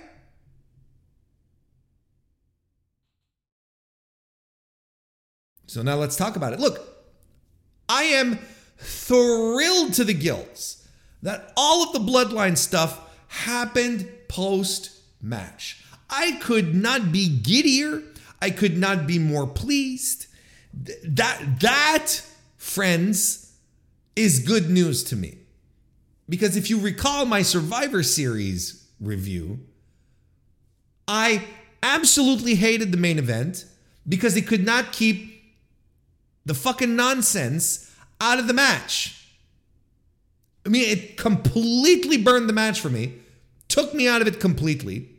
[5.68, 6.60] So now let's talk about it.
[6.60, 6.80] Look,
[7.90, 8.40] I am
[8.78, 10.88] thrilled to the gills
[11.22, 15.84] that all of the bloodline stuff happened post match.
[16.10, 18.04] I could not be giddier.
[18.42, 20.28] I could not be more pleased.
[20.74, 22.22] That that
[22.58, 23.54] friends
[24.16, 25.38] is good news to me.
[26.28, 29.60] Because if you recall my Survivor series review,
[31.08, 31.44] I
[31.84, 33.66] absolutely hated the main event
[34.08, 35.35] because they could not keep
[36.46, 37.92] the fucking nonsense
[38.22, 39.12] out of the match.
[40.66, 43.14] I mean, it completely burned the match for me,
[43.68, 45.10] took me out of it completely.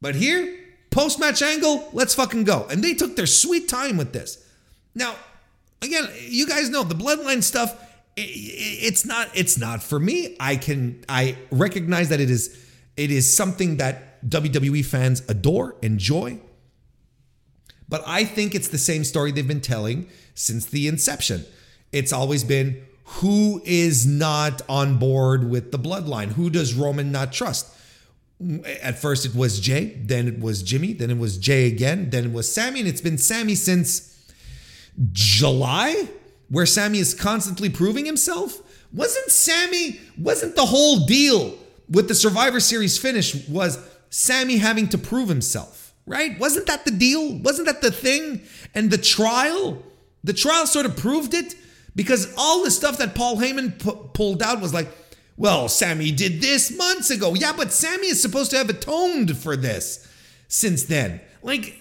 [0.00, 0.58] But here,
[0.90, 2.66] post match angle, let's fucking go.
[2.70, 4.46] And they took their sweet time with this.
[4.94, 5.14] Now,
[5.82, 7.86] again, you guys know the bloodline stuff.
[8.16, 9.30] It's not.
[9.34, 10.36] It's not for me.
[10.40, 11.04] I can.
[11.08, 12.66] I recognize that it is.
[12.96, 16.38] It is something that WWE fans adore, enjoy.
[17.90, 21.44] But I think it's the same story they've been telling since the inception.
[21.92, 26.32] It's always been who is not on board with the bloodline?
[26.32, 27.66] Who does Roman not trust?
[28.82, 32.26] At first it was Jey, then it was Jimmy, then it was Jey again, then
[32.26, 34.16] it was Sami, and it's been Sami since
[35.12, 36.08] July,
[36.48, 38.62] where Sami is constantly proving himself.
[38.92, 41.58] Wasn't Sami, wasn't the whole deal
[41.88, 43.78] with the Survivor Series finish was
[44.10, 45.79] Sami having to prove himself,
[46.10, 46.38] right?
[46.40, 47.38] Wasn't that the deal?
[47.38, 48.42] Wasn't that the thing?
[48.74, 49.80] And the trial,
[50.24, 51.54] the trial sort of proved it
[51.94, 54.88] because all the stuff that Paul Heyman pu- pulled out was like,
[55.36, 57.34] well, Sami did this months ago.
[57.34, 60.06] Yeah, but Sami is supposed to have atoned for this
[60.48, 61.20] since then.
[61.42, 61.78] Like,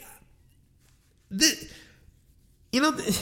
[1.31, 1.67] the,
[2.71, 3.19] you know, the,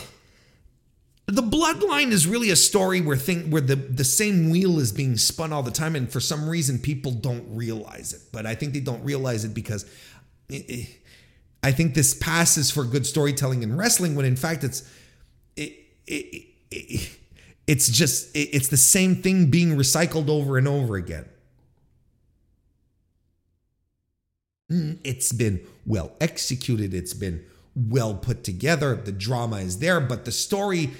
[1.28, 5.18] the bloodline is really a story where thing where the the same wheel is being
[5.18, 8.22] spun all the time, and for some reason people don't realize it.
[8.32, 9.86] But I think they don't realize it because
[10.50, 14.90] I think this passes for good storytelling in wrestling, when in fact it's
[15.56, 15.74] it,
[16.06, 17.18] it, it
[17.68, 21.26] it's just it's the same thing being recycled over and over again.
[24.72, 26.94] Mm, it's been well executed.
[26.94, 27.44] It's been
[27.76, 28.96] well put together.
[28.96, 30.92] The drama is there, but the story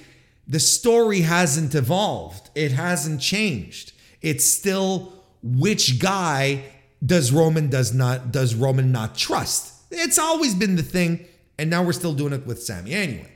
[0.46, 2.50] the story hasn't evolved.
[2.56, 3.94] It hasn't changed.
[4.22, 6.64] It's still which guy
[7.06, 9.74] does Roman does not does Roman not trust?
[9.92, 11.26] It's always been the thing,
[11.58, 13.32] and now we're still doing it with Sami Anyway,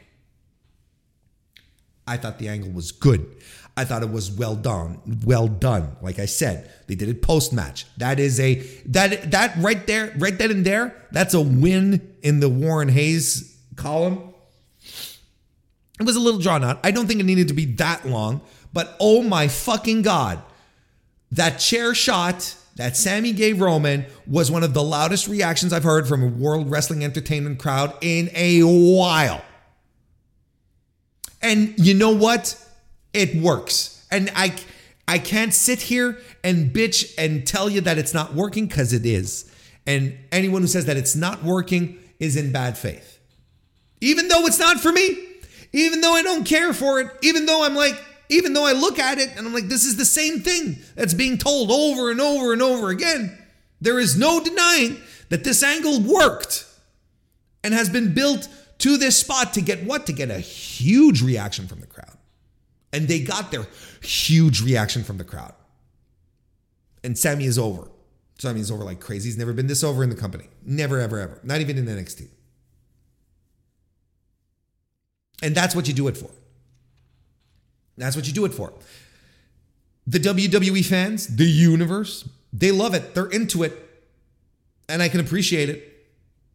[2.07, 3.25] I thought the angle was good.
[3.77, 4.99] I thought it was well done.
[5.23, 5.95] Well done.
[6.01, 7.85] Like I said, they did it post match.
[7.97, 8.55] That is a
[8.88, 13.57] that that right there, right then and there, that's a win in the Warren Hayes
[13.75, 14.33] column.
[15.99, 16.79] It was a little drawn out.
[16.83, 18.41] I don't think it needed to be that long,
[18.73, 20.41] but oh my fucking god.
[21.31, 26.07] That chair shot that Sami gave Roman was one of the loudest reactions I've heard
[26.07, 29.43] from a World Wrestling Entertainment crowd in a while.
[31.41, 32.56] And you know what?
[33.14, 34.06] It works.
[34.11, 34.56] And I
[35.07, 39.06] I can't sit here and bitch and tell you that it's not working cuz it
[39.06, 39.52] is.
[39.85, 43.18] And anyone who says that it's not working is in bad faith.
[43.99, 45.18] Even though it's not for me,
[45.73, 48.97] even though I don't care for it, even though I'm like even though I look
[48.97, 52.21] at it and I'm like this is the same thing that's being told over and
[52.21, 53.37] over and over again,
[53.81, 54.97] there is no denying
[55.29, 56.65] that this angle worked
[57.63, 58.47] and has been built
[58.79, 60.05] to this spot to get what?
[60.07, 62.17] To get a huge reaction from the crowd.
[62.93, 63.67] And they got their
[64.01, 65.53] huge reaction from the crowd.
[67.03, 67.89] And Sami is over.
[68.39, 69.29] Sami is over like crazy.
[69.29, 70.45] He's never been this over in the company.
[70.65, 71.39] Never, ever, ever.
[71.43, 72.27] Not even in NXT.
[75.43, 76.29] And that's what you do it for.
[77.97, 78.73] That's what you do it for.
[80.07, 83.13] The WWE fans, the universe, they love it.
[83.13, 83.77] They're into it.
[84.89, 85.88] And I can appreciate it.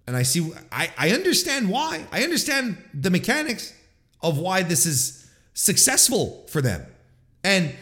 [0.06, 2.04] And I see, I, I understand why.
[2.12, 3.72] I understand the mechanics
[4.20, 6.84] of why this is successful for them.
[7.42, 7.74] And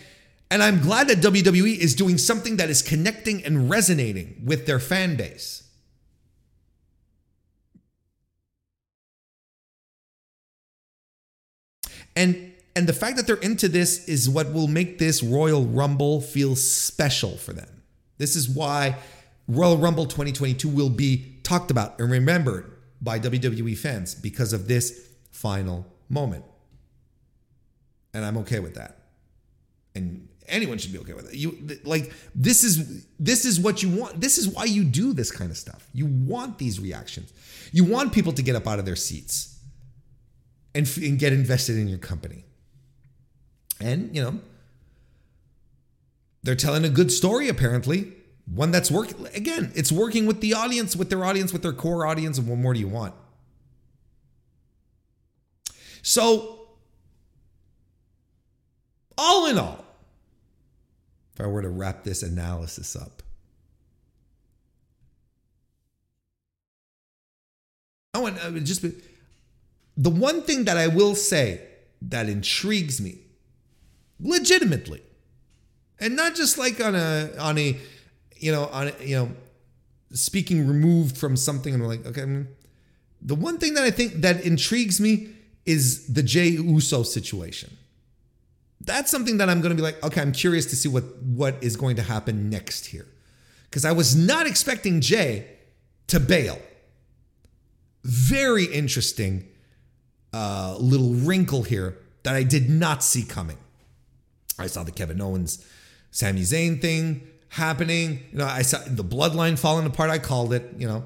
[0.50, 4.78] and I'm glad that WWE is doing something that is connecting and resonating with their
[4.78, 5.64] fan base.
[12.14, 16.20] And and the fact that they're into this is what will make this Royal Rumble
[16.20, 17.68] feel special for them.
[18.18, 18.96] This is why
[19.46, 25.08] Royal Rumble 2022 will be talked about and remembered by WWE fans because of this
[25.30, 26.44] final moment.
[28.12, 28.98] And I'm okay with that.
[29.94, 31.36] And anyone should be okay with it.
[31.36, 34.20] You like this is this is what you want.
[34.20, 35.88] This is why you do this kind of stuff.
[35.92, 37.32] You want these reactions.
[37.72, 39.58] You want people to get up out of their seats
[40.74, 42.44] and, and get invested in your company.
[43.84, 44.40] And, you know,
[46.42, 48.14] they're telling a good story apparently.
[48.46, 52.06] One that's working again it's working with the audience with their audience with their core
[52.06, 53.14] audience and what more do you want?
[56.02, 56.66] So
[59.16, 59.84] all in all
[61.32, 63.22] if i were to wrap this analysis up
[68.14, 68.82] and uh, just
[69.96, 71.60] the one thing that i will say
[72.02, 73.23] that intrigues me
[74.20, 75.02] legitimately
[75.98, 77.78] and not just like on a on a
[78.44, 79.30] you know, on you know,
[80.12, 82.22] speaking removed from something, and like, okay.
[82.22, 82.46] mm.
[83.22, 85.28] The one thing that I think that intrigues me
[85.64, 87.74] is the Jey Uso situation.
[88.82, 91.56] That's something that I'm going to be like, okay, I'm curious to see what what
[91.62, 93.06] is going to happen next here,
[93.70, 95.46] because I was not expecting Jey
[96.08, 96.58] to bail.
[98.02, 99.48] Very interesting
[100.34, 103.56] uh, little wrinkle here that I did not see coming.
[104.58, 105.64] I saw the Kevin Owens,
[106.10, 108.20] Sami Zayn thing happening.
[108.32, 110.10] You know, I saw the bloodline falling apart.
[110.10, 111.04] I called it, you know,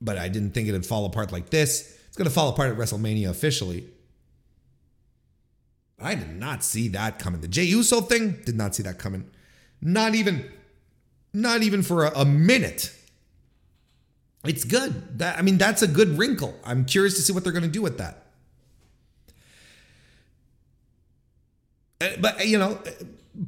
[0.00, 1.98] but I didn't think it'd fall apart like this.
[2.08, 3.88] It's going to fall apart at WrestleMania officially.
[6.00, 7.40] I did not see that coming.
[7.40, 9.30] The Jey Uso thing, did not see that coming.
[9.80, 10.50] Not even,
[11.32, 12.94] not even for a, a minute.
[14.44, 15.18] It's good.
[15.18, 16.54] That I mean, that's a good wrinkle.
[16.64, 18.25] I'm curious to see what they're going to do with that.
[22.00, 22.90] Uh, but uh, you know, uh,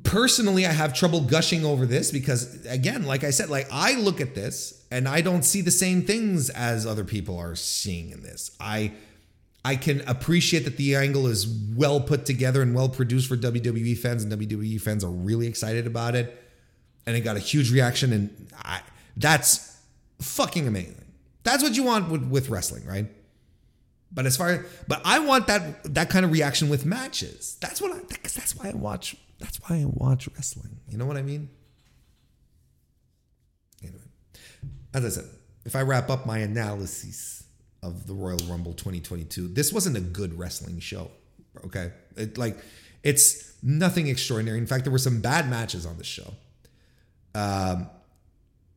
[0.04, 4.20] personally, I have trouble gushing over this because, again, like I said, like I look
[4.20, 8.22] at this and I don't see the same things as other people are seeing in
[8.22, 8.56] this.
[8.60, 8.92] I
[9.64, 13.98] I can appreciate that the angle is well put together and well produced for WWE
[13.98, 16.42] fans, and WWE fans are really excited about it.
[17.06, 18.80] And it got a huge reaction, and I,
[19.16, 19.78] that's
[20.20, 21.04] fucking amazing.
[21.42, 23.06] That's what you want with, with wrestling, right?
[24.10, 27.56] But as far, but I want that that kind of reaction with matches.
[27.60, 28.00] That's what I.
[28.08, 29.16] Because that's why I watch.
[29.38, 30.80] That's why I watch wrestling.
[30.88, 31.50] You know what I mean?
[33.82, 34.00] Anyway,
[34.94, 35.26] as I said,
[35.64, 37.44] if I wrap up my analysis
[37.82, 41.10] of the Royal Rumble 2022, this wasn't a good wrestling show.
[41.66, 42.56] Okay, it like
[43.02, 44.58] it's nothing extraordinary.
[44.58, 46.32] In fact, there were some bad matches on the show.
[47.34, 47.90] Um,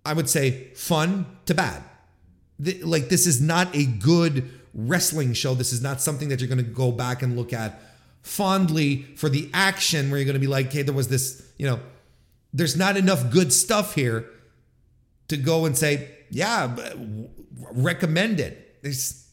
[0.06, 1.84] I would say fun to bad.
[2.64, 5.54] Th- like this is not a good wrestling show.
[5.54, 7.80] This is not something that you're going to go back and look at
[8.22, 11.66] fondly for the action where you're going to be like, hey, there was this, you
[11.66, 11.80] know,
[12.54, 14.26] there's not enough good stuff here
[15.28, 16.76] to go and say, yeah,
[17.72, 18.82] recommend it.
[18.84, 19.28] There's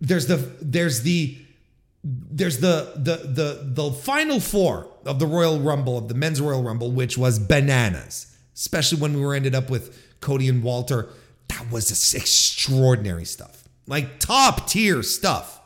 [0.00, 1.38] there's the there's the
[2.02, 6.62] there's the the the the final four of the Royal Rumble of the Men's Royal
[6.62, 11.08] Rumble, which was bananas, especially when we were ended up with Cody and Walter.
[11.48, 15.60] That was extraordinary stuff, like top tier stuff.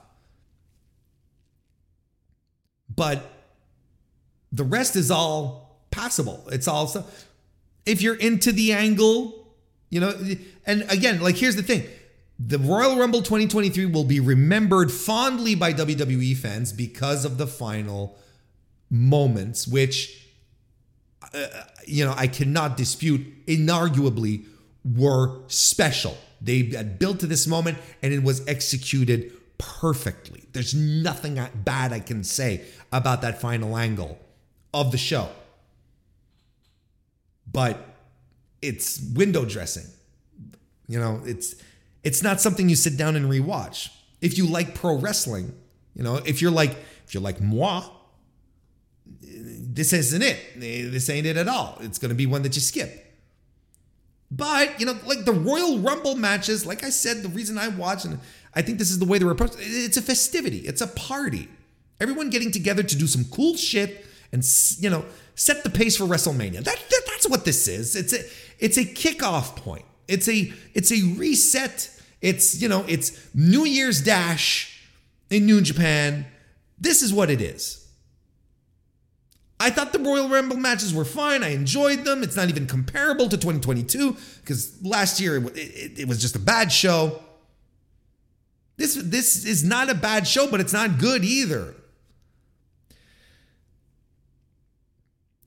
[2.94, 3.30] But
[4.52, 6.44] the rest is all passable.
[6.50, 7.26] It's all stuff.
[7.86, 9.48] If you're into the angle,
[9.90, 10.14] you know,
[10.66, 11.84] and again, like here's the thing.
[12.38, 18.18] The Royal Rumble 2023 will be remembered fondly by WWE fans because of the final
[18.90, 20.28] moments, which,
[21.32, 21.46] uh,
[21.86, 24.46] you know, I cannot dispute, inarguably
[24.84, 26.16] were special.
[26.44, 30.44] They had built to this moment and it was executed perfectly.
[30.52, 32.62] There's nothing bad I can say
[32.92, 34.18] about that final angle
[34.72, 35.30] of the show.
[37.50, 37.78] But
[38.60, 39.86] it's window dressing.
[40.86, 41.54] You know, it's
[42.02, 43.88] it's not something you sit down and rewatch.
[44.20, 45.54] If you like pro wrestling,
[45.94, 46.76] you know, if you're like
[47.06, 47.84] if you're like moi,
[49.22, 50.38] this isn't it.
[50.56, 51.78] This ain't it at all.
[51.80, 53.00] It's going to be one that you skip.
[54.30, 58.05] But, you know, like the Royal Rumble matches, like I said, the reason I watch
[58.05, 58.18] and
[58.55, 61.48] I think this is the way they're approached, it's a festivity, it's a party.
[62.01, 64.44] Everyone getting together to do some cool shit and,
[64.78, 66.64] you know, set the pace for WrestleMania.
[66.64, 67.96] That, that that's what this is.
[67.96, 68.18] It's a
[68.59, 69.84] it's a kickoff point.
[70.09, 71.90] It's a it's a reset.
[72.20, 74.80] It's, you know, it's New Year's Dash
[75.30, 76.26] in New Japan.
[76.78, 77.84] This is what it is.
[79.64, 81.42] I thought the Royal Rumble matches were fine.
[81.42, 82.22] I enjoyed them.
[82.22, 86.38] It's not even comparable to 2022 because last year it, it, it, was just a
[86.38, 87.22] bad show.
[88.76, 91.74] This this is not a bad show, but it's not good either.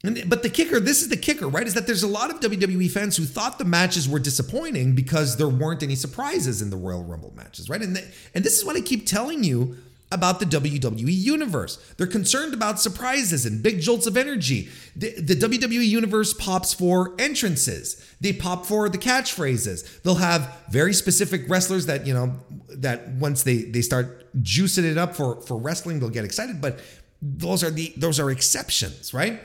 [0.03, 1.67] And, but the kicker, this is the kicker, right?
[1.67, 5.37] Is that there's a lot of WWE fans who thought the matches were disappointing because
[5.37, 7.83] there weren't any surprises in the Royal Rumble matches, right?
[7.83, 8.03] And
[8.33, 9.77] and this is what I keep telling you
[10.11, 11.77] about the WWE universe.
[11.97, 14.69] They're concerned about surprises and big jolts of energy.
[14.95, 18.03] The, the, WWE universe pops for entrances.
[18.21, 20.01] They pop for the catchphrases.
[20.03, 22.35] They'll have very specific wrestlers that, you know,
[22.69, 26.79] that once they they start juicing it up for for wrestling, they'll get excited, but
[27.21, 29.41] those are the those are exceptions, right?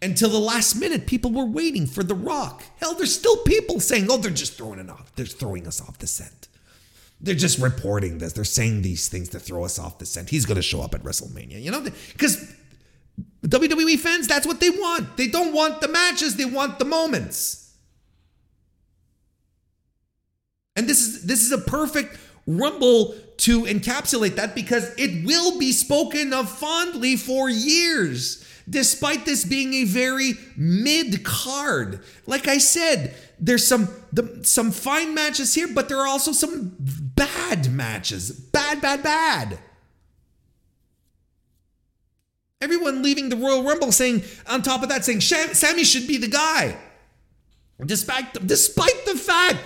[0.00, 2.62] Until the last minute, people were waiting for The Rock.
[2.76, 5.12] Hell, there's still people saying, "Oh, they're just throwing it off.
[5.16, 6.47] They're throwing us off the scent."
[7.20, 8.32] They're just reporting this.
[8.32, 10.30] They're saying these things to throw us off the scent.
[10.30, 11.80] He's going to show up at WrestleMania, you know,
[12.12, 12.54] because
[13.42, 15.16] WWE fans, that's what they want.
[15.16, 17.74] They don't want the matches, they want the moments.
[20.76, 22.16] And this is this is a perfect
[22.46, 29.44] rumble to encapsulate that because it will be spoken of fondly for years despite this
[29.44, 32.00] being a very mid card.
[32.26, 36.76] Like I said, there's some the, some fine matches here, but there are also some
[37.18, 38.30] bad matches.
[38.30, 39.58] Bad, bad, bad.
[42.60, 46.28] Everyone leaving the Royal Rumble saying, on top of that, saying Sami should be the
[46.28, 46.76] guy.
[47.84, 49.58] Despite the, despite the fact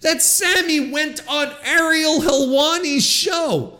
[0.00, 3.78] that Sami went on Ariel Helwani's show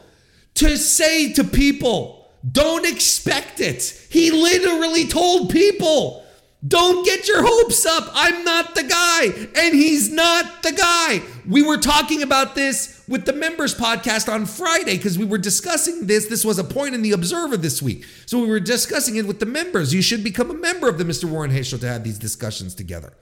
[0.54, 4.06] to say to people, don't expect it.
[4.08, 6.24] He literally told people,
[6.66, 8.08] don't get your hopes up.
[8.14, 9.24] I'm not the guy.
[9.60, 11.20] And he's not the guy.
[11.48, 16.06] We were talking about this with the members podcast on Friday because we were discussing
[16.06, 16.26] this.
[16.26, 18.04] This was a point in the Observer this week.
[18.26, 19.92] So we were discussing it with the members.
[19.92, 21.24] You should become a member of the Mr.
[21.24, 23.12] Warren Hayes Show to have these discussions together.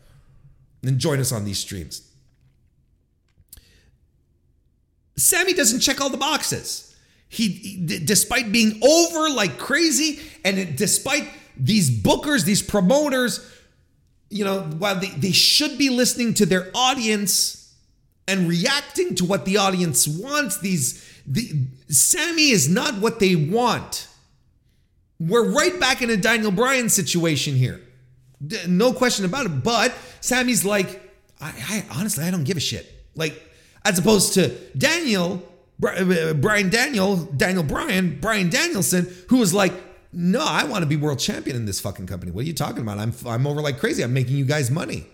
[0.82, 2.06] And join us on these streams.
[5.16, 6.94] Sami doesn't check all the boxes.
[7.28, 11.28] He, he despite being over like crazy, and despite
[11.60, 13.46] these bookers, these promoters,
[14.30, 17.74] you know, while they, they should be listening to their audience
[18.26, 24.08] and reacting to what the audience wants, these the Sami is not what they want.
[25.18, 27.80] We're right back in a Daniel Bryan situation here.
[28.66, 29.62] No question about it.
[29.62, 30.88] But Sami's like,
[31.40, 31.52] I,
[31.92, 32.90] I honestly, I don't give a shit.
[33.14, 33.40] Like,
[33.84, 35.42] as opposed to Daniel,
[35.86, 39.72] uh, Brian Daniel, Daniel Bryan, Bryan Danielson, who was like,
[40.12, 42.32] no, I want to be world champion in this fucking company.
[42.32, 42.98] What are you talking about?
[42.98, 44.02] I'm I'm over like crazy.
[44.02, 45.06] I'm making you guys money.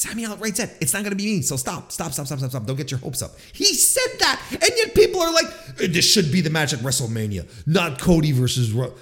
[0.00, 1.42] Sami outright said, it's not going to be me.
[1.42, 2.64] So stop, stop, stop, stop, stop, stop.
[2.64, 3.32] Don't get your hopes up.
[3.52, 4.40] He said that.
[4.50, 8.32] And yet people are like, uh, this should be the match at WrestleMania, not Cody
[8.32, 8.72] versus.
[8.72, 8.94] Ro-.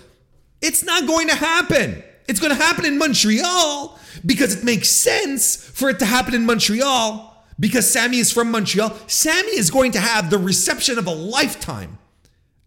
[0.60, 2.02] It's not going to happen.
[2.26, 3.96] It's going to happen in Montreal
[4.26, 8.92] because it makes sense for it to happen in Montreal because Sami is from Montreal.
[9.06, 11.98] Sami is going to have the reception of a lifetime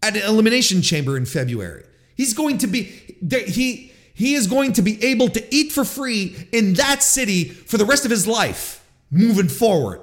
[0.02, 1.84] at an elimination chamber in February.
[2.16, 6.48] He's going to be he he is going to be able to eat for free
[6.52, 10.00] in that city for the rest of his life moving forward.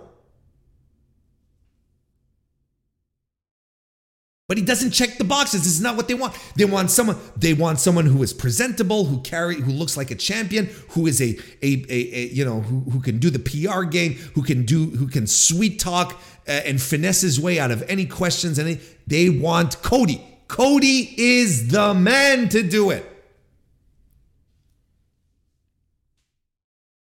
[4.49, 5.61] But he doesn't check the boxes.
[5.61, 6.33] This is not what they want.
[6.55, 7.17] They want someone.
[7.37, 11.21] They want someone who is presentable, who carry, who looks like a champion, who is
[11.21, 14.65] a a, a, a you know who, who can do the PR game, who can
[14.65, 18.57] do who can sweet talk uh, and finesse his way out of any questions.
[18.57, 20.25] And they want Cody.
[20.47, 23.05] Cody is the man to do it.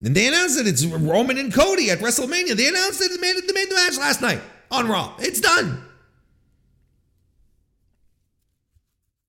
[0.03, 2.55] And they announced that it's Roman and Cody at WrestleMania.
[2.55, 5.15] They announced that they made, they made the match last night on Raw.
[5.19, 5.85] It's done.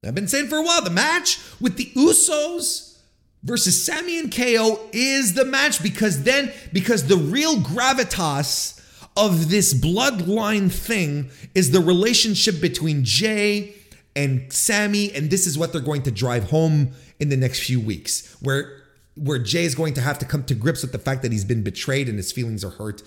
[0.05, 2.99] I've been saying for a while the match with the Usos
[3.45, 8.81] versus Sami and KO is the match because then, because the real gravitas
[9.17, 13.75] of this bloodline thing is the relationship between Jey
[14.17, 17.81] and Sami, and this is what they're going to drive home in the next few
[17.81, 18.83] weeks, where
[19.15, 21.45] where Jey is going to have to come to grips with the fact that he's
[21.45, 23.03] been betrayed and his feelings are hurt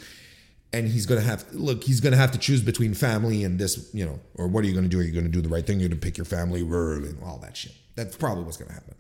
[0.76, 4.06] and he's to have look he's to have to choose between family and this you
[4.06, 5.00] know or what are you to do?
[5.00, 5.80] Are you to do the right thing?
[5.80, 6.64] You're to pick your family
[7.06, 7.72] and all that shit.
[7.96, 8.96] That's probably what's to happen.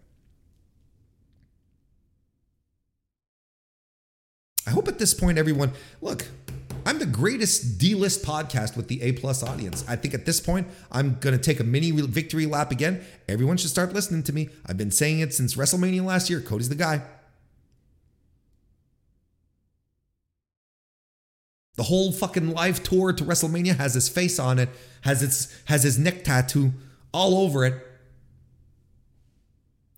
[4.66, 6.26] I hope at this point everyone look
[6.86, 9.84] i'm the greatest d-list podcast with the a plus audience.
[9.88, 13.04] I think at this point i'm to take a mini victory lap again.
[13.28, 14.50] Everyone should start listening to me.
[14.66, 16.40] I've been saying it since wrestlemania last year.
[16.40, 17.02] Cody's the guy
[21.76, 24.70] The whole fucking live tour to WrestleMania has his face on it,
[25.02, 26.72] has its has his neck tattoo
[27.12, 27.86] all over it.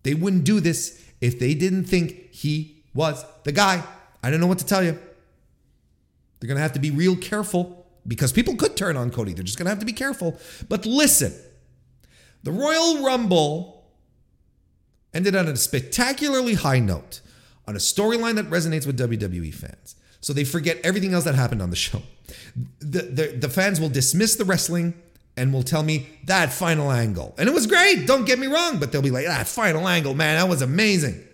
[0.02, 3.82] They wouldn't do this if they didn't think he was the guy.
[4.22, 4.98] I don't know what to tell you.
[6.40, 9.32] They're gonna have to be real careful because people could turn on Cody.
[9.32, 10.38] They're just gonna have to be careful.
[10.68, 11.32] But listen,
[12.42, 13.84] the Royal Rumble
[15.14, 17.20] ended on a spectacularly high note
[17.66, 19.94] on a storyline that resonates with WWE fans.
[20.20, 22.02] So they forget everything else that happened on the show.
[22.80, 24.94] The, the, the fans will dismiss the wrestling
[25.36, 27.34] and will tell me that final angle.
[27.38, 30.14] And it was great, don't get me wrong, but they'll be like, that final angle,
[30.14, 31.24] man, that was amazing.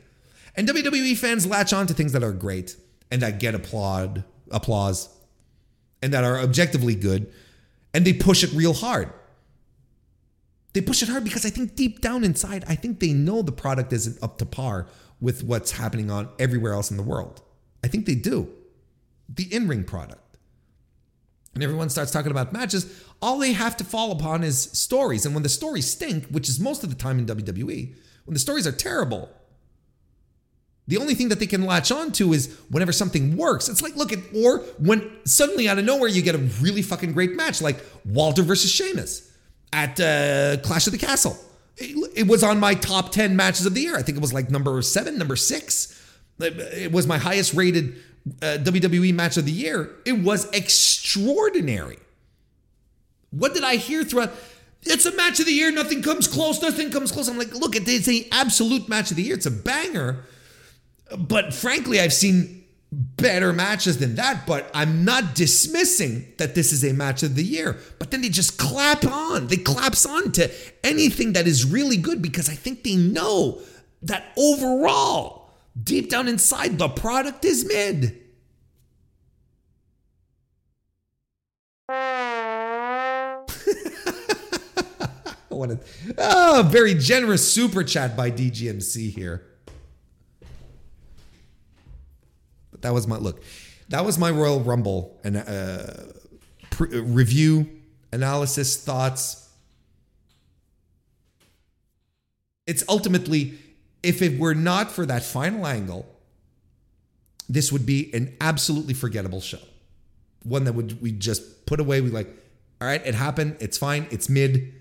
[0.57, 2.77] And WWE fans latch on to things that are great
[3.11, 5.09] and that get applaud, applause
[6.03, 7.33] and that are objectively good,
[7.95, 9.11] and they push it real hard.
[10.75, 13.53] They push it hard because I think deep down inside, I think they know the
[13.53, 14.87] product isn't up to par
[15.21, 17.41] with what's happening on everywhere else in the world.
[17.83, 18.51] I think they do
[19.29, 20.21] the in ring product.
[21.55, 25.25] And everyone starts talking about matches, all they have to fall upon is stories.
[25.25, 27.95] And when the stories stink, which is most of the time in WWE,
[28.25, 29.31] when the stories are terrible,
[30.87, 33.69] the only thing that they can latch on to is whenever something works.
[33.69, 37.13] It's like, look at, or when suddenly out of nowhere you get a really fucking
[37.13, 39.31] great match, like Walter versus Sheamus
[39.73, 41.39] at uh, Clash of the Castle.
[41.77, 43.97] It, it was on my top 10 matches of the year.
[43.97, 46.01] I think it was like number seven, number six
[46.39, 47.97] It was my highest rated
[48.43, 49.91] uh, WWE match of the year.
[50.05, 51.99] It was extraordinary.
[53.31, 54.33] What did I hear throughout?
[54.83, 55.73] It's a match of the year.
[55.73, 56.61] Nothing comes close.
[56.61, 57.29] Nothing comes close.
[57.29, 59.35] I'm like, look, it's the absolute match of the year.
[59.35, 60.25] It's a banger.
[61.17, 64.47] But frankly, I've seen better matches than that.
[64.47, 67.79] But I'm not dismissing that this is a match of the year.
[67.99, 69.49] But then they just clap on.
[69.49, 70.51] They claps on to
[70.83, 73.61] anything that is really good because I think they know
[74.03, 75.44] that overall,
[75.81, 78.21] deep down inside, the product is mid.
[85.49, 85.79] what a
[86.19, 89.47] oh, very generous super chat by DGMC here.
[92.71, 93.43] But that was my look.
[93.89, 95.95] That was my Royal Rumble and uh,
[96.71, 97.69] pre- review,
[98.13, 99.49] analysis, thoughts.
[102.67, 103.59] It's ultimately,
[104.05, 106.07] if it were not for that final angle,
[107.49, 109.59] this would be an absolutely forgettable show.
[110.43, 112.01] One that would we just put away.
[112.01, 112.29] We like,
[112.81, 113.57] all right, it happened.
[113.61, 114.07] It's fine.
[114.11, 114.75] It's mid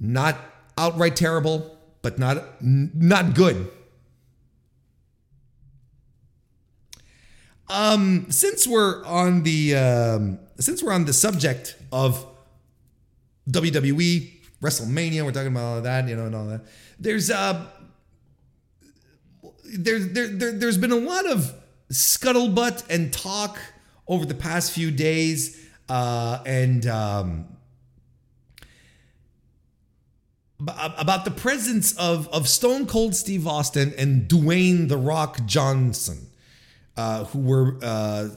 [0.00, 0.36] not
[0.76, 3.70] outright terrible, but not not good.
[7.68, 12.26] Um, since we're on the um, since we're on the subject of
[13.50, 14.30] WWE
[14.62, 16.62] WrestleMania, we're talking about all that, you know, and all that.
[16.98, 17.66] There's uh,
[19.72, 21.54] there's there, there there's been a lot of
[21.90, 23.58] scuttlebutt and talk
[24.06, 27.46] over the past few days, uh, and um,
[30.68, 36.26] about the presence of, of Stone Cold Steve Austin and Dwayne The Rock Johnson,
[36.96, 38.28] uh, who were, uh,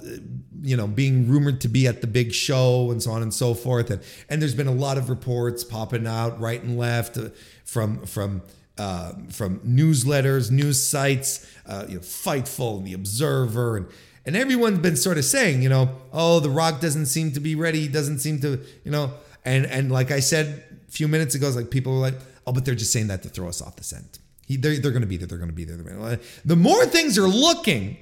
[0.62, 3.53] you know, being rumored to be at the big show and so on and so
[3.53, 3.90] forth.
[3.91, 7.30] And, and there's been a lot of reports popping out right and left uh,
[7.64, 8.41] from, from,
[8.77, 13.88] uh, from newsletters, news sites, uh, you know, Fightful and The Observer and,
[14.26, 17.56] and everyone's been sort of saying, you know, oh, The Rock doesn't seem to be
[17.56, 21.47] ready, doesn't seem to, you know, and and like I said a few minutes ago,
[21.47, 22.15] it's like people were like,
[22.47, 24.19] oh, but they're just saying that to throw us off the scent.
[24.47, 25.27] He, they're they're going to be there.
[25.27, 26.19] They're going to be there.
[26.43, 27.97] The more things are looking,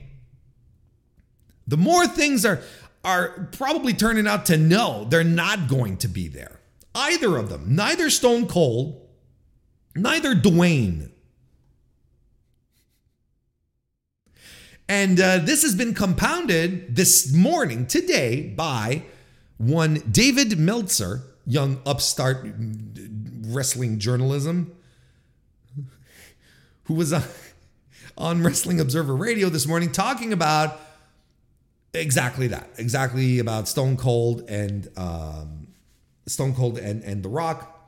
[1.67, 2.61] the more things are
[3.03, 6.59] are probably turning out to no, they're not going to be there.
[6.95, 7.75] Either of them.
[7.75, 9.02] Neither Stone Cold,
[9.95, 11.09] neither Dwayne.
[14.89, 19.03] And uh, this has been compounded this morning, today, by
[19.57, 22.45] one David Meltzer, young upstart
[23.47, 24.75] wrestling journalism,
[26.85, 27.13] who was
[28.17, 30.79] on Wrestling Observer Radio this morning talking about
[31.93, 35.67] exactly that, exactly about Stone Cold and um,
[36.27, 37.82] Stone Cold and and The Rock.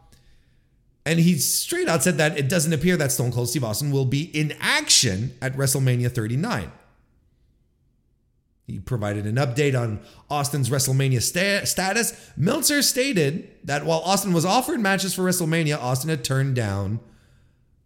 [1.06, 4.06] And he straight out said that it doesn't appear that Stone Cold Steve Austin will
[4.06, 6.72] be in action at WrestleMania 39.
[8.66, 10.00] He provided an update on
[10.30, 12.32] Austin's WrestleMania sta- status.
[12.36, 17.00] Meltzer stated that while Austin was offered matches for WrestleMania, Austin had turned down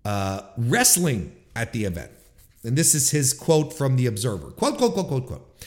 [0.05, 2.11] uh, wrestling at the event.
[2.63, 4.51] And this is his quote from The Observer.
[4.51, 5.65] Quote, quote, quote, quote, quote.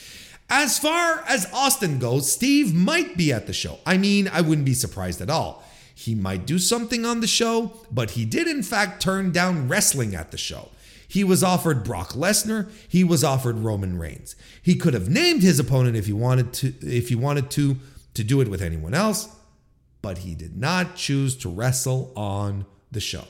[0.49, 3.79] As far as Austin goes, Steve might be at the show.
[3.85, 5.63] I mean, I wouldn't be surprised at all.
[6.03, 10.17] He might do something on the show, but he did, in fact, turn down wrestling
[10.17, 10.71] at the show.
[11.07, 12.73] He was offered Brock Lesnar.
[12.89, 14.35] He was offered Roman Reigns.
[14.61, 17.77] He could have named his opponent if he wanted to, if he wanted to,
[18.15, 19.29] to do it with anyone else,
[20.01, 23.25] but he did not choose to wrestle on the show.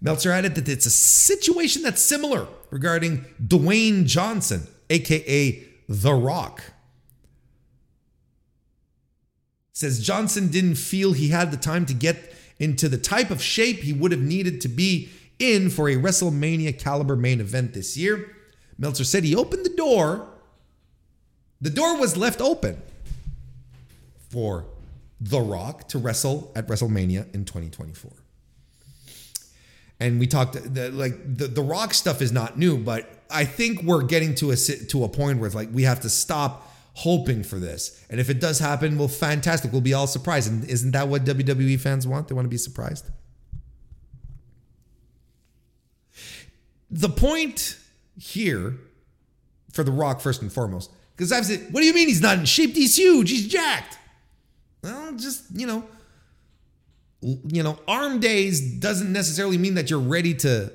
[0.00, 6.62] Meltzer added that it's a situation that's similar regarding Dwayne Johnson, aka The Rock.
[9.78, 13.76] Says Johnson didn't feel he had the time to get into the type of shape
[13.76, 18.34] he would have needed to be in for a WrestleMania caliber main event this year.
[18.76, 20.26] Meltzer said he opened the door.
[21.60, 22.82] The door was left open
[24.30, 24.64] for
[25.20, 28.10] The Rock to wrestle at WrestleMania in 2024.
[30.00, 33.84] And we talked the, like the, the Rock stuff is not new, but I think
[33.84, 36.67] we're getting to a to a point where it's like we have to stop
[36.98, 38.04] hoping for this.
[38.10, 39.70] And if it does happen, well, fantastic.
[39.70, 40.50] We'll be all surprised.
[40.50, 42.26] And isn't that what WWE fans want?
[42.26, 43.08] They want to be surprised.
[46.90, 47.78] The point
[48.18, 48.78] here
[49.72, 52.36] for The Rock, first and foremost, because I've said, what do you mean he's not
[52.36, 52.74] in shape?
[52.74, 53.30] He's huge.
[53.30, 53.96] He's jacked.
[54.82, 55.84] Well, just, you know,
[57.20, 60.72] you know, arm days doesn't necessarily mean that you're ready to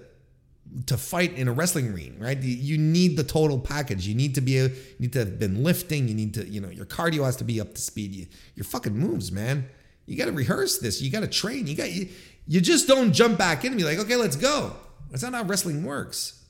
[0.87, 2.39] to fight in a wrestling ring, right?
[2.41, 4.07] You need the total package.
[4.07, 6.07] You need to be, a, you need to have been lifting.
[6.07, 8.13] You need to, you know, your cardio has to be up to speed.
[8.13, 9.67] You, your fucking moves, man.
[10.05, 11.01] You got to rehearse this.
[11.01, 11.67] You got to train.
[11.67, 12.09] You got, you,
[12.47, 14.75] you just don't jump back in and be like, okay, let's go.
[15.11, 16.43] That's not how wrestling works.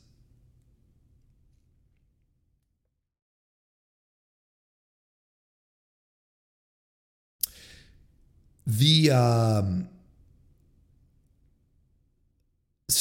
[8.66, 9.90] The um,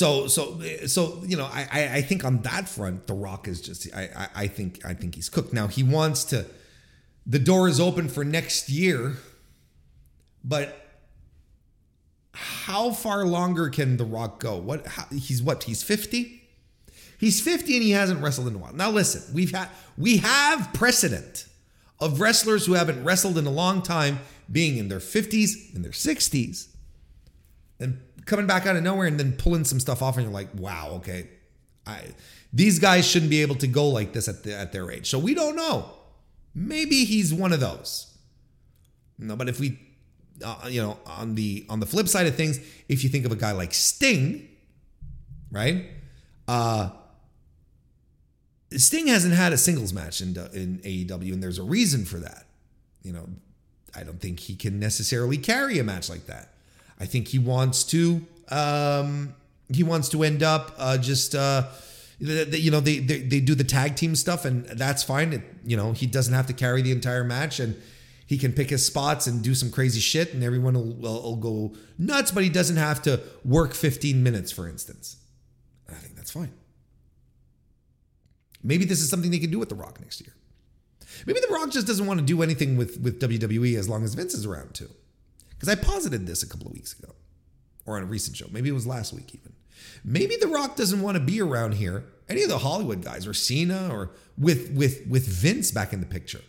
[0.02, 3.86] so so so you know I I think on that front the Rock is just
[3.94, 5.52] I I, think I think he's cooked.
[5.52, 6.46] Now he wants to
[7.24, 9.14] the door is open for next year
[10.42, 10.76] but
[12.32, 14.56] how far longer can the Rock go?
[14.56, 16.42] What how, he's what he's 50
[17.18, 18.72] he's 50 and he hasn't wrestled in a while.
[18.72, 21.46] Now listen we've had we have precedent
[22.00, 24.18] of wrestlers who haven't wrestled in a long time
[24.50, 26.66] being in their 50s in their 60s
[27.78, 30.49] and coming back out of nowhere and then pulling some stuff off and you're like,
[30.55, 31.28] wow, okay.
[31.86, 32.15] I
[32.53, 35.09] these guys shouldn't be able to go like this at the, at their age.
[35.09, 35.90] So we don't know.
[36.55, 38.15] Maybe he's one of those.
[39.19, 39.78] No, but if we
[40.44, 42.59] uh, you know, on the on the flip side of things,
[42.89, 44.49] if you think of a guy like Sting,
[45.51, 45.86] right?
[46.47, 46.90] Uh
[48.77, 52.47] Sting hasn't had a singles match in in AEW and there's a reason for that.
[53.03, 53.28] You know,
[53.94, 56.51] I don't think he can necessarily carry a match like that.
[57.02, 59.34] I think he wants to um,
[59.74, 61.64] he wants to end up uh, just uh,
[62.20, 65.32] you know they, they they do the tag team stuff and that's fine.
[65.32, 67.74] It, you know he doesn't have to carry the entire match and
[68.24, 71.36] he can pick his spots and do some crazy shit and everyone will, will, will
[71.36, 72.30] go nuts.
[72.30, 75.16] But he doesn't have to work 15 minutes, for instance.
[75.90, 76.52] I think that's fine.
[78.62, 80.34] Maybe this is something they can do with The Rock next year.
[81.26, 84.14] Maybe The Rock just doesn't want to do anything with, with WWE as long as
[84.14, 84.88] Vince is around too.
[85.62, 87.14] Because I posited this a couple of weeks ago
[87.86, 88.47] or on a recent show.
[88.51, 89.52] Maybe it was last week even.
[90.05, 93.32] Maybe The Rock doesn't want to be around here, any of the Hollywood guys or
[93.32, 96.40] Cena or with with with Vince back in the picture.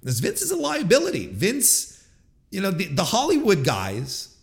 [0.00, 1.26] Because Vince is a liability.
[1.26, 2.02] Vince,
[2.50, 4.34] you know, the, the Hollywood guys,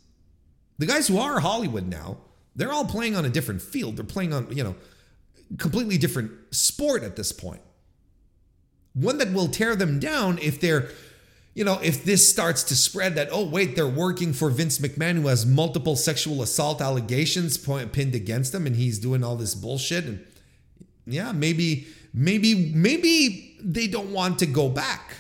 [0.78, 2.18] the guys who are Hollywood now,
[2.56, 3.98] they're all playing on a different field.
[3.98, 4.76] They're playing on, you know,
[5.58, 7.62] completely different sport at this point.
[8.94, 10.90] One that will tear them down if they're
[11.54, 15.22] you know, if this starts to spread that, oh, wait, they're working for Vince McMahon
[15.22, 19.54] who has multiple sexual assault allegations point, pinned against him and he's doing all this
[19.54, 20.06] bullshit.
[20.06, 20.26] And
[21.06, 25.18] yeah, maybe, maybe, maybe they don't want to go back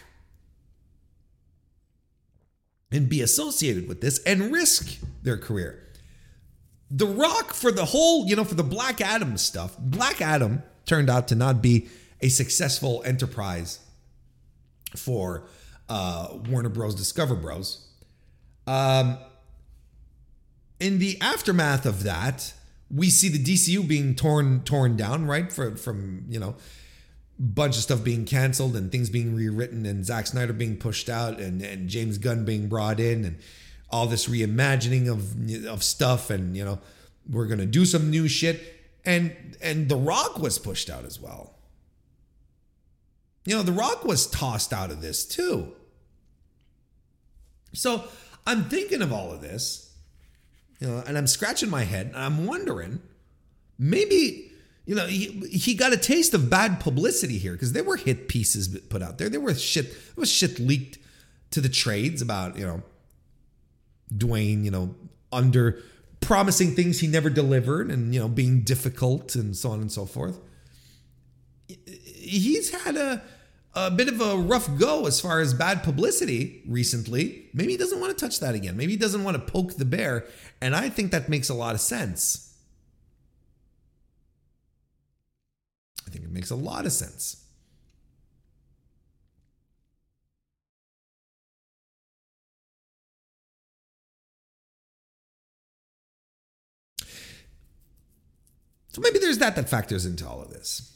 [2.91, 5.85] and be associated with this and risk their career.
[6.89, 11.09] The Rock, for the whole, you know, for the Black Adam stuff, Black Adam turned
[11.09, 11.87] out to not be
[12.21, 13.79] a successful enterprise
[14.95, 15.47] for
[15.91, 16.95] uh, Warner Bros.
[16.95, 17.85] Discover Bros.
[18.65, 19.17] Um,
[20.79, 22.53] in the aftermath of that,
[22.89, 25.51] we see the DCU being torn torn down, right?
[25.51, 26.55] For, from you know,
[27.37, 31.41] bunch of stuff being canceled and things being rewritten, and Zack Snyder being pushed out,
[31.41, 33.39] and and James Gunn being brought in, and
[33.89, 36.79] all this reimagining of of stuff, and you know,
[37.29, 38.61] we're gonna do some new shit,
[39.03, 41.53] and and The Rock was pushed out as well.
[43.43, 45.73] You know, The Rock was tossed out of this too.
[47.73, 48.03] So
[48.45, 49.93] I'm thinking of all of this,
[50.79, 53.01] you know, and I'm scratching my head and I'm wondering,
[53.77, 54.51] maybe,
[54.85, 58.27] you know, he, he got a taste of bad publicity here because there were hit
[58.27, 59.29] pieces put out there.
[59.29, 60.97] There were shit, there was shit leaked
[61.51, 62.81] to the trades about, you know,
[64.13, 64.95] Dwayne, you know,
[65.31, 65.81] under
[66.19, 70.05] promising things he never delivered and, you know, being difficult and so on and so
[70.05, 70.39] forth.
[71.67, 73.21] He's had a,
[73.73, 77.49] a bit of a rough go as far as bad publicity recently.
[77.53, 78.75] Maybe he doesn't want to touch that again.
[78.75, 80.25] Maybe he doesn't want to poke the bear.
[80.59, 82.53] And I think that makes a lot of sense.
[86.05, 87.37] I think it makes a lot of sense.
[98.89, 100.90] So maybe there's that that factors into all of this.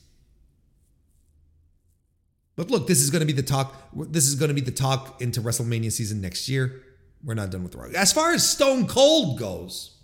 [2.56, 3.90] But look, this is going to be the talk.
[3.94, 6.82] This is going to be the talk into WrestleMania season next year.
[7.23, 7.94] We're not done with the Rock.
[7.94, 9.98] As far as Stone Cold goes,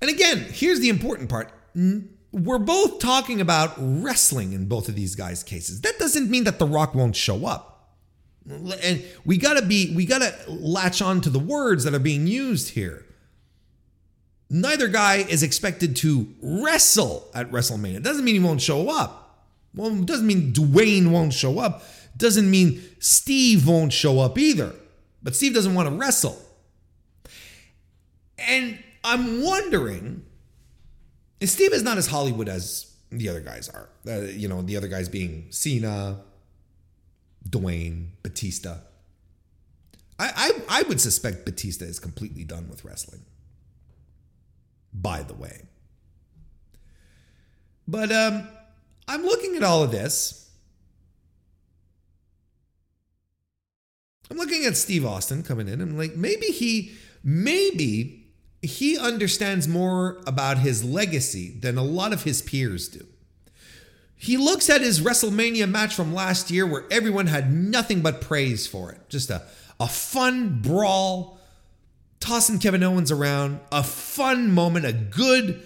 [0.00, 1.52] and again, here's the important part.
[2.32, 5.82] We're both talking about wrestling in both of these guys' cases.
[5.82, 7.70] That doesn't mean that The Rock won't show up.
[8.48, 12.70] And we gotta be, we gotta latch on to the words that are being used
[12.70, 13.06] here.
[14.50, 17.96] Neither guy is expected to wrestle at WrestleMania.
[17.96, 19.23] It doesn't mean he won't show up.
[19.74, 21.82] Well, doesn't mean Dwayne won't show up.
[22.16, 24.74] Doesn't mean Steve won't show up either.
[25.22, 26.40] But Steve doesn't want to wrestle.
[28.38, 30.24] And I'm wondering,
[31.42, 33.88] Steve is not as Hollywood as the other guys are.
[34.06, 36.20] Uh, you know, the other guys being Cena,
[37.48, 38.78] Dwayne, Batista.
[40.18, 40.30] I,
[40.68, 43.22] I, I would suspect Batista is completely done with wrestling.
[44.92, 45.62] By the way.
[47.86, 48.48] But um,
[49.06, 50.50] I'm looking at all of this.
[54.30, 58.26] I'm looking at Steve Austin coming in and like maybe he maybe
[58.62, 63.06] he understands more about his legacy than a lot of his peers do.
[64.16, 68.66] He looks at his WrestleMania match from last year where everyone had nothing but praise
[68.66, 69.08] for it.
[69.10, 69.42] Just a,
[69.78, 71.38] a fun brawl,
[72.20, 75.62] tossing Kevin Owens around, a fun moment, a good,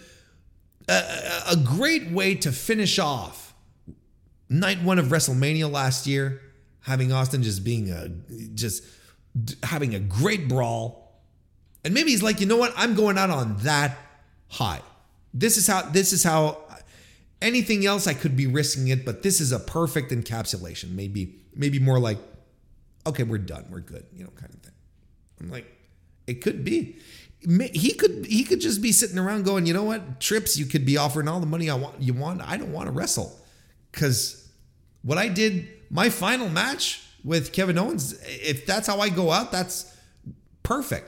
[0.89, 3.55] a, a great way to finish off
[4.49, 6.41] night one of WrestleMania last year,
[6.81, 8.09] having Austin just being a,
[8.55, 8.85] just
[9.63, 11.23] having a great brawl.
[11.85, 12.73] And maybe he's like, you know what?
[12.77, 13.97] I'm going out on that
[14.49, 14.81] high.
[15.35, 16.59] This is how, this is how
[17.41, 20.91] Anything else, I could be risking it, but this is a perfect encapsulation.
[20.91, 22.19] Maybe, maybe more like,
[23.07, 24.73] okay, we're done, we're good, you know, kind of thing.
[25.41, 25.67] I'm like,
[26.27, 26.97] it could be.
[27.41, 30.85] He could he could just be sitting around going, you know what, trips, you could
[30.85, 32.43] be offering all the money I want you want.
[32.43, 33.39] I don't want to wrestle,
[33.93, 34.51] because
[35.03, 39.53] what I did, my final match with Kevin Owens, if that's how I go out,
[39.53, 39.97] that's
[40.63, 41.07] perfect,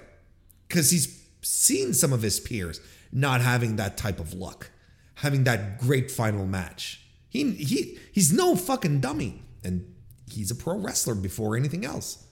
[0.69, 2.81] because he's seen some of his peers
[3.13, 4.71] not having that type of luck
[5.21, 7.03] having that great final match.
[7.29, 9.95] He he he's no fucking dummy, and
[10.31, 12.27] he's a pro wrestler before anything else.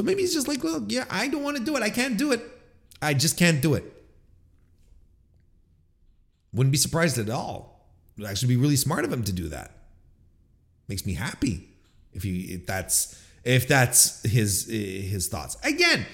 [0.00, 1.82] So maybe he's just like, well, yeah, I don't want to do it.
[1.82, 2.40] I can't do it.
[3.02, 3.84] I just can't do it.
[6.54, 7.84] Wouldn't be surprised at all.
[8.16, 9.72] It would actually be really smart of him to do that.
[10.88, 11.68] Makes me happy
[12.14, 15.58] if he if that's if that's his his thoughts.
[15.62, 16.06] Again,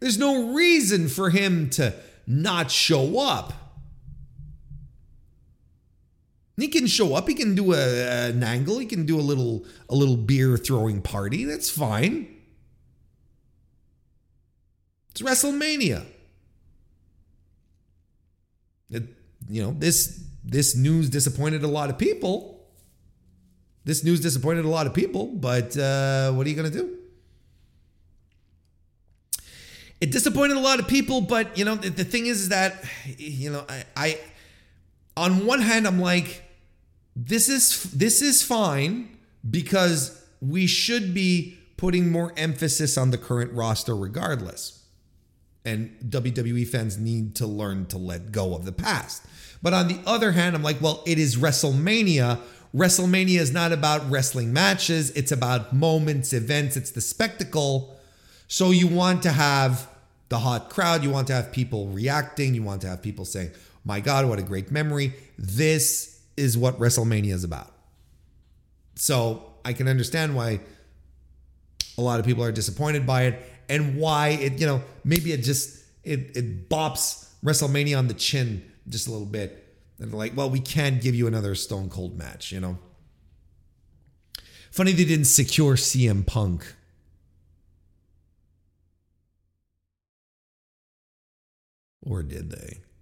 [0.00, 1.92] there's no reason for him to
[2.26, 3.52] not show up
[6.56, 7.26] he can show up.
[7.28, 8.78] He can do a, an angle.
[8.78, 11.44] He can do a little a little beer throwing party.
[11.44, 12.33] That's fine.
[15.14, 16.04] It's WrestleMania.
[18.90, 19.04] It,
[19.48, 22.66] you know this this news disappointed a lot of people.
[23.84, 26.98] This news disappointed a lot of people, but uh, what are you going to do?
[30.00, 32.84] It disappointed a lot of people, but you know the, the thing is, is that
[33.16, 34.18] you know I, I
[35.16, 36.42] on one hand I'm like
[37.14, 39.16] this is this is fine
[39.48, 44.83] because we should be putting more emphasis on the current roster regardless.
[45.64, 49.22] And WWE fans need to learn to let go of the past.
[49.62, 52.38] But on the other hand, I'm like, well, it is WrestleMania.
[52.74, 57.96] WrestleMania is not about wrestling matches, it's about moments, events, it's the spectacle.
[58.48, 59.88] So you want to have
[60.28, 63.52] the hot crowd, you want to have people reacting, you want to have people saying,
[63.84, 65.14] my God, what a great memory.
[65.38, 67.72] This is what WrestleMania is about.
[68.96, 70.60] So I can understand why
[71.96, 75.38] a lot of people are disappointed by it and why it, you know, maybe it
[75.38, 79.60] just it it bops WrestleMania on the chin just a little bit.
[79.98, 82.78] And like, well, we can't give you another Stone Cold match, you know.
[84.70, 86.74] Funny they didn't secure CM Punk.
[92.04, 92.80] Or did they?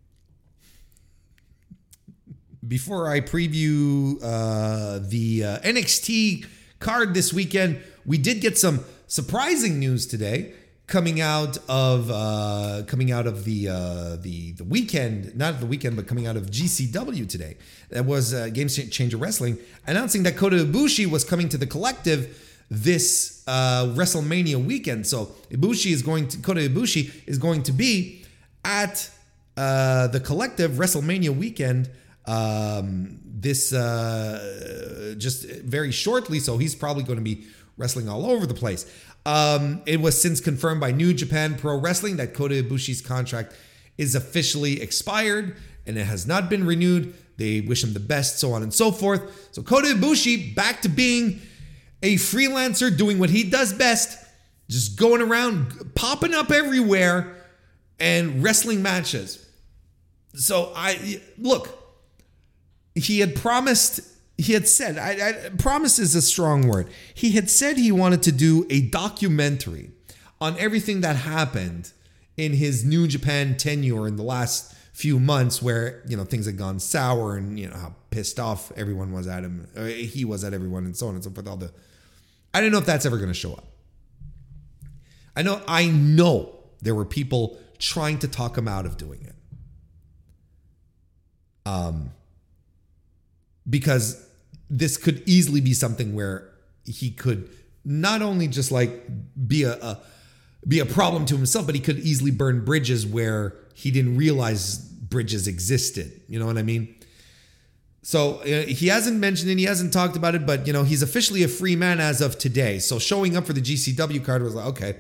[2.67, 6.47] before I preview uh, the uh, NXT
[6.79, 10.55] card this weekend, we did get some surprising news today
[10.87, 15.97] coming out of uh, coming out of the uh, the the weekend, not the weekend,
[15.97, 17.59] but coming out of GCW today.
[17.91, 22.39] That was uh, Game Changer Wrestling announcing that Kota Ibushi was coming to the collective
[22.71, 25.07] this uh, WrestleMania weekend.
[25.07, 28.25] So Ibushi is going to Kota Ibushi is going to be
[28.65, 29.11] at
[29.59, 31.91] uh, the collective WrestleMania weekend
[32.25, 36.41] um, this uh, just very shortly.
[36.41, 37.45] So he's probably going to be
[37.83, 38.87] wrestling all over the place.
[39.27, 43.55] Um, it was since confirmed by New Japan Pro Wrestling that Kota Ibushi's contract
[43.99, 47.13] is officially expired and it has not been renewed.
[47.37, 49.49] They wish him the best, so on and so forth.
[49.53, 51.41] So Kota Ibushi back to being
[52.03, 54.17] a freelancer, doing what he does best,
[54.71, 57.35] just going around, popping up everywhere,
[57.99, 59.45] and wrestling matches.
[60.35, 61.69] So I look,
[62.95, 64.01] he had promised
[64.39, 66.89] he had said I, I, promise is a strong word.
[67.15, 69.91] He had said he wanted to do a documentary
[70.41, 71.93] on everything that happened
[72.37, 76.57] in his new japan tenure in the last few months where you know things had
[76.57, 80.53] gone sour and you know how pissed off everyone was at him he was at
[80.53, 81.71] everyone and so on and so forth all the
[82.53, 83.67] i don't know if that's ever going to show up.
[85.37, 89.35] I know i know there were people trying to talk him out of doing it.
[91.65, 92.13] Um
[93.69, 94.27] because
[94.69, 96.51] this could easily be something where
[96.85, 97.49] he could
[97.85, 99.07] not only just like
[99.47, 100.01] be a, a
[100.67, 104.79] be a problem to himself, but he could easily burn bridges where he didn't realize
[104.79, 106.21] bridges existed.
[106.29, 106.95] You know what I mean?
[108.03, 111.03] So uh, he hasn't mentioned it, he hasn't talked about it, but you know, he's
[111.03, 112.79] officially a free man as of today.
[112.79, 114.97] So showing up for the GCW card was like, okay,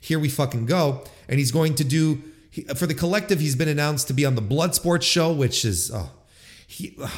[0.00, 1.02] here we fucking go.
[1.28, 2.22] And he's going to do
[2.76, 5.90] for the collective, he's been announced to be on the Blood Sports show, which is
[5.92, 6.10] oh,
[6.66, 7.08] he uh,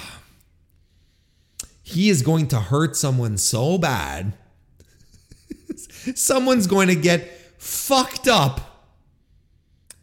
[1.87, 4.33] he is going to hurt someone so bad.
[6.17, 7.23] Someone's going to get
[7.59, 8.89] fucked up.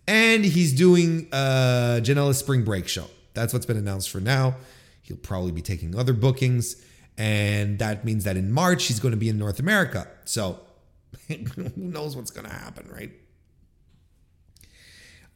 [0.07, 3.07] And he's doing uh Janela's spring break show.
[3.33, 4.55] That's what's been announced for now.
[5.01, 6.81] He'll probably be taking other bookings.
[7.17, 10.07] And that means that in March, he's going to be in North America.
[10.23, 10.61] So
[11.27, 13.11] who knows what's going to happen, right?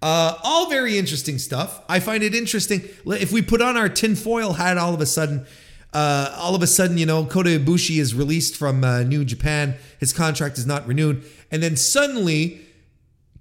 [0.02, 1.82] Uh, all very interesting stuff.
[1.90, 2.84] I find it interesting.
[3.06, 5.45] If we put on our tinfoil hat all of a sudden,
[5.93, 9.76] uh, all of a sudden, you know, Kota Ibushi is released from uh, New Japan.
[9.99, 11.23] His contract is not renewed.
[11.49, 12.61] And then suddenly,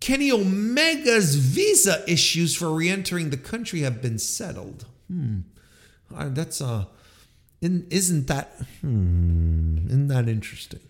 [0.00, 4.86] Kenny Omega's visa issues for re entering the country have been settled.
[5.08, 5.40] Hmm.
[6.14, 6.84] Uh, that's uh,
[7.60, 10.80] in, isn't that hmm, isn't that interesting?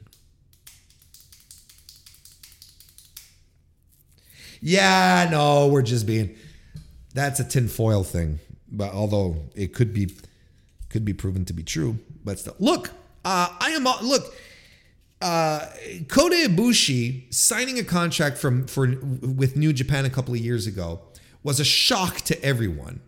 [4.60, 6.36] Yeah, no, we're just being.
[7.14, 10.14] That's a tinfoil thing, but although it could be,
[10.96, 12.88] could be proven to be true, but still, look,
[13.22, 14.34] uh, I am look.
[15.20, 15.66] Uh,
[16.08, 21.02] Kota Ibushi signing a contract from for with New Japan a couple of years ago
[21.42, 23.00] was a shock to everyone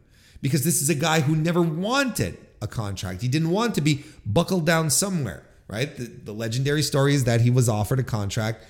[0.43, 3.23] because this is a guy who never wanted a contract.
[3.23, 5.97] He didn't want to be buckled down somewhere, right?
[5.97, 8.65] The, the legendary story is that he was offered a contract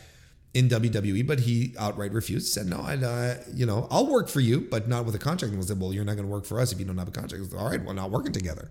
[0.54, 2.52] in WWE, but he outright refused.
[2.52, 5.50] Said, "No, I, uh, you know, I'll work for you, but not with a contract."
[5.50, 7.08] And was said, "Well, you're not going to work for us if you don't have
[7.08, 8.70] a contract." Said, All right, we're not working together.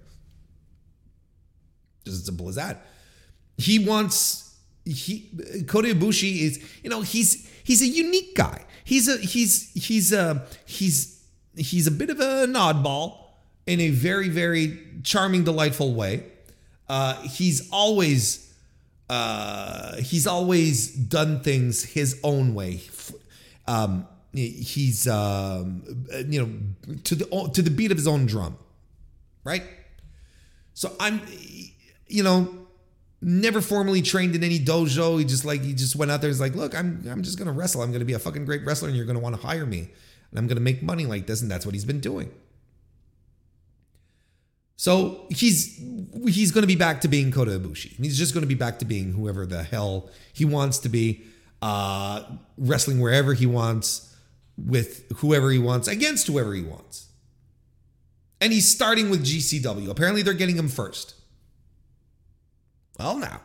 [2.08, 2.86] Just as simple as that.
[3.58, 4.56] He wants
[4.86, 5.30] he
[5.68, 8.66] Kota Ibushi is you know he's he's a unique guy.
[8.84, 11.24] He's a he's he's a he's
[11.56, 13.28] he's a bit of an oddball
[13.68, 16.24] in a very, very charming, delightful way.
[16.90, 18.54] Uh, he's always
[19.10, 22.82] uh, he's always done things his own way.
[23.68, 25.84] Um, he's um,
[26.28, 28.58] you know to the to the beat of his own drum,
[29.44, 29.64] right?
[30.74, 31.22] So I'm
[32.08, 32.68] you know
[33.22, 35.18] never formally trained in any dojo.
[35.20, 36.30] He just like he just went out there.
[36.30, 37.82] He's like, look, I'm I'm just gonna wrestle.
[37.82, 39.90] I'm gonna be a fucking great wrestler, and you're gonna want to hire me
[40.32, 41.42] and I'm to make money like this.
[41.42, 42.32] And that's what he's been doing.
[44.76, 45.82] So he's
[46.28, 47.96] he's going to be back to being Kota Ibushi.
[47.98, 51.24] He's just going to be back to being whoever the hell he wants to be,
[51.62, 52.24] uh,
[52.58, 54.16] wrestling wherever he wants,
[54.56, 57.08] with whoever he wants, against whoever he wants.
[58.40, 59.90] And he's starting with GCW.
[59.90, 61.16] Apparently, they're getting him first.
[62.98, 63.42] Well, now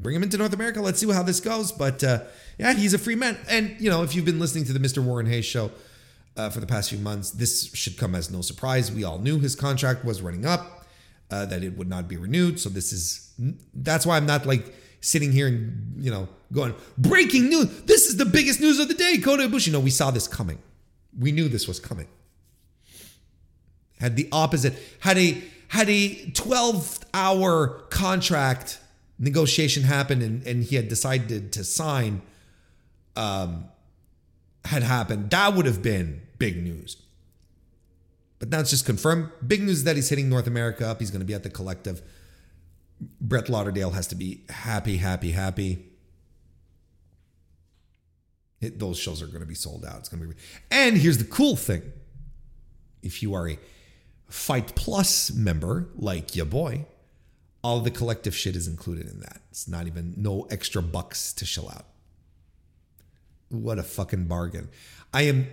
[0.00, 0.80] bring him into North America.
[0.80, 1.72] Let's see how this goes.
[1.72, 2.22] But uh,
[2.58, 3.38] yeah, he's a free man.
[3.48, 5.02] And, you know, if you've been listening to the Mr.
[5.02, 5.70] Warren Hayes show
[6.36, 8.92] uh, for the past few months, this should come as no surprise.
[8.92, 10.86] We all knew his contract was running up,
[11.30, 12.60] uh, that it would not be renewed.
[12.60, 13.32] So this is,
[13.74, 17.82] that's why I'm not like sitting here and, you know, going, breaking news.
[17.82, 19.18] This is the biggest news of the day.
[19.18, 19.72] Kota Ibushi.
[19.72, 20.58] No, we saw this coming.
[21.18, 22.06] We knew this was coming.
[24.00, 28.80] Had the opposite, had a, had a 12 hour contract
[29.18, 32.22] negotiation happened and, and he had decided to sign
[33.16, 33.64] um,
[34.64, 36.96] had happened, that would have been big news.
[38.38, 39.30] But now it's just confirmed.
[39.44, 41.00] Big news is that he's hitting North America up.
[41.00, 42.02] He's going to be at the collective.
[43.20, 45.84] Brett Lauderdale has to be happy, happy, happy.
[48.60, 49.98] It, those shows are going to be sold out.
[49.98, 50.34] It's going to be.
[50.70, 51.82] And here's the cool thing:
[53.02, 53.58] if you are a
[54.28, 56.86] FITE Plus member, like your boy,
[57.62, 59.40] all the collective shit is included in that.
[59.50, 61.86] It's not even no extra bucks to shell out.
[63.48, 64.68] What a fucking bargain.
[65.12, 65.46] I am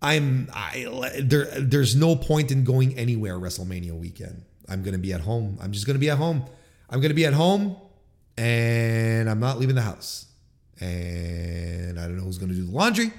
[0.00, 0.86] I'm I
[1.20, 4.44] there there's no point in going anywhere WrestleMania weekend.
[4.68, 5.58] I'm going to be at home.
[5.60, 6.44] I'm just going to be at home.
[6.88, 7.76] I'm going to be at home
[8.38, 10.26] and I'm not leaving the house.
[10.80, 13.12] And I don't know who's going to do the laundry.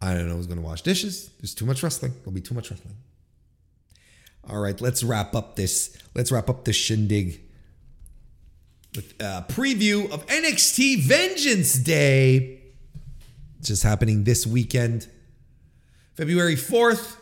[0.00, 1.30] I don't know who's going to wash dishes.
[1.40, 2.12] There's too much wrestling.
[2.20, 2.94] There'll be too much wrestling.
[4.48, 5.96] All right, let's wrap up this.
[6.14, 7.40] Let's wrap up this shindig
[8.94, 12.60] with a preview of NXT Vengeance Day.
[13.60, 15.06] Just happening this weekend,
[16.14, 17.16] February 4th,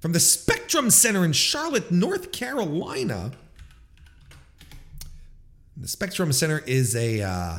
[0.00, 3.32] from the Spectrum Center in Charlotte, North Carolina.
[5.76, 7.58] The Spectrum Center is a, uh,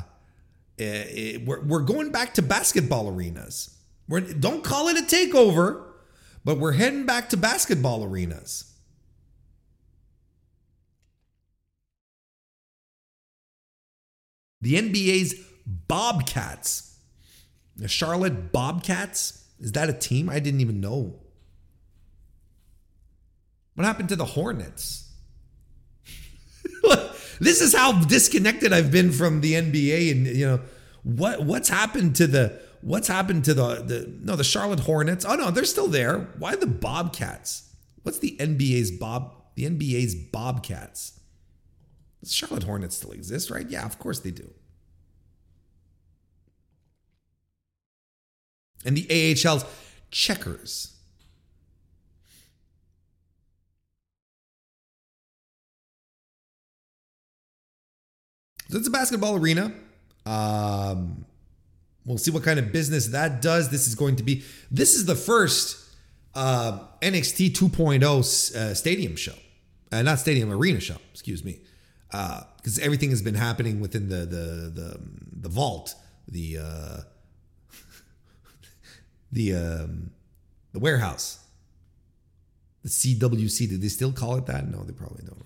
[0.79, 3.77] a we're, we're going back to basketball arenas.
[4.07, 5.83] We're, don't call it a takeover,
[6.43, 8.68] but we're heading back to basketball arenas.
[14.61, 16.97] The NBA's Bobcats.
[17.75, 19.45] The Charlotte Bobcats.
[19.59, 20.29] Is that a team?
[20.29, 21.19] I didn't even know.
[23.75, 25.09] What happened to the Hornets?
[27.39, 30.61] this is how disconnected I've been from the NBA and you know
[31.03, 35.25] what what's happened to the what's happened to the the no the Charlotte Hornets?
[35.25, 36.29] Oh no, they're still there.
[36.37, 37.73] Why the Bobcats?
[38.03, 41.18] What's the NBA's Bob the NBA's Bobcats?
[42.25, 43.69] Charlotte Hornets still exist, right?
[43.69, 44.49] Yeah, of course they do.
[48.85, 49.65] And the AHL's
[50.11, 50.95] Checkers.
[58.69, 59.71] So it's a basketball arena.
[60.25, 61.25] Um,
[62.05, 63.69] we'll see what kind of business that does.
[63.69, 65.89] This is going to be, this is the first
[66.35, 69.33] uh, NXT 2.0 uh, stadium show.
[69.91, 71.59] Uh, not stadium, arena show, excuse me.
[72.09, 74.99] Because uh, everything has been happening within the the the,
[75.41, 75.93] the vault,
[76.27, 76.97] the uh,
[79.31, 80.11] the um,
[80.73, 81.39] the warehouse,
[82.83, 83.69] the CWC.
[83.69, 84.67] Did they still call it that?
[84.67, 85.37] No, they probably don't.
[85.37, 85.45] Right?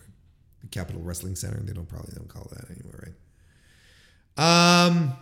[0.61, 1.59] The Capital Wrestling Center.
[1.61, 3.13] They don't probably don't call it that anymore,
[4.37, 4.87] right?
[4.87, 5.13] Um.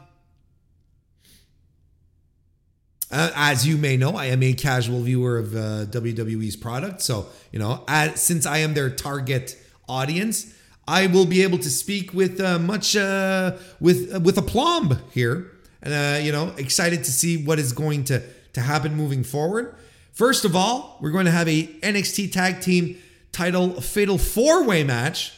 [3.13, 7.01] Uh, as you may know, I am a casual viewer of uh, WWE's product.
[7.01, 9.57] So, you know, as, since I am their target
[9.89, 10.53] audience,
[10.87, 15.51] I will be able to speak with uh, much uh, with with aplomb here,
[15.81, 18.21] and uh, you know, excited to see what is going to
[18.53, 19.75] to happen moving forward.
[20.11, 22.97] First of all, we're going to have a NXT Tag Team
[23.31, 25.33] Title Fatal Four Way match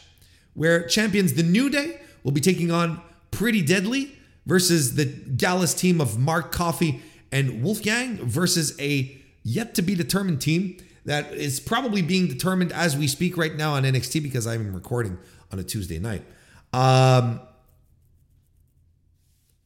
[0.54, 3.02] where champions The New Day will be taking on
[3.32, 7.02] Pretty Deadly versus the Gallus team of Mark Coffey
[7.32, 12.98] and Wolfgang versus a yet to be determined team that is probably being determined as
[12.98, 15.18] we speak right now on NXT because I'm recording
[15.52, 16.24] on a Tuesday night.
[16.72, 17.42] Um,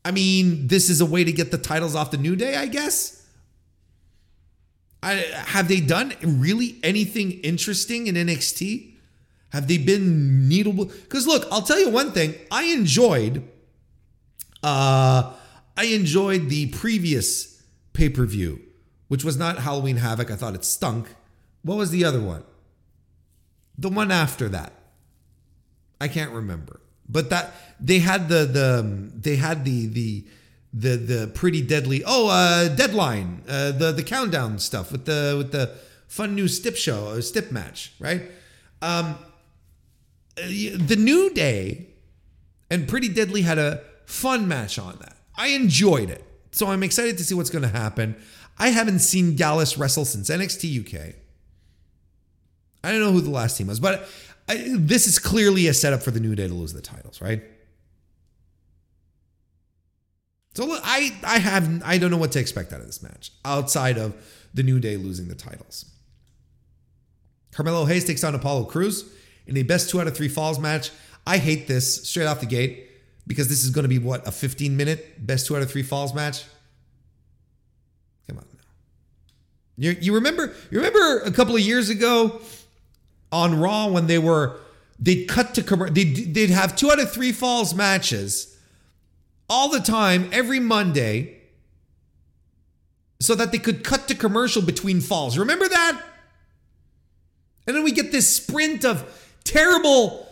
[0.04, 2.66] I mean, this is a way to get the titles off the New Day, I
[2.66, 3.26] guess.
[5.04, 8.96] I, have they done really anything interesting in NXT?
[9.50, 10.92] Have they been needleable?
[11.04, 12.36] Because look, I'll tell you one thing.
[12.52, 13.48] I enjoyed,
[14.64, 15.34] uh,
[15.78, 17.62] I enjoyed the previous
[17.94, 18.60] pay per view,
[19.08, 20.32] which was not Halloween Havoc.
[20.32, 21.08] I thought it stunk.
[21.68, 22.44] What was the other one?
[23.78, 24.72] The one after that.
[26.00, 26.80] I can't remember.
[27.10, 30.26] But that they had the the they had the the
[30.74, 35.52] the the pretty deadly oh uh deadline uh the the countdown stuff with the with
[35.52, 35.76] the
[36.08, 38.24] fun new stip show a stip match right
[38.82, 39.18] um
[40.36, 41.88] the new day
[42.70, 47.18] and pretty deadly had a fun match on that i enjoyed it so i'm excited
[47.18, 48.16] to see what's going to happen
[48.60, 51.16] i haven't seen gallus wrestle since nxt uk
[52.84, 54.08] i don't know who the last team was but
[54.50, 57.44] I, this is clearly a setup for the new day to lose the titles right
[60.58, 64.00] so I I have I don't know what to expect out of this match outside
[64.00, 64.16] of
[64.56, 65.86] the New Day losing the titles.
[67.52, 69.08] Carmelo Hayes takes on Apollo Crews
[69.46, 70.90] in a best two out of three falls match.
[71.28, 72.90] I hate this straight off the gate
[73.28, 75.84] because this is going to be what a 15 minute best two out of three
[75.84, 76.44] falls match.
[78.28, 78.60] Come on now.
[79.78, 82.42] You, you remember you remember a couple of years ago
[83.32, 84.58] on Raw when they were
[85.00, 88.58] they'd cut to they'd, they'd have two out of three falls matches
[89.50, 91.38] all the time, every Monday,
[93.22, 95.38] so that they could cut to commercial between falls.
[95.38, 96.02] Remember that?
[97.66, 99.06] And then we get this sprint of
[99.44, 100.28] terrible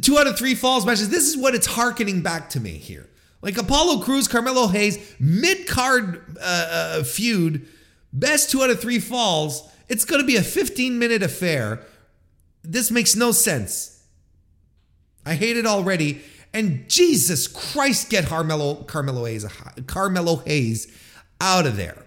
[0.00, 1.08] two out of three falls matches.
[1.08, 3.08] This is what it's harkening back to me here.
[3.42, 7.66] Like Apollo Crews, Carmelo Hayes, mid card uh, uh, feud,
[8.12, 9.68] best two out of three falls.
[9.88, 11.82] It's going to be a 15 minute affair.
[12.62, 14.04] This makes no sense.
[15.24, 16.22] I hate it already.
[16.52, 19.46] And Jesus Christ, get Carmelo, Carmelo Hayes,
[19.86, 20.92] Carmelo Hayes
[21.40, 22.04] out of there.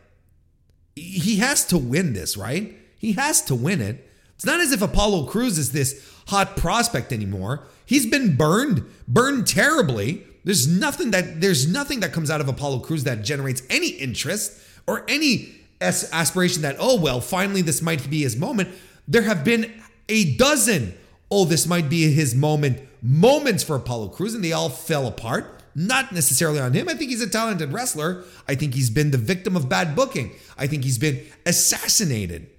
[0.96, 2.76] He has to win this, right?
[2.98, 4.10] He has to win it.
[4.36, 7.66] It's not as if Apollo Crews is this hot prospect anymore.
[7.86, 10.26] He's been burned, burned terribly.
[10.44, 14.60] There's nothing that there's nothing that comes out of Apollo Crews that generates any interest
[14.86, 18.70] or any aspiration that oh well, finally this might be his moment.
[19.08, 19.72] There have been
[20.10, 20.96] a dozen
[21.32, 25.62] oh this might be his moment moments for Apollo Crews, and they all fell apart.
[25.76, 26.88] Not necessarily on him.
[26.88, 28.24] I think he's a talented wrestler.
[28.48, 30.32] I think he's been the victim of bad booking.
[30.56, 32.50] I think he's been assassinated.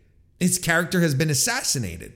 [0.40, 2.14] His character has been assassinated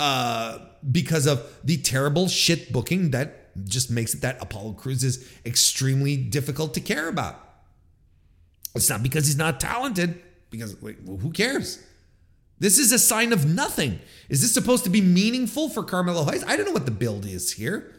[0.00, 0.58] uh,
[0.90, 6.16] because of the terrible shit booking that just makes it that Apollo Crews is extremely
[6.16, 7.38] difficult to care about.
[8.74, 11.84] It's not because he's not talented, because like, well, who cares?
[12.60, 13.98] This is a sign of nothing.
[14.28, 16.44] Is this supposed to be meaningful for Carmelo Hayes?
[16.44, 17.92] I don't know what the build is here.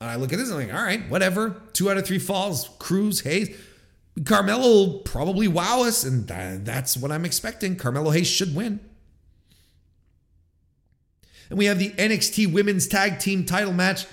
[0.00, 1.62] I look at this and I'm like, all right, whatever.
[1.72, 3.56] Two out of three falls, Crews, Hayes.
[4.24, 7.76] Carmelo will probably wow us, and that's what I'm expecting.
[7.76, 8.80] Carmelo Hayes should win.
[11.48, 14.06] And we have the NXT Women's Tag Team title match.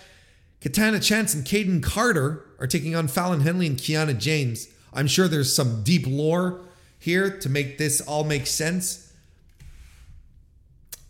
[0.60, 4.68] Katana Chance and Kayden Carter are taking on Fallon Henley and Kiana James.
[4.94, 6.62] I'm sure there's some deep lore
[7.02, 9.12] here to make this all make sense.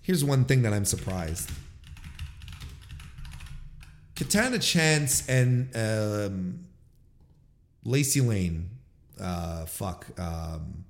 [0.02, 1.52] Here's one thing that I'm surprised.
[4.16, 6.66] Katana Chance and um,
[7.84, 8.70] Lacey Lane,
[9.20, 10.86] uh, fuck, um,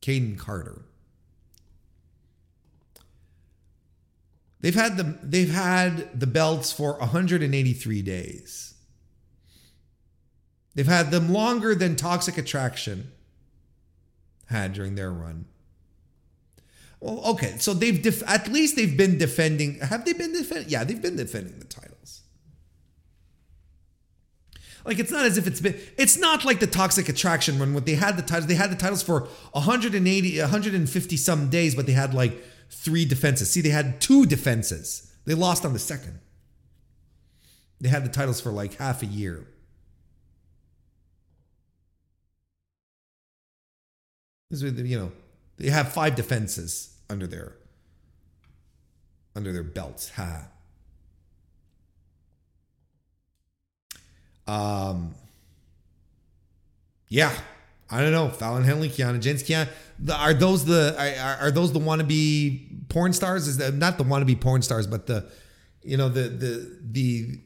[0.00, 0.80] Kayden Carter.
[4.60, 8.65] They've had the they've had the belts for 183 days.
[10.76, 13.10] They've had them longer than Toxic Attraction
[14.44, 15.46] had during their run.
[17.00, 19.78] Well, okay, so they've def- at least they've been defending.
[19.80, 20.68] Have they been defending?
[20.68, 22.22] Yeah, they've been defending the titles.
[24.84, 25.78] Like it's not as if it's been.
[25.96, 28.46] It's not like the Toxic Attraction run when they had the titles.
[28.46, 29.20] They had the titles for
[29.52, 33.50] 180, 150 some days, but they had like three defenses.
[33.50, 35.10] See, they had two defenses.
[35.24, 36.20] They lost on the second.
[37.80, 39.46] They had the titles for like half a year.
[44.50, 45.12] You know,
[45.56, 47.56] they have five defenses under their
[49.34, 50.10] under their belts.
[50.10, 50.46] Ha.
[54.46, 55.14] Um.
[57.08, 57.32] Yeah,
[57.90, 58.28] I don't know.
[58.28, 59.68] Fallon Henley, Kiana James, Kiana.
[60.12, 60.94] Are those the
[61.40, 63.48] are those the wannabe porn stars?
[63.48, 65.28] Is that not the wannabe porn stars, but the
[65.82, 67.40] you know the the the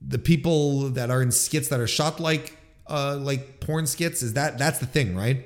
[0.00, 2.56] the people that are in skits that are shot like
[2.88, 4.22] uh like porn skits?
[4.22, 5.44] Is that that's the thing, right?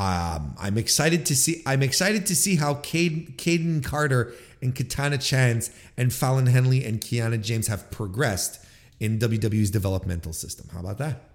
[0.00, 1.62] Um, I'm excited to see.
[1.66, 4.32] I'm excited to see how Kayden, Kayden Carter
[4.62, 5.68] and Katana Chance
[5.98, 8.64] and Fallon Henley and Kiana James have progressed
[8.98, 10.70] in WWE's developmental system.
[10.72, 11.28] How about that?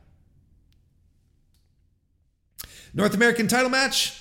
[2.95, 4.19] North American title match.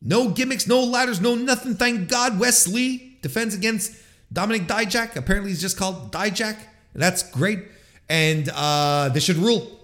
[0.00, 1.74] No gimmicks, no ladders, no nothing.
[1.74, 2.38] Thank God.
[2.38, 3.92] Wes Lee defends against
[4.32, 5.16] Dominic Dijak.
[5.16, 6.58] Apparently, he's just called Dijak.
[6.94, 7.58] That's great.
[8.08, 9.83] And uh, this should rule.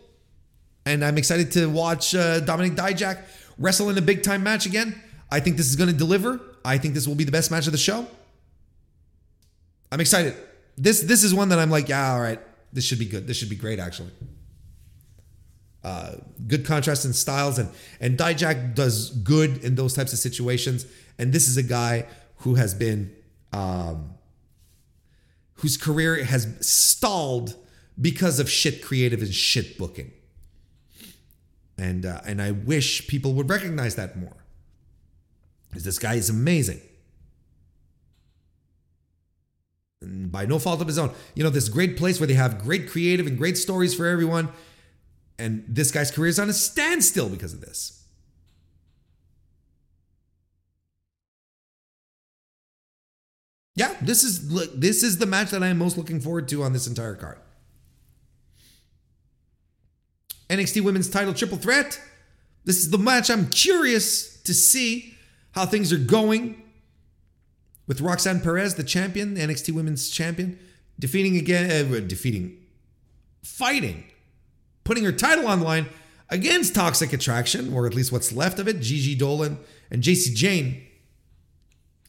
[0.90, 3.22] And I'm excited to watch uh, Dominic Dijak
[3.58, 5.00] wrestle in a big time match again.
[5.30, 6.40] I think this is going to deliver.
[6.64, 8.08] I think this will be the best match of the show.
[9.92, 10.34] I'm excited.
[10.76, 12.40] This this is one that I'm like, yeah, all right.
[12.72, 13.28] This should be good.
[13.28, 14.10] This should be great, actually.
[15.84, 16.14] Uh,
[16.48, 17.68] good contrast in styles, and
[18.00, 20.86] and Dijak does good in those types of situations.
[21.18, 22.06] And this is a guy
[22.38, 23.14] who has been,
[23.52, 24.14] um,
[25.54, 27.54] whose career has stalled
[28.00, 30.10] because of shit creative and shit booking.
[31.80, 34.36] And uh, and I wish people would recognize that more.
[35.70, 36.80] Because this guy is amazing.
[40.02, 41.10] By no fault of his own.
[41.34, 44.50] You know, this great place where they have great creative and great stories for everyone.
[45.38, 48.04] And this guy's career is on a standstill because of this.
[53.74, 56.74] Yeah, this is this is the match that I am most looking forward to on
[56.74, 57.38] this entire card.
[60.50, 62.00] NXT Women's Title Triple Threat.
[62.64, 65.14] This is the match I'm curious to see
[65.52, 66.62] how things are going
[67.86, 70.58] with Roxanne Perez, the champion, NXT Women's Champion,
[70.98, 72.58] defeating again, uh, defeating,
[73.42, 74.04] fighting,
[74.84, 75.86] putting her title on line
[76.28, 79.58] against Toxic Attraction, or at least what's left of it, Gigi Dolan
[79.90, 80.82] and Jacy Jayne.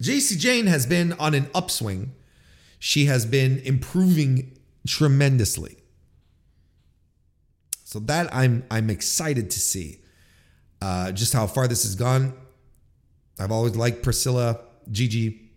[0.01, 2.13] Jacy Jayne has been on an upswing.
[2.79, 4.57] She has been improving
[4.87, 5.80] tremendously.
[7.91, 9.99] So that I'm I'm excited to see
[10.81, 12.31] uh, just how far this has gone.
[13.37, 15.51] I've always liked Priscilla, Gigi.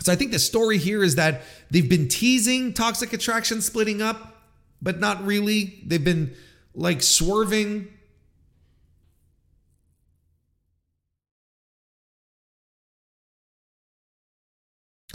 [0.00, 1.40] So I think the story here is that
[1.70, 4.42] they've been teasing Toxic Attraction splitting up,
[4.82, 5.80] but not really.
[5.86, 6.34] They've been
[6.74, 7.88] like swerving.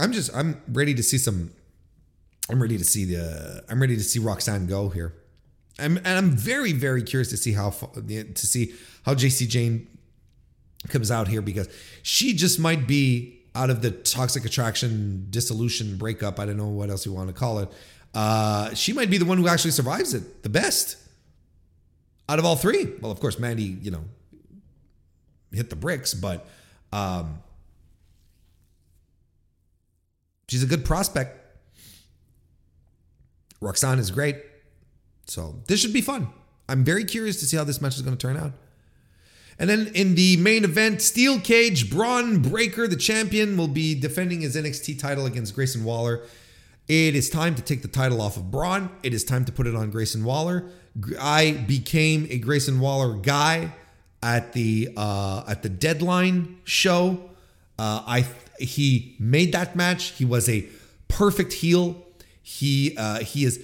[0.00, 1.52] I'm just I'm ready to see some
[2.50, 5.14] I'm ready to see the I'm ready to see Roxanne go here.
[5.78, 9.86] I'm, and I'm very very curious to see how to see how Jacy Jayne
[10.88, 11.68] comes out here because
[12.02, 16.38] she just might be out of the toxic attraction dissolution breakup.
[16.38, 17.68] I don't know what else you want to call it.
[18.14, 20.96] Uh, she might be the one who actually survives it the best
[22.28, 22.86] out of all three.
[23.00, 24.04] Well, of course, Mandy, you know,
[25.52, 26.46] hit the bricks, but
[26.92, 27.40] um,
[30.48, 31.47] she's a good prospect.
[33.60, 34.36] Roxanne is great.
[35.26, 36.28] So this should be fun.
[36.68, 38.52] I'm very curious to see how this match is going to turn out.
[39.58, 44.42] And then in the main event, Steel Cage, Bron Breakker, the champion, will be defending
[44.42, 46.22] his NXT title against Grayson Waller.
[46.86, 48.90] It is time to take the title off of Bron.
[49.02, 50.70] It is time to put it on Grayson Waller.
[51.20, 53.72] I became a Grayson Waller guy
[54.22, 57.30] at the uh, at the deadline show.
[57.78, 58.26] Uh, I
[58.58, 60.12] he made that match.
[60.12, 60.66] He was a
[61.08, 62.04] perfect heel.
[62.48, 63.62] He uh, he is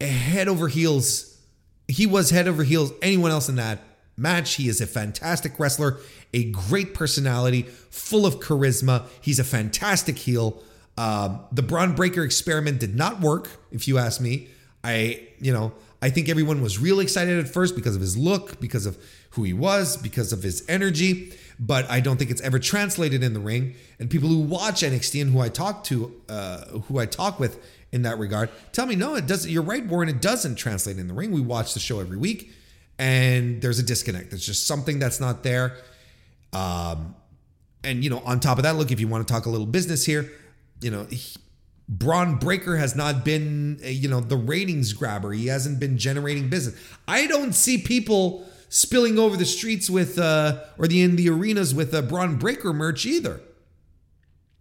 [0.00, 1.38] head over heels.
[1.86, 2.92] He was head over heels.
[3.00, 3.78] Anyone else in that
[4.16, 4.56] match?
[4.56, 5.98] He is a fantastic wrestler,
[6.34, 9.06] a great personality, full of charisma.
[9.20, 10.60] He's a fantastic heel.
[10.96, 14.48] Um, the Bron Breakker experiment did not work, if you ask me.
[14.82, 15.72] I, you know,
[16.02, 18.98] I think everyone was real excited at first because of his look, because of
[19.30, 21.32] who he was, because of his energy.
[21.60, 23.76] But I don't think it's ever translated in the ring.
[24.00, 27.64] And people who watch NXT and who I talk to, uh, who I talk with
[27.92, 29.50] in that regard, tell me no, it doesn't.
[29.50, 30.08] You're right, Warren.
[30.08, 31.32] It doesn't translate in the ring.
[31.32, 32.52] We watch the show every week,
[32.98, 34.30] and there's a disconnect.
[34.30, 35.76] There's just something that's not there.
[36.52, 37.14] Um,
[37.84, 39.66] and you know, on top of that, look, if you want to talk a little
[39.66, 40.30] business here,
[40.80, 41.36] you know, he,
[41.88, 45.32] Bron Breakker has not been, you know, the ratings grabber.
[45.32, 46.78] He hasn't been generating business.
[47.06, 51.74] I don't see people spilling over the streets with, uh, or the in the arenas
[51.74, 53.40] with a Bron Breakker merch either.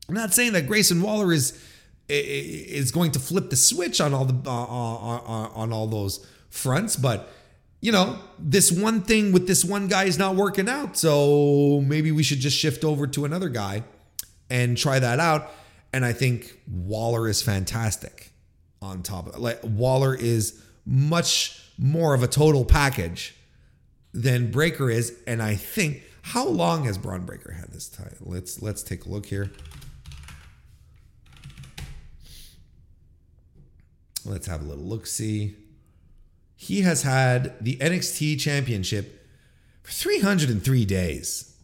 [0.07, 1.61] I'm not saying that Grayson Waller is
[2.09, 6.95] is going to flip the switch on all the uh, on, on all those fronts,
[6.95, 7.29] but
[7.79, 10.97] you know, this one thing with this one guy is not working out.
[10.97, 13.83] So maybe we should just shift over to another guy
[14.49, 15.51] and try that out.
[15.93, 18.31] And I think Waller is fantastic
[18.81, 19.39] on top of.
[19.39, 23.35] Like Waller is much more of a total package
[24.13, 25.15] than Breakker is.
[25.27, 28.17] And I think how long has Bron Breakker had this title?
[28.21, 29.51] Let's let's take a look here.
[34.27, 35.55] Let's have a little look see.
[36.55, 39.25] He has had the NXT championship
[39.83, 41.55] for 303 days.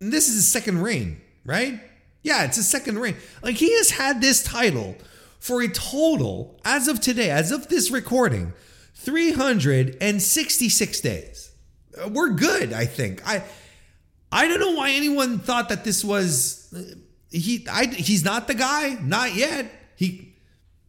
[0.00, 1.80] And this is his second reign right?
[2.22, 3.16] Yeah, it's his second reign.
[3.42, 4.96] Like he has had this title
[5.38, 8.52] for a total, as of today, as of this recording,
[8.94, 11.52] 366 days.
[11.96, 13.22] Uh, we're good, I think.
[13.26, 13.44] I
[14.32, 16.80] I don't know why anyone thought that this was uh,
[17.30, 19.70] he I he's not the guy, not yet.
[19.96, 20.36] He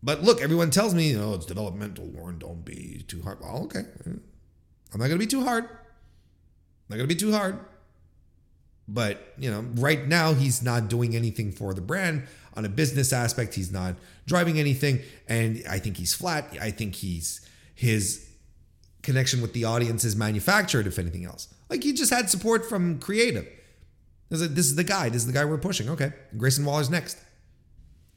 [0.03, 3.39] but look, everyone tells me, you know, it's developmental, Warren, don't be too hard.
[3.41, 3.83] Well, okay.
[4.05, 5.65] I'm not gonna be too hard.
[5.65, 5.69] I'm
[6.89, 7.59] Not gonna be too hard.
[8.87, 12.23] But, you know, right now he's not doing anything for the brand
[12.55, 13.55] on a business aspect.
[13.55, 15.01] He's not driving anything.
[15.27, 16.55] And I think he's flat.
[16.61, 17.41] I think he's
[17.75, 18.29] his
[19.01, 21.53] connection with the audience is manufactured, if anything else.
[21.69, 23.45] Like he just had support from creative.
[24.29, 25.09] This is the guy.
[25.09, 25.89] This is the guy we're pushing.
[25.89, 26.13] Okay.
[26.37, 27.17] Grayson Waller's next.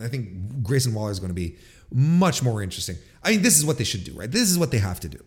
[0.00, 1.56] I think Grayson Waller is going to be
[1.92, 2.96] much more interesting.
[3.22, 4.30] I mean, this is what they should do, right?
[4.30, 5.22] This is what they have to do.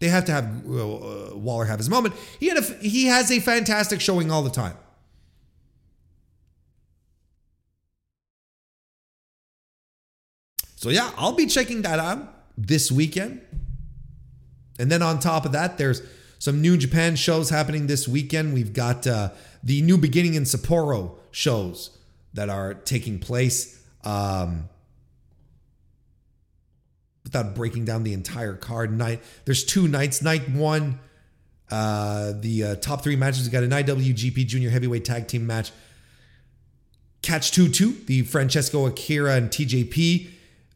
[0.00, 2.14] They have to have uh, Waller have his moment.
[2.38, 4.76] He had a, he has a fantastic showing all the time.
[10.76, 13.42] So yeah, I'll be checking that out this weekend.
[14.78, 16.00] And then on top of that, there's
[16.38, 18.54] some new Japan shows happening this weekend.
[18.54, 19.32] We've got uh,
[19.62, 21.98] the New Beginning in Sapporo shows
[22.34, 23.78] that are taking place.
[24.04, 24.68] Um,
[27.32, 28.96] without breaking down the entire card.
[28.96, 30.22] Night there's two nights.
[30.22, 30.98] Night one,
[31.70, 33.44] uh, the uh, top three matches.
[33.44, 35.70] We got an IWGP Junior Heavyweight Tag Team match.
[37.22, 40.30] Catch two two, the Francesco Akira and TJP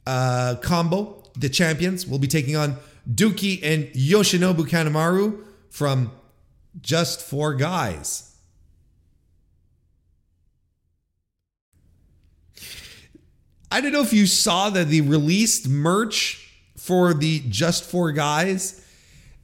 [0.06, 1.22] uh, combo.
[1.36, 2.76] The champions will be taking on
[3.12, 6.12] Douki and Yoshinobu Kanemaru from
[6.80, 8.33] Just Four Guys.
[13.74, 18.80] I don't know if you saw that the released merch for the Just Four Guys,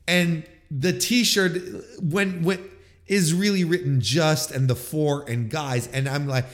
[0.07, 1.61] and the T-shirt
[2.01, 2.65] when when
[3.09, 6.45] is really written just and the four and guys, and I'm like,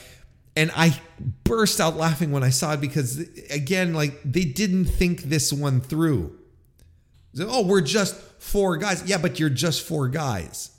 [0.55, 0.99] and I
[1.43, 3.19] burst out laughing when I saw it because
[3.51, 6.35] again, like they didn't think this one through.
[7.39, 9.03] oh, we're just four guys.
[9.05, 10.71] Yeah, but you're just four guys.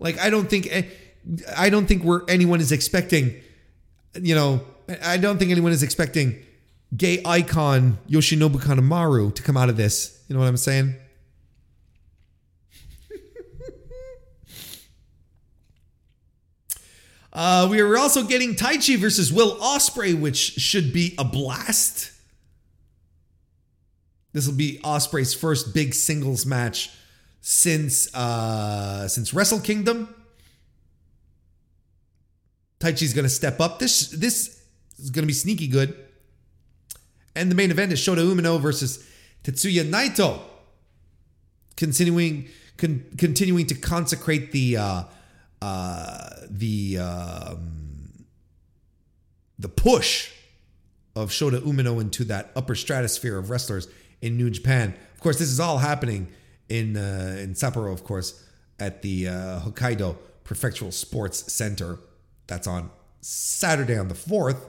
[0.00, 0.82] Like I don't think eh,
[1.56, 3.40] I don't think we're anyone is expecting,
[4.20, 4.60] you know,
[5.02, 6.38] I don't think anyone is expecting
[6.96, 10.22] gay icon Yoshinobu Kanemaru to come out of this.
[10.28, 10.94] You know what I'm saying?
[17.32, 22.12] uh, we are also getting Taichi versus Will Ospreay, which should be a blast.
[24.32, 26.90] This will be Ospreay's first big singles match
[27.40, 30.13] since uh, since Wrestle Kingdom.
[32.80, 33.78] Taichi's going to step up.
[33.78, 34.62] This this
[34.98, 35.96] is going to be sneaky good.
[37.36, 39.04] And the main event is Shota Umino versus
[39.42, 40.40] Tetsuya Naito,
[41.76, 45.04] continuing con- continuing to consecrate the uh,
[45.60, 48.24] uh, the um,
[49.58, 50.30] the push
[51.16, 53.88] of Shota Umino into that upper stratosphere of wrestlers
[54.20, 54.94] in New Japan.
[55.14, 56.28] Of course, this is all happening
[56.68, 58.44] in uh, in Sapporo, of course,
[58.78, 61.98] at the uh, Hokkaido Prefectural Sports Center.
[62.46, 62.90] That's on
[63.20, 64.60] Saturday on the 4th.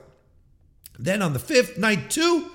[0.98, 2.50] Then on the 5th, night two,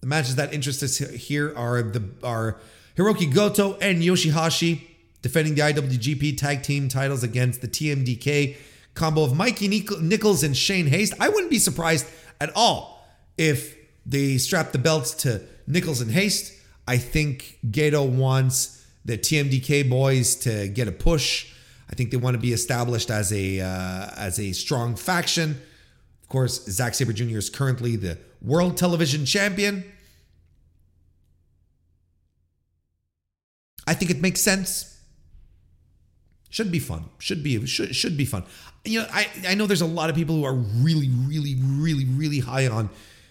[0.00, 2.58] the matches that interest us here are the are
[2.96, 4.82] Hiroki Goto and Yoshihashi
[5.22, 8.56] defending the IWGP Tag Team titles against the TMDK
[8.92, 11.14] combo of Mikey Nichols and Shane Haste.
[11.18, 12.06] I wouldn't be surprised
[12.40, 13.06] at all
[13.38, 16.52] if they strap the belts to Nichols and Haste.
[16.86, 21.52] I think Gedo wants the TMDK boys to get a push.
[21.94, 25.52] I think they want to be established as a uh, as a strong faction.
[26.22, 27.38] Of course, Zack Sabre Jr.
[27.38, 29.84] is currently the world television champion.
[33.86, 34.98] I think it makes sense.
[36.50, 37.04] Should be fun.
[37.20, 38.42] Should be should should be fun.
[38.84, 42.06] You know, I I know there's a lot of people who are really really really
[42.06, 42.90] really high on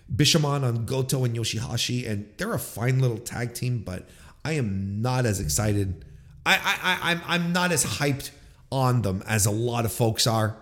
[0.10, 4.07] Bishamon, on Goto and Yoshihashi, and they're a fine little tag team, but
[4.45, 6.06] I am not as excited.
[6.45, 8.30] I I, I I'm I'm not as hyped
[8.74, 10.58] on them as a lot of folks are.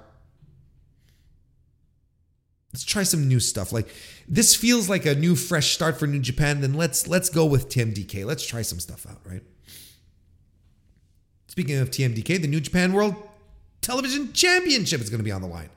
[2.74, 3.72] Let's try some new stuff.
[3.72, 3.88] Like
[4.28, 6.62] this feels like a new fresh start for New Japan.
[6.62, 8.26] Then let's let's go with TMDK.
[8.26, 9.44] Let's try some stuff out, right?
[11.48, 13.16] Speaking of TMDK, the New Japan World
[13.82, 15.70] Television Championship is going to be on the line.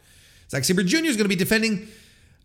[0.50, 1.06] Zack Sabre Jr.
[1.06, 1.88] is going to be defending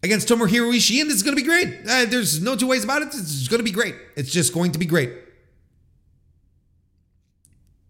[0.01, 1.67] against Tomohiro Ishii, and this is going to be great.
[1.87, 3.09] Uh, there's no two ways about it.
[3.09, 3.95] It's going to be great.
[4.15, 5.13] It's just going to be great.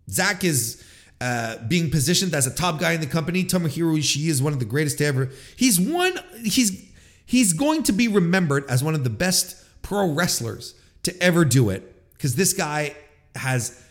[0.09, 0.83] Zack is
[1.21, 3.43] uh, being positioned as a top guy in the company.
[3.43, 5.29] Tomohiro Ishii is one of the greatest to ever.
[5.55, 6.13] He's one.
[6.43, 6.89] He's
[7.25, 11.69] he's going to be remembered as one of the best pro wrestlers to ever do
[11.69, 12.95] it because this guy
[13.35, 13.83] has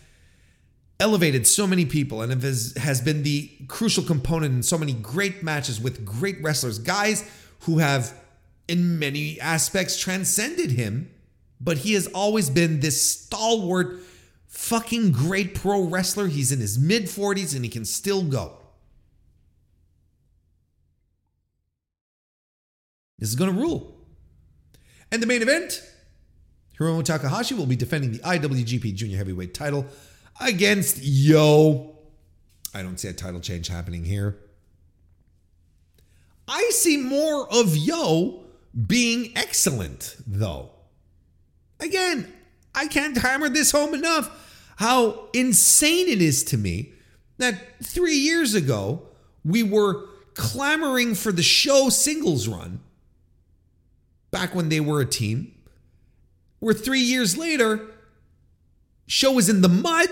[1.00, 5.42] elevated so many people and has, has been the crucial component in so many great
[5.42, 7.28] matches with great wrestlers, guys
[7.60, 8.12] who have,
[8.66, 11.10] in many aspects, transcended him.
[11.60, 13.98] But he has always been this stalwart,
[14.58, 16.26] fucking great pro wrestler.
[16.26, 18.58] He's in his mid 40s and he can still go.
[23.20, 23.96] This is going to rule.
[25.12, 25.80] And the main event
[26.78, 29.86] Hiromu Takahashi will be defending the IWGP Junior Heavyweight title
[30.40, 31.96] against Yo.
[32.74, 34.38] I don't see a title change happening here.
[36.48, 38.44] I see more of Yo
[38.86, 40.70] being excellent, though.
[41.80, 42.32] Again,
[42.74, 44.46] I can't hammer this home enough
[44.78, 46.92] how insane it is to me
[47.38, 49.02] that three years ago
[49.44, 52.78] we were clamoring for the SHO singles run
[54.30, 55.52] back when they were a team.
[56.60, 57.88] Where three years later,
[59.08, 60.10] SHO is in the mud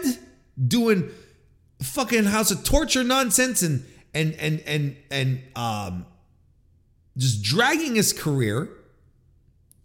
[0.66, 1.10] doing
[1.80, 3.84] fucking House of Torture nonsense and
[4.14, 6.06] and and and and um
[7.16, 8.68] just dragging his career.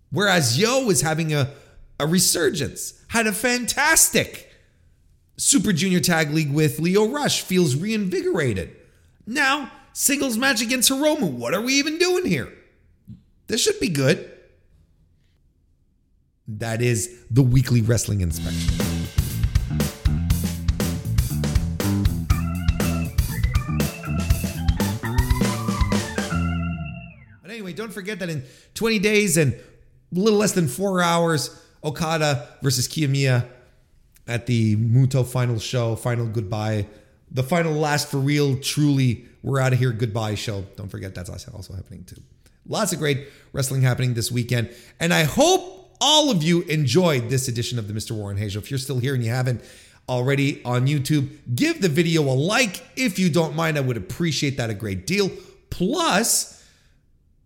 [0.10, 1.52] Whereas Yo is having a,
[2.00, 4.51] a resurgence, had a fantastic
[5.42, 8.76] Super Junior Tag League with Lio Rush, feels reinvigorated.
[9.26, 11.32] Now, singles match against Hiromu.
[11.32, 12.54] What are we even doing here?
[13.48, 14.32] This should be good.
[16.48, 18.72] That is the weekly wrestling inspection.
[27.42, 28.44] But anyway, don't forget that in
[28.76, 29.60] 20 days and a
[30.12, 33.48] little less than four hours, Okada versus Kiyomiya
[34.28, 36.88] at the Muto final show, final goodbye,
[37.32, 40.66] the final last for real, truly, we're out of here goodbye show.
[40.76, 42.22] Don't forget that's also happening too.
[42.68, 44.70] Lots of great wrestling happening this weekend.
[45.00, 48.12] And I hope all of you enjoyed this edition of the Mr.
[48.12, 48.60] Warren Show.
[48.60, 49.64] If you're still here and you haven't
[50.08, 52.84] already on YouTube, give the video a like.
[52.96, 55.32] If you don't mind, I would appreciate that a great deal.
[55.70, 56.61] Plus,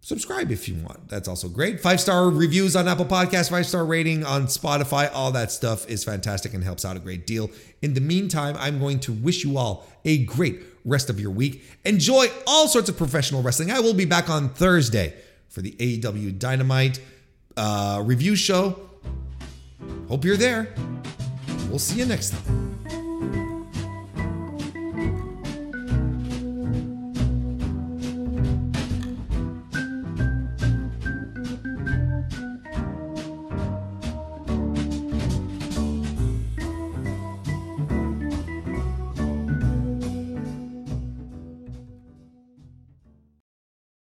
[0.05, 1.09] subscribe if you want.
[1.09, 1.81] That's also great.
[1.81, 5.09] Five star reviews on Apple Podcasts, five star rating on Spotify.
[5.11, 7.49] All that stuff is fantastic and helps out a great deal.
[7.81, 11.63] In the meantime, I'm going to wish you all a great rest of your week.
[11.85, 13.71] Enjoy all sorts of professional wrestling.
[13.71, 15.15] I will be back on Thursday
[15.49, 16.99] for the AEW Dynamite
[17.57, 18.79] uh, review show.
[20.07, 20.71] Hope you're there.
[21.67, 22.74] We'll see you next time.